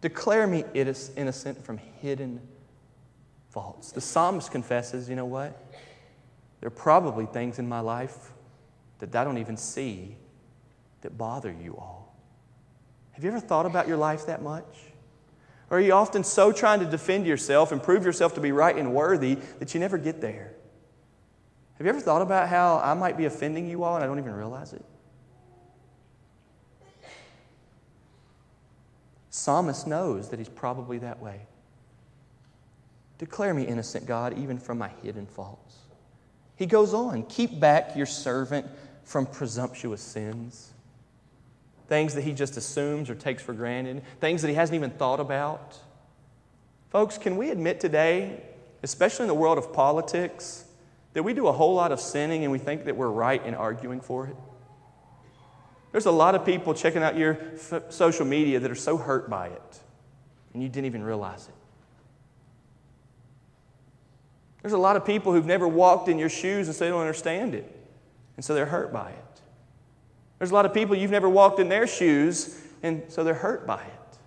Declare 0.00 0.48
me 0.48 0.64
innocent 0.74 1.64
from 1.64 1.78
hidden 1.78 2.40
faults. 3.50 3.92
The 3.92 4.00
psalmist 4.00 4.50
confesses, 4.50 5.08
you 5.08 5.14
know 5.14 5.24
what? 5.24 5.61
There 6.62 6.68
are 6.68 6.70
probably 6.70 7.26
things 7.26 7.58
in 7.58 7.68
my 7.68 7.80
life 7.80 8.30
that 9.00 9.16
I 9.16 9.24
don't 9.24 9.38
even 9.38 9.56
see 9.56 10.14
that 11.00 11.18
bother 11.18 11.52
you 11.52 11.76
all. 11.76 12.16
Have 13.10 13.24
you 13.24 13.30
ever 13.30 13.40
thought 13.40 13.66
about 13.66 13.88
your 13.88 13.96
life 13.96 14.26
that 14.26 14.42
much? 14.42 14.78
Or 15.70 15.78
are 15.78 15.80
you 15.80 15.92
often 15.92 16.22
so 16.22 16.52
trying 16.52 16.78
to 16.78 16.86
defend 16.86 17.26
yourself 17.26 17.72
and 17.72 17.82
prove 17.82 18.04
yourself 18.04 18.36
to 18.36 18.40
be 18.40 18.52
right 18.52 18.76
and 18.76 18.94
worthy 18.94 19.34
that 19.58 19.74
you 19.74 19.80
never 19.80 19.98
get 19.98 20.20
there? 20.20 20.52
Have 21.78 21.84
you 21.84 21.90
ever 21.90 22.00
thought 22.00 22.22
about 22.22 22.48
how 22.48 22.78
I 22.78 22.94
might 22.94 23.16
be 23.16 23.24
offending 23.24 23.68
you 23.68 23.82
all 23.82 23.96
and 23.96 24.04
I 24.04 24.06
don't 24.06 24.20
even 24.20 24.32
realize 24.32 24.72
it? 24.72 24.84
Psalmist 29.30 29.88
knows 29.88 30.28
that 30.28 30.38
he's 30.38 30.48
probably 30.48 30.98
that 30.98 31.18
way. 31.18 31.40
Declare 33.18 33.52
me 33.52 33.64
innocent, 33.64 34.06
God, 34.06 34.38
even 34.38 34.58
from 34.58 34.78
my 34.78 34.90
hidden 35.02 35.26
faults. 35.26 35.81
He 36.62 36.66
goes 36.66 36.94
on, 36.94 37.24
keep 37.24 37.58
back 37.58 37.96
your 37.96 38.06
servant 38.06 38.68
from 39.02 39.26
presumptuous 39.26 40.00
sins 40.00 40.68
things 41.88 42.14
that 42.14 42.22
he 42.22 42.32
just 42.32 42.56
assumes 42.56 43.10
or 43.10 43.16
takes 43.16 43.42
for 43.42 43.52
granted, 43.52 44.00
things 44.20 44.42
that 44.42 44.48
he 44.48 44.54
hasn't 44.54 44.76
even 44.76 44.90
thought 44.90 45.18
about. 45.18 45.76
Folks, 46.90 47.18
can 47.18 47.36
we 47.36 47.50
admit 47.50 47.80
today, 47.80 48.40
especially 48.84 49.24
in 49.24 49.28
the 49.28 49.34
world 49.34 49.58
of 49.58 49.72
politics, 49.72 50.64
that 51.14 51.24
we 51.24 51.34
do 51.34 51.48
a 51.48 51.52
whole 51.52 51.74
lot 51.74 51.90
of 51.90 51.98
sinning 51.98 52.44
and 52.44 52.52
we 52.52 52.58
think 52.58 52.84
that 52.84 52.96
we're 52.96 53.10
right 53.10 53.44
in 53.44 53.54
arguing 53.54 54.00
for 54.00 54.28
it? 54.28 54.36
There's 55.90 56.06
a 56.06 56.12
lot 56.12 56.36
of 56.36 56.46
people 56.46 56.74
checking 56.74 57.02
out 57.02 57.16
your 57.16 57.38
f- 57.54 57.90
social 57.90 58.24
media 58.24 58.60
that 58.60 58.70
are 58.70 58.76
so 58.76 58.96
hurt 58.96 59.28
by 59.28 59.48
it, 59.48 59.80
and 60.54 60.62
you 60.62 60.68
didn't 60.68 60.86
even 60.86 61.02
realize 61.02 61.48
it. 61.48 61.61
There's 64.62 64.72
a 64.72 64.78
lot 64.78 64.96
of 64.96 65.04
people 65.04 65.32
who've 65.32 65.46
never 65.46 65.66
walked 65.66 66.08
in 66.08 66.18
your 66.18 66.28
shoes 66.28 66.68
and 66.68 66.76
so 66.76 66.84
they 66.84 66.90
don't 66.90 67.00
understand 67.00 67.54
it, 67.54 67.70
and 68.36 68.44
so 68.44 68.54
they're 68.54 68.66
hurt 68.66 68.92
by 68.92 69.10
it. 69.10 69.40
There's 70.38 70.50
a 70.50 70.54
lot 70.54 70.66
of 70.66 70.72
people 70.72 70.96
you've 70.96 71.10
never 71.10 71.28
walked 71.28 71.60
in 71.60 71.68
their 71.68 71.86
shoes, 71.86 72.60
and 72.82 73.02
so 73.08 73.24
they're 73.24 73.34
hurt 73.34 73.66
by 73.66 73.82
it. 73.82 74.18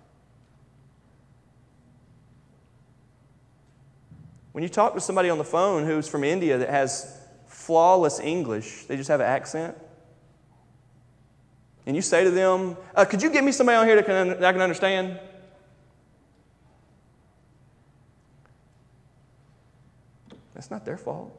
When 4.52 4.62
you 4.62 4.68
talk 4.68 4.94
to 4.94 5.00
somebody 5.00 5.28
on 5.28 5.36
the 5.36 5.44
phone 5.44 5.84
who's 5.84 6.08
from 6.08 6.24
India 6.24 6.56
that 6.58 6.70
has 6.70 7.18
flawless 7.46 8.20
English, 8.20 8.84
they 8.84 8.96
just 8.96 9.08
have 9.08 9.20
an 9.20 9.26
accent, 9.26 9.76
and 11.86 11.94
you 11.94 12.02
say 12.02 12.24
to 12.24 12.30
them, 12.30 12.76
uh, 12.94 13.04
Could 13.04 13.22
you 13.22 13.30
get 13.30 13.44
me 13.44 13.52
somebody 13.52 13.76
on 13.76 13.86
here 13.86 13.96
that, 13.96 14.06
can, 14.06 14.28
that 14.28 14.44
I 14.44 14.52
can 14.52 14.60
understand? 14.60 15.20
That's 20.56 20.70
not 20.70 20.86
their 20.86 20.96
fault. 20.96 21.38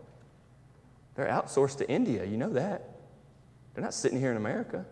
They're 1.16 1.26
outsourced 1.26 1.80
to 1.80 1.90
India. 1.90 2.24
You 2.24 2.38
know 2.38 2.52
that. 2.52 2.88
They're 3.74 3.84
not 3.84 3.96
sitting 3.96 4.20
here 4.20 4.30
in 4.30 4.38
America. 4.38 4.86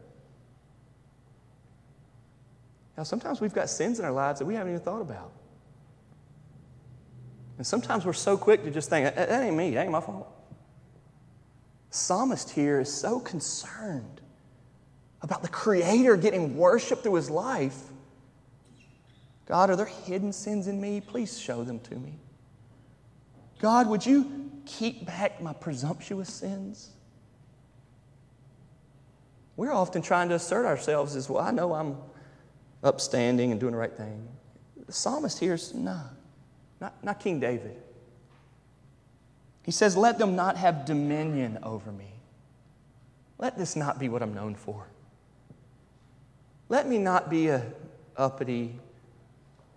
Now, 2.97 3.03
sometimes 3.03 3.39
we've 3.39 3.53
got 3.53 3.69
sins 3.69 3.99
in 3.99 4.05
our 4.05 4.11
lives 4.11 4.39
that 4.39 4.45
we 4.45 4.55
haven't 4.55 4.73
even 4.73 4.83
thought 4.83 5.01
about. 5.01 5.31
And 7.59 7.67
sometimes 7.67 8.03
we're 8.03 8.13
so 8.13 8.35
quick 8.35 8.63
to 8.63 8.71
just 8.71 8.89
think, 8.89 9.13
that 9.13 9.29
ain't 9.29 9.55
me, 9.55 9.75
that 9.75 9.83
ain't 9.83 9.91
my 9.91 10.01
fault. 10.01 10.27
Psalmist 11.91 12.49
here 12.49 12.79
is 12.79 12.91
so 12.91 13.19
concerned 13.19 14.21
about 15.21 15.43
the 15.43 15.49
Creator 15.49 16.17
getting 16.17 16.57
worship 16.57 17.03
through 17.03 17.13
his 17.13 17.29
life. 17.29 17.79
God, 19.45 19.69
are 19.69 19.75
there 19.75 19.85
hidden 19.85 20.33
sins 20.33 20.67
in 20.67 20.81
me? 20.81 20.99
Please 20.99 21.39
show 21.39 21.63
them 21.63 21.79
to 21.81 21.95
me. 21.95 22.17
God, 23.59 23.87
would 23.87 24.05
you 24.05 24.51
keep 24.65 25.05
back 25.05 25.41
my 25.41 25.53
presumptuous 25.53 26.33
sins? 26.33 26.89
We're 29.57 29.71
often 29.71 30.01
trying 30.01 30.29
to 30.29 30.35
assert 30.35 30.65
ourselves 30.65 31.15
as 31.15 31.29
well. 31.29 31.41
I 31.41 31.51
know 31.51 31.73
I'm 31.73 31.97
upstanding 32.83 33.51
and 33.51 33.59
doing 33.59 33.71
the 33.71 33.77
right 33.77 33.95
thing. 33.95 34.27
The 34.85 34.91
psalmist 34.91 35.39
here 35.39 35.53
is, 35.53 35.73
no, 35.73 36.01
not, 36.81 37.03
not 37.03 37.19
King 37.19 37.39
David. 37.39 37.81
He 39.63 39.71
says, 39.71 39.97
Let 39.97 40.19
them 40.19 40.35
not 40.35 40.57
have 40.57 40.85
dominion 40.85 41.57
over 41.63 41.91
me. 41.91 42.11
Let 43.37 43.57
this 43.57 43.75
not 43.75 43.97
be 43.97 44.09
what 44.09 44.21
I'm 44.21 44.33
known 44.33 44.55
for. 44.55 44.87
Let 46.69 46.87
me 46.87 46.97
not 46.97 47.29
be 47.29 47.47
a 47.47 47.65
uppity, 48.17 48.79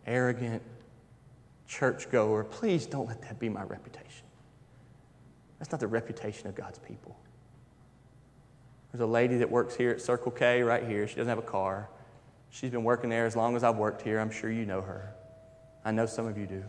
arrogant 0.06 0.62
churchgoer. 1.68 2.42
Please 2.44 2.86
don't 2.86 3.06
let 3.06 3.22
that 3.22 3.38
be 3.38 3.48
my 3.48 3.62
reputation. 3.62 4.24
That's 5.58 5.70
not 5.70 5.80
the 5.80 5.86
reputation 5.86 6.48
of 6.48 6.54
God's 6.54 6.78
people. 6.78 7.16
There's 8.90 9.02
a 9.02 9.06
lady 9.06 9.36
that 9.36 9.50
works 9.50 9.76
here 9.76 9.90
at 9.90 10.00
Circle 10.00 10.32
K 10.32 10.62
right 10.62 10.82
here. 10.82 11.06
She 11.06 11.16
doesn't 11.16 11.28
have 11.28 11.38
a 11.38 11.42
car. 11.42 11.90
She's 12.50 12.70
been 12.70 12.84
working 12.84 13.10
there 13.10 13.26
as 13.26 13.36
long 13.36 13.54
as 13.54 13.62
I've 13.62 13.76
worked 13.76 14.00
here. 14.00 14.18
I'm 14.18 14.30
sure 14.30 14.50
you 14.50 14.64
know 14.64 14.80
her. 14.80 15.12
I 15.84 15.90
know 15.90 16.06
some 16.06 16.26
of 16.26 16.38
you 16.38 16.46
do. 16.46 16.64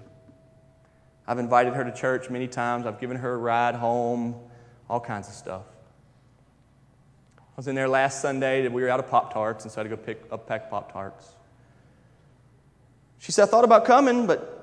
I've 1.25 1.39
invited 1.39 1.73
her 1.73 1.83
to 1.83 1.93
church 1.93 2.29
many 2.29 2.47
times. 2.47 2.85
I've 2.85 2.99
given 2.99 3.15
her 3.17 3.33
a 3.33 3.37
ride 3.37 3.75
home, 3.75 4.35
all 4.89 4.99
kinds 4.99 5.29
of 5.29 5.33
stuff. 5.33 5.63
I 7.37 7.41
was 7.55 7.67
in 7.67 7.75
there 7.75 7.87
last 7.87 8.21
Sunday 8.21 8.65
and 8.65 8.73
we 8.73 8.81
were 8.81 8.89
out 8.89 8.99
of 8.99 9.07
Pop 9.09 9.33
Tarts, 9.33 9.63
and 9.63 9.71
so 9.71 9.79
I 9.79 9.83
had 9.83 9.89
to 9.89 9.95
go 9.95 10.01
pick 10.01 10.23
up 10.31 10.47
pack 10.47 10.69
Pop 10.69 10.91
Tarts. 10.91 11.35
She 13.19 13.31
said, 13.31 13.43
I 13.43 13.51
thought 13.51 13.63
about 13.63 13.85
coming, 13.85 14.27
but 14.27 14.58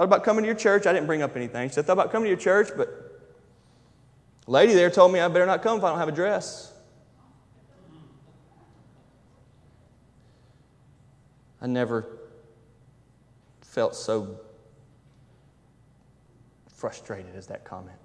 thought 0.00 0.04
about 0.04 0.24
coming 0.24 0.42
to 0.44 0.46
your 0.46 0.56
church. 0.56 0.86
I 0.86 0.94
didn't 0.94 1.06
bring 1.06 1.20
up 1.20 1.36
anything. 1.36 1.68
She 1.68 1.74
said, 1.74 1.84
thought 1.84 1.92
about 1.92 2.10
coming 2.10 2.24
to 2.24 2.30
your 2.30 2.38
church, 2.38 2.70
but 2.74 3.20
lady 4.46 4.72
there 4.72 4.88
told 4.88 5.12
me 5.12 5.20
I 5.20 5.28
better 5.28 5.44
not 5.44 5.62
come 5.62 5.76
if 5.76 5.84
I 5.84 5.90
don't 5.90 5.98
have 5.98 6.08
a 6.08 6.12
dress. 6.12 6.72
I 11.60 11.66
never 11.66 12.06
felt 13.60 13.94
so 13.94 14.40
frustrated 16.72 17.36
as 17.36 17.48
that 17.48 17.66
comment. 17.66 17.98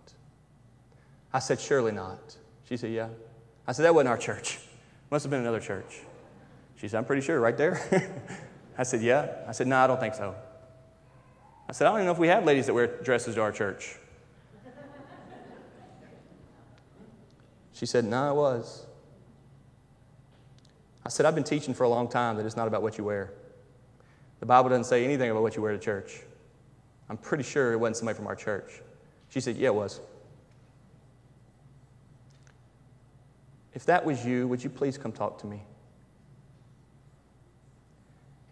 I 1.31 1.39
said, 1.39 1.61
Surely 1.61 1.93
not. 1.93 2.35
She 2.67 2.75
said, 2.75 2.91
Yeah. 2.91 3.07
I 3.65 3.71
said, 3.71 3.83
That 3.83 3.95
wasn't 3.95 4.09
our 4.09 4.17
church. 4.17 4.59
Must 5.11 5.23
have 5.23 5.31
been 5.31 5.39
another 5.39 5.61
church. 5.61 6.01
She 6.75 6.89
said, 6.89 6.97
I'm 6.97 7.05
pretty 7.05 7.21
sure, 7.21 7.39
right 7.39 7.55
there. 7.55 7.79
I 8.77 8.83
said, 8.83 9.01
Yeah. 9.01 9.29
I 9.47 9.53
said, 9.53 9.67
No, 9.67 9.77
I 9.77 9.87
don't 9.87 10.01
think 10.01 10.15
so. 10.15 10.35
I 11.67 11.71
said, 11.71 11.87
I 11.87 11.89
don't 11.89 11.99
even 11.99 12.05
know 12.05 12.11
if 12.11 12.19
we 12.19 12.27
have 12.27 12.45
ladies 12.45 12.67
that 12.67 12.73
wear 12.73 12.87
dresses 12.87 13.35
to 13.35 13.41
our 13.41 13.51
church. 13.51 13.97
She 17.73 17.85
said, 17.85 18.05
No, 18.05 18.31
it 18.31 18.35
was. 18.35 18.85
I 21.05 21.09
said, 21.09 21.25
I've 21.25 21.35
been 21.35 21.43
teaching 21.43 21.73
for 21.73 21.83
a 21.83 21.89
long 21.89 22.07
time 22.07 22.37
that 22.37 22.45
it's 22.45 22.55
not 22.55 22.67
about 22.67 22.81
what 22.81 22.97
you 22.97 23.03
wear. 23.03 23.31
The 24.39 24.45
Bible 24.45 24.69
doesn't 24.69 24.85
say 24.85 25.03
anything 25.03 25.29
about 25.29 25.43
what 25.43 25.55
you 25.55 25.61
wear 25.61 25.73
to 25.73 25.79
church. 25.79 26.21
I'm 27.09 27.17
pretty 27.17 27.43
sure 27.43 27.73
it 27.73 27.77
wasn't 27.77 27.97
somebody 27.97 28.15
from 28.15 28.27
our 28.27 28.35
church. 28.35 28.81
She 29.29 29.39
said, 29.39 29.57
Yeah, 29.57 29.67
it 29.67 29.75
was. 29.75 29.99
If 33.73 33.85
that 33.85 34.05
was 34.05 34.25
you, 34.25 34.47
would 34.47 34.63
you 34.63 34.69
please 34.69 34.97
come 34.97 35.11
talk 35.11 35.39
to 35.41 35.47
me? 35.47 35.61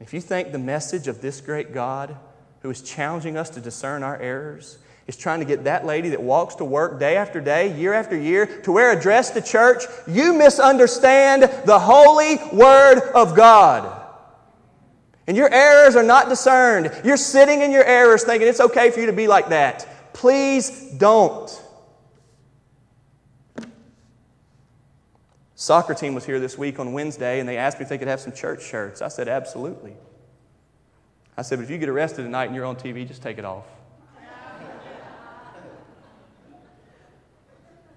If 0.01 0.13
you 0.13 0.19
think 0.19 0.51
the 0.51 0.59
message 0.59 1.07
of 1.07 1.21
this 1.21 1.39
great 1.39 1.73
God, 1.73 2.17
who 2.63 2.69
is 2.69 2.81
challenging 2.81 3.37
us 3.37 3.49
to 3.51 3.61
discern 3.61 4.03
our 4.03 4.17
errors, 4.17 4.77
is 5.05 5.17
trying 5.17 5.41
to 5.41 5.45
get 5.45 5.65
that 5.65 5.85
lady 5.85 6.09
that 6.09 6.23
walks 6.23 6.55
to 6.55 6.65
work 6.65 6.97
day 6.97 7.17
after 7.17 7.41
day, 7.41 7.77
year 7.77 7.93
after 7.93 8.17
year, 8.17 8.45
to 8.61 8.71
wear 8.71 8.97
a 8.97 8.99
dress 8.99 9.31
to 9.31 9.41
church, 9.41 9.83
you 10.07 10.33
misunderstand 10.33 11.43
the 11.65 11.77
holy 11.77 12.37
Word 12.53 13.01
of 13.13 13.35
God. 13.35 14.01
And 15.27 15.35
your 15.35 15.53
errors 15.53 15.97
are 15.97 16.03
not 16.03 16.29
discerned. 16.29 16.89
You're 17.03 17.17
sitting 17.17 17.61
in 17.61 17.71
your 17.71 17.83
errors 17.83 18.23
thinking 18.23 18.47
it's 18.47 18.61
okay 18.61 18.91
for 18.91 19.01
you 19.01 19.05
to 19.07 19.13
be 19.13 19.27
like 19.27 19.49
that. 19.49 20.13
Please 20.13 20.91
don't. 20.97 21.61
Soccer 25.55 25.93
team 25.93 26.13
was 26.13 26.25
here 26.25 26.39
this 26.39 26.57
week 26.57 26.79
on 26.79 26.93
Wednesday 26.93 27.39
and 27.39 27.47
they 27.47 27.57
asked 27.57 27.79
me 27.79 27.83
if 27.83 27.89
they 27.89 27.97
could 27.97 28.09
have 28.09 28.19
some 28.19 28.33
church 28.33 28.63
shirts. 28.63 29.01
I 29.01 29.07
said, 29.09 29.27
absolutely. 29.27 29.95
I 31.35 31.41
said, 31.41 31.57
but 31.57 31.63
if 31.63 31.69
you 31.69 31.77
get 31.77 31.89
arrested 31.89 32.23
tonight 32.23 32.45
and 32.45 32.55
you're 32.55 32.65
on 32.65 32.75
TV, 32.75 33.07
just 33.07 33.23
take 33.23 33.37
it 33.37 33.45
off. 33.45 33.65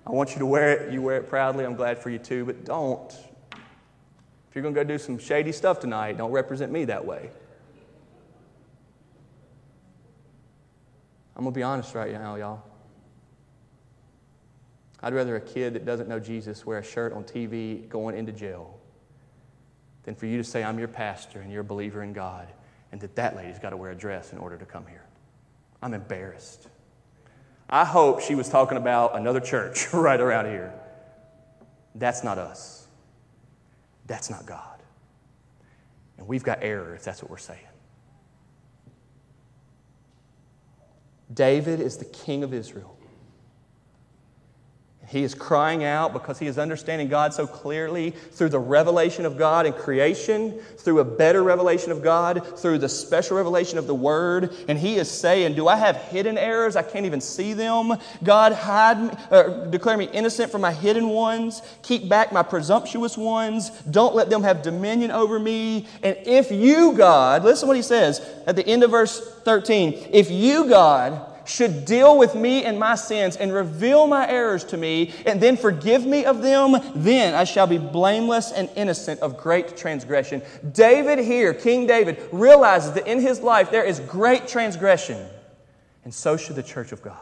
I 0.06 0.10
want 0.10 0.32
you 0.32 0.38
to 0.38 0.46
wear 0.46 0.70
it. 0.70 0.92
You 0.92 1.02
wear 1.02 1.16
it 1.16 1.28
proudly. 1.28 1.64
I'm 1.64 1.74
glad 1.74 1.98
for 1.98 2.10
you 2.10 2.18
too, 2.18 2.44
but 2.44 2.64
don't 2.64 3.12
If 4.48 4.54
you're 4.54 4.62
going 4.62 4.74
to 4.74 4.84
go 4.84 4.88
do 4.88 4.98
some 4.98 5.18
shady 5.18 5.52
stuff 5.52 5.80
tonight, 5.80 6.16
don't 6.16 6.30
represent 6.30 6.70
me 6.70 6.84
that 6.84 7.04
way. 7.04 7.30
I'm 11.34 11.42
going 11.42 11.52
to 11.52 11.58
be 11.58 11.62
honest 11.62 11.94
right 11.94 12.12
now, 12.12 12.36
y'all. 12.36 12.62
I'd 15.02 15.12
rather 15.12 15.36
a 15.36 15.40
kid 15.40 15.74
that 15.74 15.84
doesn't 15.84 16.08
know 16.08 16.18
Jesus 16.18 16.64
wear 16.64 16.78
a 16.78 16.84
shirt 16.84 17.12
on 17.12 17.24
TV 17.24 17.86
going 17.88 18.16
into 18.16 18.32
jail 18.32 18.78
than 20.04 20.14
for 20.14 20.26
you 20.26 20.38
to 20.38 20.44
say, 20.44 20.64
I'm 20.64 20.78
your 20.78 20.88
pastor 20.88 21.40
and 21.40 21.52
you're 21.52 21.60
a 21.60 21.64
believer 21.64 22.02
in 22.02 22.12
God, 22.14 22.48
and 22.92 23.00
that 23.00 23.16
that 23.16 23.36
lady's 23.36 23.58
got 23.58 23.70
to 23.70 23.76
wear 23.76 23.90
a 23.90 23.94
dress 23.94 24.32
in 24.32 24.38
order 24.38 24.56
to 24.56 24.64
come 24.64 24.86
here. 24.86 25.04
I'm 25.82 25.94
embarrassed. 25.94 26.68
I 27.68 27.84
hope 27.84 28.20
she 28.20 28.34
was 28.34 28.48
talking 28.48 28.78
about 28.78 29.16
another 29.16 29.40
church 29.40 29.88
right 29.92 30.20
around 30.20 30.46
here. 30.46 30.72
That's 31.94 32.22
not 32.22 32.38
us. 32.38 32.86
That's 34.06 34.30
not 34.30 34.46
God. 34.46 34.82
And 36.18 36.26
we've 36.28 36.44
got 36.44 36.58
error 36.62 36.94
if 36.94 37.04
that's 37.04 37.22
what 37.22 37.30
we're 37.30 37.38
saying. 37.38 37.60
David 41.32 41.80
is 41.80 41.96
the 41.96 42.04
king 42.04 42.44
of 42.44 42.54
Israel. 42.54 42.95
He 45.08 45.22
is 45.22 45.34
crying 45.34 45.84
out 45.84 46.12
because 46.12 46.38
he 46.38 46.48
is 46.48 46.58
understanding 46.58 47.06
God 47.06 47.32
so 47.32 47.46
clearly 47.46 48.10
through 48.10 48.48
the 48.48 48.58
revelation 48.58 49.24
of 49.24 49.38
God 49.38 49.64
in 49.64 49.72
creation, 49.72 50.58
through 50.78 50.98
a 50.98 51.04
better 51.04 51.44
revelation 51.44 51.92
of 51.92 52.02
God, 52.02 52.58
through 52.58 52.78
the 52.78 52.88
special 52.88 53.36
revelation 53.36 53.78
of 53.78 53.86
the 53.86 53.94
Word. 53.94 54.52
And 54.66 54.76
he 54.76 54.96
is 54.96 55.08
saying, 55.08 55.54
Do 55.54 55.68
I 55.68 55.76
have 55.76 55.96
hidden 55.96 56.36
errors? 56.36 56.74
I 56.74 56.82
can't 56.82 57.06
even 57.06 57.20
see 57.20 57.52
them. 57.52 57.92
God, 58.24 58.52
hide 58.52 59.00
me, 59.00 59.10
or 59.30 59.68
declare 59.70 59.96
me 59.96 60.08
innocent 60.12 60.50
from 60.50 60.60
my 60.60 60.72
hidden 60.72 61.08
ones. 61.08 61.62
Keep 61.82 62.08
back 62.08 62.32
my 62.32 62.42
presumptuous 62.42 63.16
ones. 63.16 63.70
Don't 63.82 64.14
let 64.16 64.28
them 64.28 64.42
have 64.42 64.62
dominion 64.62 65.12
over 65.12 65.38
me. 65.38 65.86
And 66.02 66.16
if 66.24 66.50
you, 66.50 66.94
God, 66.94 67.44
listen 67.44 67.68
what 67.68 67.76
he 67.76 67.82
says 67.82 68.20
at 68.44 68.56
the 68.56 68.66
end 68.66 68.82
of 68.82 68.90
verse 68.90 69.40
13. 69.44 70.08
If 70.10 70.32
you, 70.32 70.68
God, 70.68 71.35
should 71.46 71.84
deal 71.84 72.18
with 72.18 72.34
me 72.34 72.64
and 72.64 72.78
my 72.78 72.94
sins 72.94 73.36
and 73.36 73.52
reveal 73.52 74.06
my 74.06 74.28
errors 74.28 74.64
to 74.64 74.76
me 74.76 75.14
and 75.24 75.40
then 75.40 75.56
forgive 75.56 76.04
me 76.04 76.24
of 76.24 76.42
them, 76.42 76.76
then 76.94 77.34
I 77.34 77.44
shall 77.44 77.66
be 77.66 77.78
blameless 77.78 78.52
and 78.52 78.68
innocent 78.76 79.20
of 79.20 79.36
great 79.36 79.76
transgression. 79.76 80.42
David 80.72 81.18
here, 81.18 81.54
King 81.54 81.86
David, 81.86 82.28
realizes 82.32 82.92
that 82.92 83.06
in 83.06 83.20
his 83.20 83.40
life 83.40 83.70
there 83.70 83.84
is 83.84 84.00
great 84.00 84.48
transgression, 84.48 85.26
and 86.04 86.12
so 86.12 86.36
should 86.36 86.56
the 86.56 86.62
church 86.62 86.92
of 86.92 87.02
God. 87.02 87.18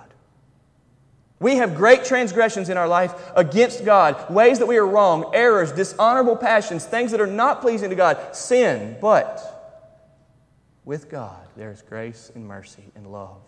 We 1.41 1.57
have 1.57 1.75
great 1.75 2.05
transgressions 2.05 2.69
in 2.69 2.77
our 2.77 2.89
life 2.89 3.13
against 3.37 3.85
God, 3.85 4.31
ways 4.31 4.61
that 4.61 4.67
we 4.67 4.79
are 4.79 4.87
wrong, 4.87 5.33
errors, 5.35 5.73
dishonorable 5.73 6.37
passions, 6.37 6.87
things 6.87 7.11
that 7.11 7.21
are 7.21 7.27
not 7.27 7.61
pleasing 7.61 7.91
to 7.91 7.97
God, 7.97 8.35
sin. 8.35 8.97
But 9.01 9.41
with 10.85 11.11
God, 11.11 11.47
there 11.57 11.71
is 11.71 11.83
grace 11.83 12.31
and 12.35 12.47
mercy 12.47 12.85
and 12.95 13.07
love 13.11 13.43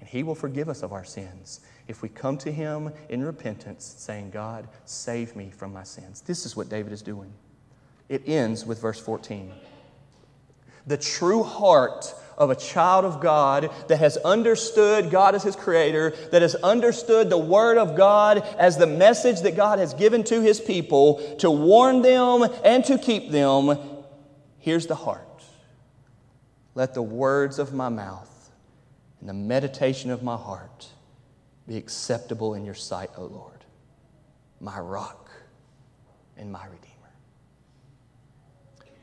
and 0.00 0.08
He 0.08 0.22
will 0.22 0.34
forgive 0.34 0.68
us 0.68 0.82
of 0.82 0.92
our 0.92 1.04
sins 1.04 1.60
if 1.86 2.02
we 2.02 2.08
come 2.08 2.38
to 2.38 2.50
Him 2.50 2.92
in 3.08 3.22
repentance, 3.22 3.94
saying, 3.98 4.30
God, 4.30 4.68
save 4.84 5.36
me 5.36 5.50
from 5.50 5.72
my 5.72 5.82
sins. 5.82 6.22
This 6.22 6.46
is 6.46 6.56
what 6.56 6.68
David 6.68 6.92
is 6.92 7.02
doing. 7.02 7.32
It 8.08 8.22
ends 8.26 8.64
with 8.64 8.80
verse 8.80 8.98
14. 8.98 9.52
The 10.86 10.96
true 10.96 11.42
heart 11.42 12.14
of 12.38 12.48
a 12.48 12.56
child 12.56 13.04
of 13.04 13.20
God 13.20 13.70
that 13.88 13.98
has 13.98 14.16
understood 14.18 15.10
God 15.10 15.34
as 15.34 15.42
his 15.42 15.54
creator, 15.54 16.14
that 16.32 16.40
has 16.40 16.54
understood 16.56 17.28
the 17.28 17.38
Word 17.38 17.76
of 17.76 17.96
God 17.96 18.38
as 18.58 18.78
the 18.78 18.86
message 18.86 19.42
that 19.42 19.56
God 19.56 19.78
has 19.78 19.92
given 19.92 20.24
to 20.24 20.40
his 20.40 20.58
people 20.58 21.36
to 21.38 21.50
warn 21.50 22.00
them 22.00 22.48
and 22.64 22.82
to 22.86 22.96
keep 22.96 23.30
them. 23.30 23.78
Here's 24.58 24.86
the 24.86 24.94
heart. 24.94 25.26
Let 26.74 26.94
the 26.94 27.02
words 27.02 27.58
of 27.58 27.74
my 27.74 27.90
mouth 27.90 28.29
and 29.20 29.28
the 29.28 29.34
meditation 29.34 30.10
of 30.10 30.22
my 30.22 30.36
heart 30.36 30.88
be 31.68 31.76
acceptable 31.76 32.54
in 32.54 32.64
your 32.64 32.74
sight, 32.74 33.10
O 33.16 33.24
Lord, 33.24 33.64
my 34.60 34.78
rock 34.78 35.30
and 36.36 36.50
my 36.50 36.64
redeemer. 36.64 36.86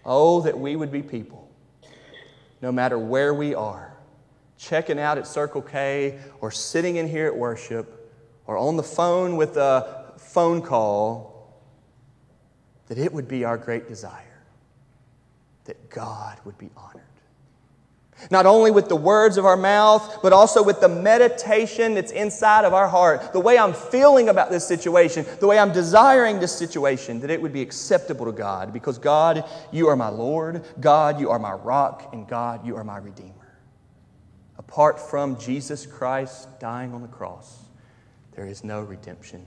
Oh, 0.04 0.42
that 0.42 0.58
we 0.58 0.76
would 0.76 0.92
be 0.92 1.02
people, 1.02 1.50
no 2.62 2.72
matter 2.72 2.98
where 2.98 3.34
we 3.34 3.54
are, 3.54 3.96
checking 4.58 5.00
out 5.00 5.18
at 5.18 5.28
Circle 5.28 5.62
K 5.62 6.20
or 6.42 6.50
sitting 6.52 6.96
in 6.96 7.08
here 7.08 7.28
at 7.28 7.38
worship 7.38 8.12
or 8.48 8.58
on 8.58 8.76
the 8.76 8.84
phone 8.84 9.38
with 9.38 9.56
a 9.58 10.14
phone 10.18 10.62
call, 10.62 11.54
that 12.88 12.98
it 12.98 13.14
would 13.14 13.28
be 13.28 13.44
our 13.44 13.58
great 13.58 13.88
desire 13.88 14.24
that 15.66 15.90
God 15.90 16.40
would 16.46 16.58
be 16.58 16.70
honored. 16.76 17.07
Not 18.32 18.46
only 18.46 18.72
with 18.72 18.90
the 18.90 18.96
words 18.96 19.38
of 19.38 19.46
our 19.46 19.56
mouth, 19.56 20.22
but 20.24 20.34
also 20.34 20.64
with 20.64 20.82
the 20.82 20.90
meditation 20.90 21.94
that's 21.94 22.12
inside 22.12 22.66
of 22.66 22.74
our 22.74 22.88
heart. 22.88 23.32
The 23.32 23.40
way 23.40 23.58
I'm 23.58 23.74
feeling 23.74 24.30
about 24.30 24.50
this 24.50 24.68
situation, 24.68 25.26
the 25.40 25.48
way 25.48 25.60
I'm 25.60 25.72
desiring 25.72 26.40
this 26.40 26.52
situation, 26.52 27.20
that 27.22 27.30
it 27.30 27.42
would 27.42 27.54
be 27.54 27.62
acceptable 27.62 28.26
to 28.26 28.32
God. 28.32 28.74
Because 28.74 28.98
God, 28.98 29.46
you 29.72 29.88
are 29.88 29.96
my 29.96 30.10
Lord. 30.10 30.66
God, 30.80 31.20
you 31.20 31.30
are 31.30 31.40
my 31.40 31.54
rock. 31.54 32.10
And 32.12 32.28
God, 32.28 32.66
you 32.66 32.76
are 32.76 32.84
my 32.84 32.98
Redeemer. 32.98 33.34
Apart 34.58 35.00
from 35.00 35.40
Jesus 35.40 35.86
Christ 35.86 36.60
dying 36.60 36.94
on 36.94 37.02
the 37.02 37.08
cross, 37.08 37.60
there 38.32 38.46
is 38.46 38.64
no 38.64 38.82
redemption 38.82 39.46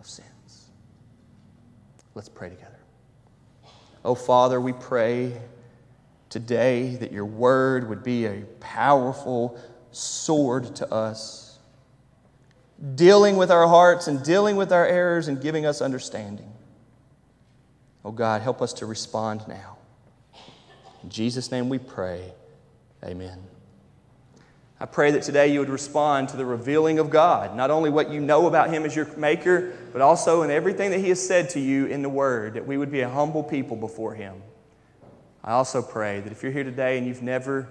of 0.00 0.06
sins. 0.06 0.70
Let's 2.14 2.28
pray 2.28 2.48
together. 2.48 2.78
Oh, 4.04 4.14
Father, 4.14 4.60
we 4.60 4.72
pray 4.72 5.40
today 6.28 6.96
that 6.96 7.12
your 7.12 7.24
word 7.24 7.88
would 7.88 8.02
be 8.02 8.26
a 8.26 8.42
powerful 8.60 9.58
sword 9.90 10.76
to 10.76 10.92
us, 10.92 11.58
dealing 12.94 13.36
with 13.36 13.50
our 13.50 13.66
hearts 13.66 14.06
and 14.06 14.22
dealing 14.22 14.56
with 14.56 14.72
our 14.72 14.86
errors 14.86 15.28
and 15.28 15.40
giving 15.40 15.66
us 15.66 15.80
understanding. 15.80 16.52
Oh 18.04 18.12
God, 18.12 18.42
help 18.42 18.62
us 18.62 18.72
to 18.74 18.86
respond 18.86 19.46
now. 19.48 19.78
In 21.02 21.10
Jesus' 21.10 21.50
name 21.50 21.68
we 21.68 21.78
pray. 21.78 22.32
Amen. 23.04 23.38
I 24.80 24.86
pray 24.86 25.10
that 25.10 25.22
today 25.22 25.48
you 25.48 25.58
would 25.58 25.68
respond 25.68 26.28
to 26.28 26.36
the 26.36 26.44
revealing 26.44 27.00
of 27.00 27.10
God, 27.10 27.56
not 27.56 27.70
only 27.70 27.90
what 27.90 28.10
you 28.10 28.20
know 28.20 28.46
about 28.46 28.70
Him 28.70 28.84
as 28.84 28.94
your 28.94 29.06
Maker, 29.16 29.76
but 29.92 30.00
also 30.00 30.42
in 30.42 30.50
everything 30.50 30.90
that 30.92 31.00
He 31.00 31.08
has 31.08 31.24
said 31.24 31.50
to 31.50 31.60
you 31.60 31.86
in 31.86 32.02
the 32.02 32.08
Word, 32.08 32.54
that 32.54 32.66
we 32.66 32.76
would 32.76 32.92
be 32.92 33.00
a 33.00 33.08
humble 33.08 33.42
people 33.42 33.76
before 33.76 34.14
Him. 34.14 34.40
I 35.48 35.52
also 35.52 35.80
pray 35.80 36.20
that 36.20 36.30
if 36.30 36.42
you're 36.42 36.52
here 36.52 36.62
today 36.62 36.98
and 36.98 37.06
you've 37.06 37.22
never 37.22 37.66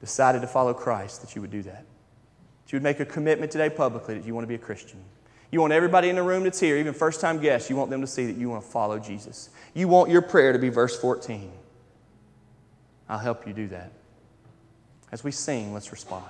decided 0.00 0.40
to 0.40 0.48
follow 0.48 0.74
Christ, 0.74 1.20
that 1.20 1.36
you 1.36 1.40
would 1.40 1.52
do 1.52 1.62
that. 1.62 1.84
That 2.64 2.72
you 2.72 2.76
would 2.76 2.82
make 2.82 2.98
a 2.98 3.04
commitment 3.04 3.52
today 3.52 3.70
publicly 3.70 4.16
that 4.18 4.26
you 4.26 4.34
want 4.34 4.42
to 4.42 4.48
be 4.48 4.56
a 4.56 4.58
Christian. 4.58 4.98
You 5.52 5.60
want 5.60 5.72
everybody 5.72 6.08
in 6.08 6.16
the 6.16 6.22
room 6.24 6.42
that's 6.42 6.58
here, 6.58 6.76
even 6.76 6.94
first 6.94 7.20
time 7.20 7.38
guests, 7.38 7.70
you 7.70 7.76
want 7.76 7.90
them 7.90 8.00
to 8.00 8.08
see 8.08 8.26
that 8.26 8.36
you 8.36 8.50
want 8.50 8.64
to 8.64 8.68
follow 8.68 8.98
Jesus. 8.98 9.50
You 9.72 9.86
want 9.86 10.10
your 10.10 10.20
prayer 10.20 10.52
to 10.52 10.58
be 10.58 10.68
verse 10.68 10.98
14. 11.00 11.52
I'll 13.08 13.18
help 13.20 13.46
you 13.46 13.52
do 13.52 13.68
that. 13.68 13.92
As 15.12 15.22
we 15.22 15.30
sing, 15.30 15.72
let's 15.72 15.92
respond. 15.92 16.26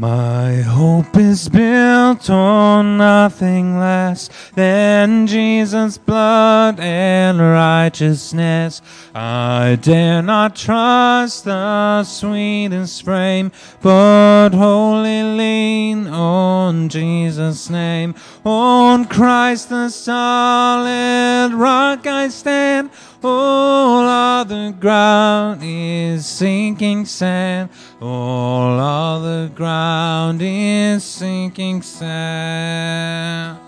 My 0.00 0.58
hope 0.60 1.16
is 1.16 1.48
built 1.48 2.30
on 2.30 2.98
nothing 2.98 3.80
less 3.80 4.30
than 4.54 5.26
Jesus' 5.26 5.98
blood 5.98 6.78
and 6.78 7.40
righteousness. 7.40 8.80
I 9.12 9.76
dare 9.82 10.22
not 10.22 10.54
trust 10.54 11.46
the 11.46 12.04
sweetest 12.04 13.02
frame, 13.02 13.50
but 13.82 14.50
wholly 14.50 15.24
lean 15.24 16.06
on 16.06 16.88
Jesus' 16.88 17.68
name. 17.68 18.14
On 18.44 19.04
Christ 19.04 19.68
the 19.68 19.88
solid 19.88 21.54
rock 21.54 22.06
I 22.06 22.28
stand. 22.28 22.90
All 23.22 24.06
other 24.06 24.70
ground 24.70 25.60
is 25.64 26.24
sinking 26.24 27.04
sand. 27.04 27.70
All 28.00 28.78
other 28.78 29.48
ground 29.48 30.40
is 30.40 31.02
sinking 31.02 31.82
sand. 31.82 33.67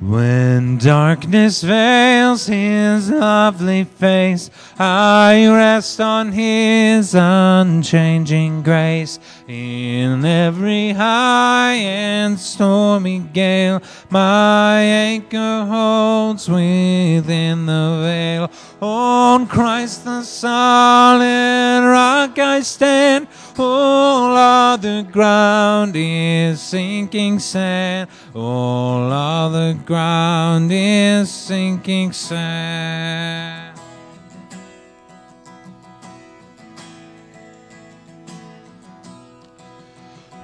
When 0.00 0.78
darkness 0.78 1.62
veils 1.62 2.46
his 2.46 3.10
lovely 3.10 3.84
face, 3.84 4.50
I 4.76 5.46
rest 5.46 6.00
on 6.00 6.32
his 6.32 7.14
unchanging 7.14 8.62
grace. 8.62 9.20
In 9.46 10.24
every 10.24 10.90
high 10.90 11.74
and 11.74 12.38
stormy 12.38 13.20
gale, 13.20 13.80
my 14.10 14.80
anchor 14.80 15.64
holds 15.64 16.48
within 16.48 17.66
the 17.66 18.00
veil. 18.02 18.50
On 18.86 19.46
Christ 19.46 20.04
the 20.04 20.22
solid 20.22 21.88
rock 21.88 22.38
I 22.38 22.60
stand. 22.60 23.28
All 23.58 24.36
other 24.36 25.02
ground 25.02 25.94
is 25.96 26.60
sinking 26.60 27.38
sand. 27.38 28.10
All 28.34 29.10
other 29.10 29.72
ground 29.72 30.70
is 30.70 31.30
sinking 31.30 32.12
sand. 32.12 33.53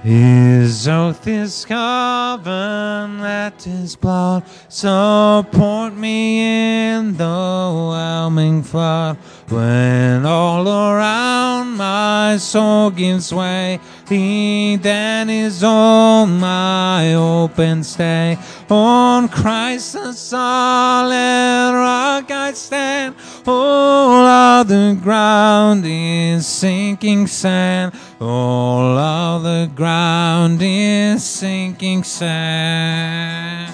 His 0.03 0.87
oath 0.87 1.27
is 1.27 1.63
covenant, 1.63 3.21
let 3.21 3.61
his 3.61 3.95
blood 3.95 4.43
support 4.67 5.93
me 5.93 6.39
in 6.39 7.17
the 7.17 7.23
whelming 7.23 8.63
flood. 8.63 9.17
When 9.47 10.25
all 10.25 10.67
around 10.67 11.77
my 11.77 12.37
soul 12.37 12.89
gives 12.89 13.31
way, 13.31 13.79
he 14.09 14.77
then 14.77 15.29
is 15.29 15.63
on 15.63 16.39
my 16.39 17.13
open 17.13 17.83
stay. 17.83 18.39
On 18.71 19.29
Christ 19.29 19.93
the 19.93 20.13
solid 20.13 21.73
rock 21.75 22.31
I 22.31 22.53
stand. 22.53 23.13
All 23.45 24.25
other 24.25 24.95
ground 24.95 25.83
is 25.85 26.47
sinking 26.47 27.27
sand. 27.27 27.93
All 28.23 28.99
of 28.99 29.41
the 29.41 29.71
ground 29.73 30.59
is 30.61 31.23
sinking 31.23 32.03
sand. 32.03 33.73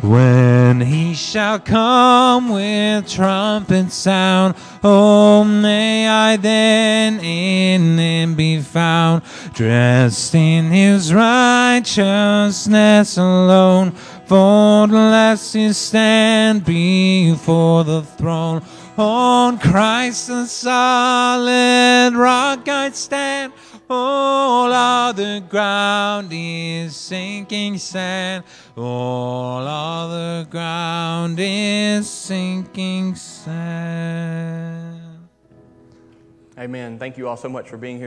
When 0.00 0.80
he 0.80 1.14
shall 1.14 1.58
come 1.58 2.50
with 2.50 3.08
trumpet 3.08 3.90
sound, 3.90 4.54
oh, 4.84 5.42
may 5.42 6.06
I 6.06 6.36
then 6.36 7.18
in 7.18 7.98
him 7.98 8.36
be 8.36 8.60
found, 8.60 9.24
dressed 9.52 10.32
in 10.36 10.66
his 10.66 11.12
righteousness 11.12 11.98
alone, 13.18 13.90
faultless 14.26 15.50
to 15.52 15.72
stand 15.72 16.64
before 16.64 17.82
the 17.82 18.02
throne. 18.02 18.62
On 18.98 19.58
Christ 19.58 20.26
the 20.26 20.46
solid 20.46 22.16
rock 22.16 22.68
I 22.68 22.90
stand. 22.90 23.52
All 23.88 24.72
other 24.72 25.38
ground 25.38 26.30
is 26.32 26.96
sinking 26.96 27.78
sand. 27.78 28.42
All 28.76 29.64
other 29.64 30.44
ground 30.50 31.38
is 31.38 32.10
sinking 32.10 33.14
sand. 33.14 35.00
Amen. 36.58 36.98
Thank 36.98 37.16
you 37.16 37.28
all 37.28 37.36
so 37.36 37.48
much 37.48 37.68
for 37.68 37.76
being 37.76 37.98
here. 37.98 38.06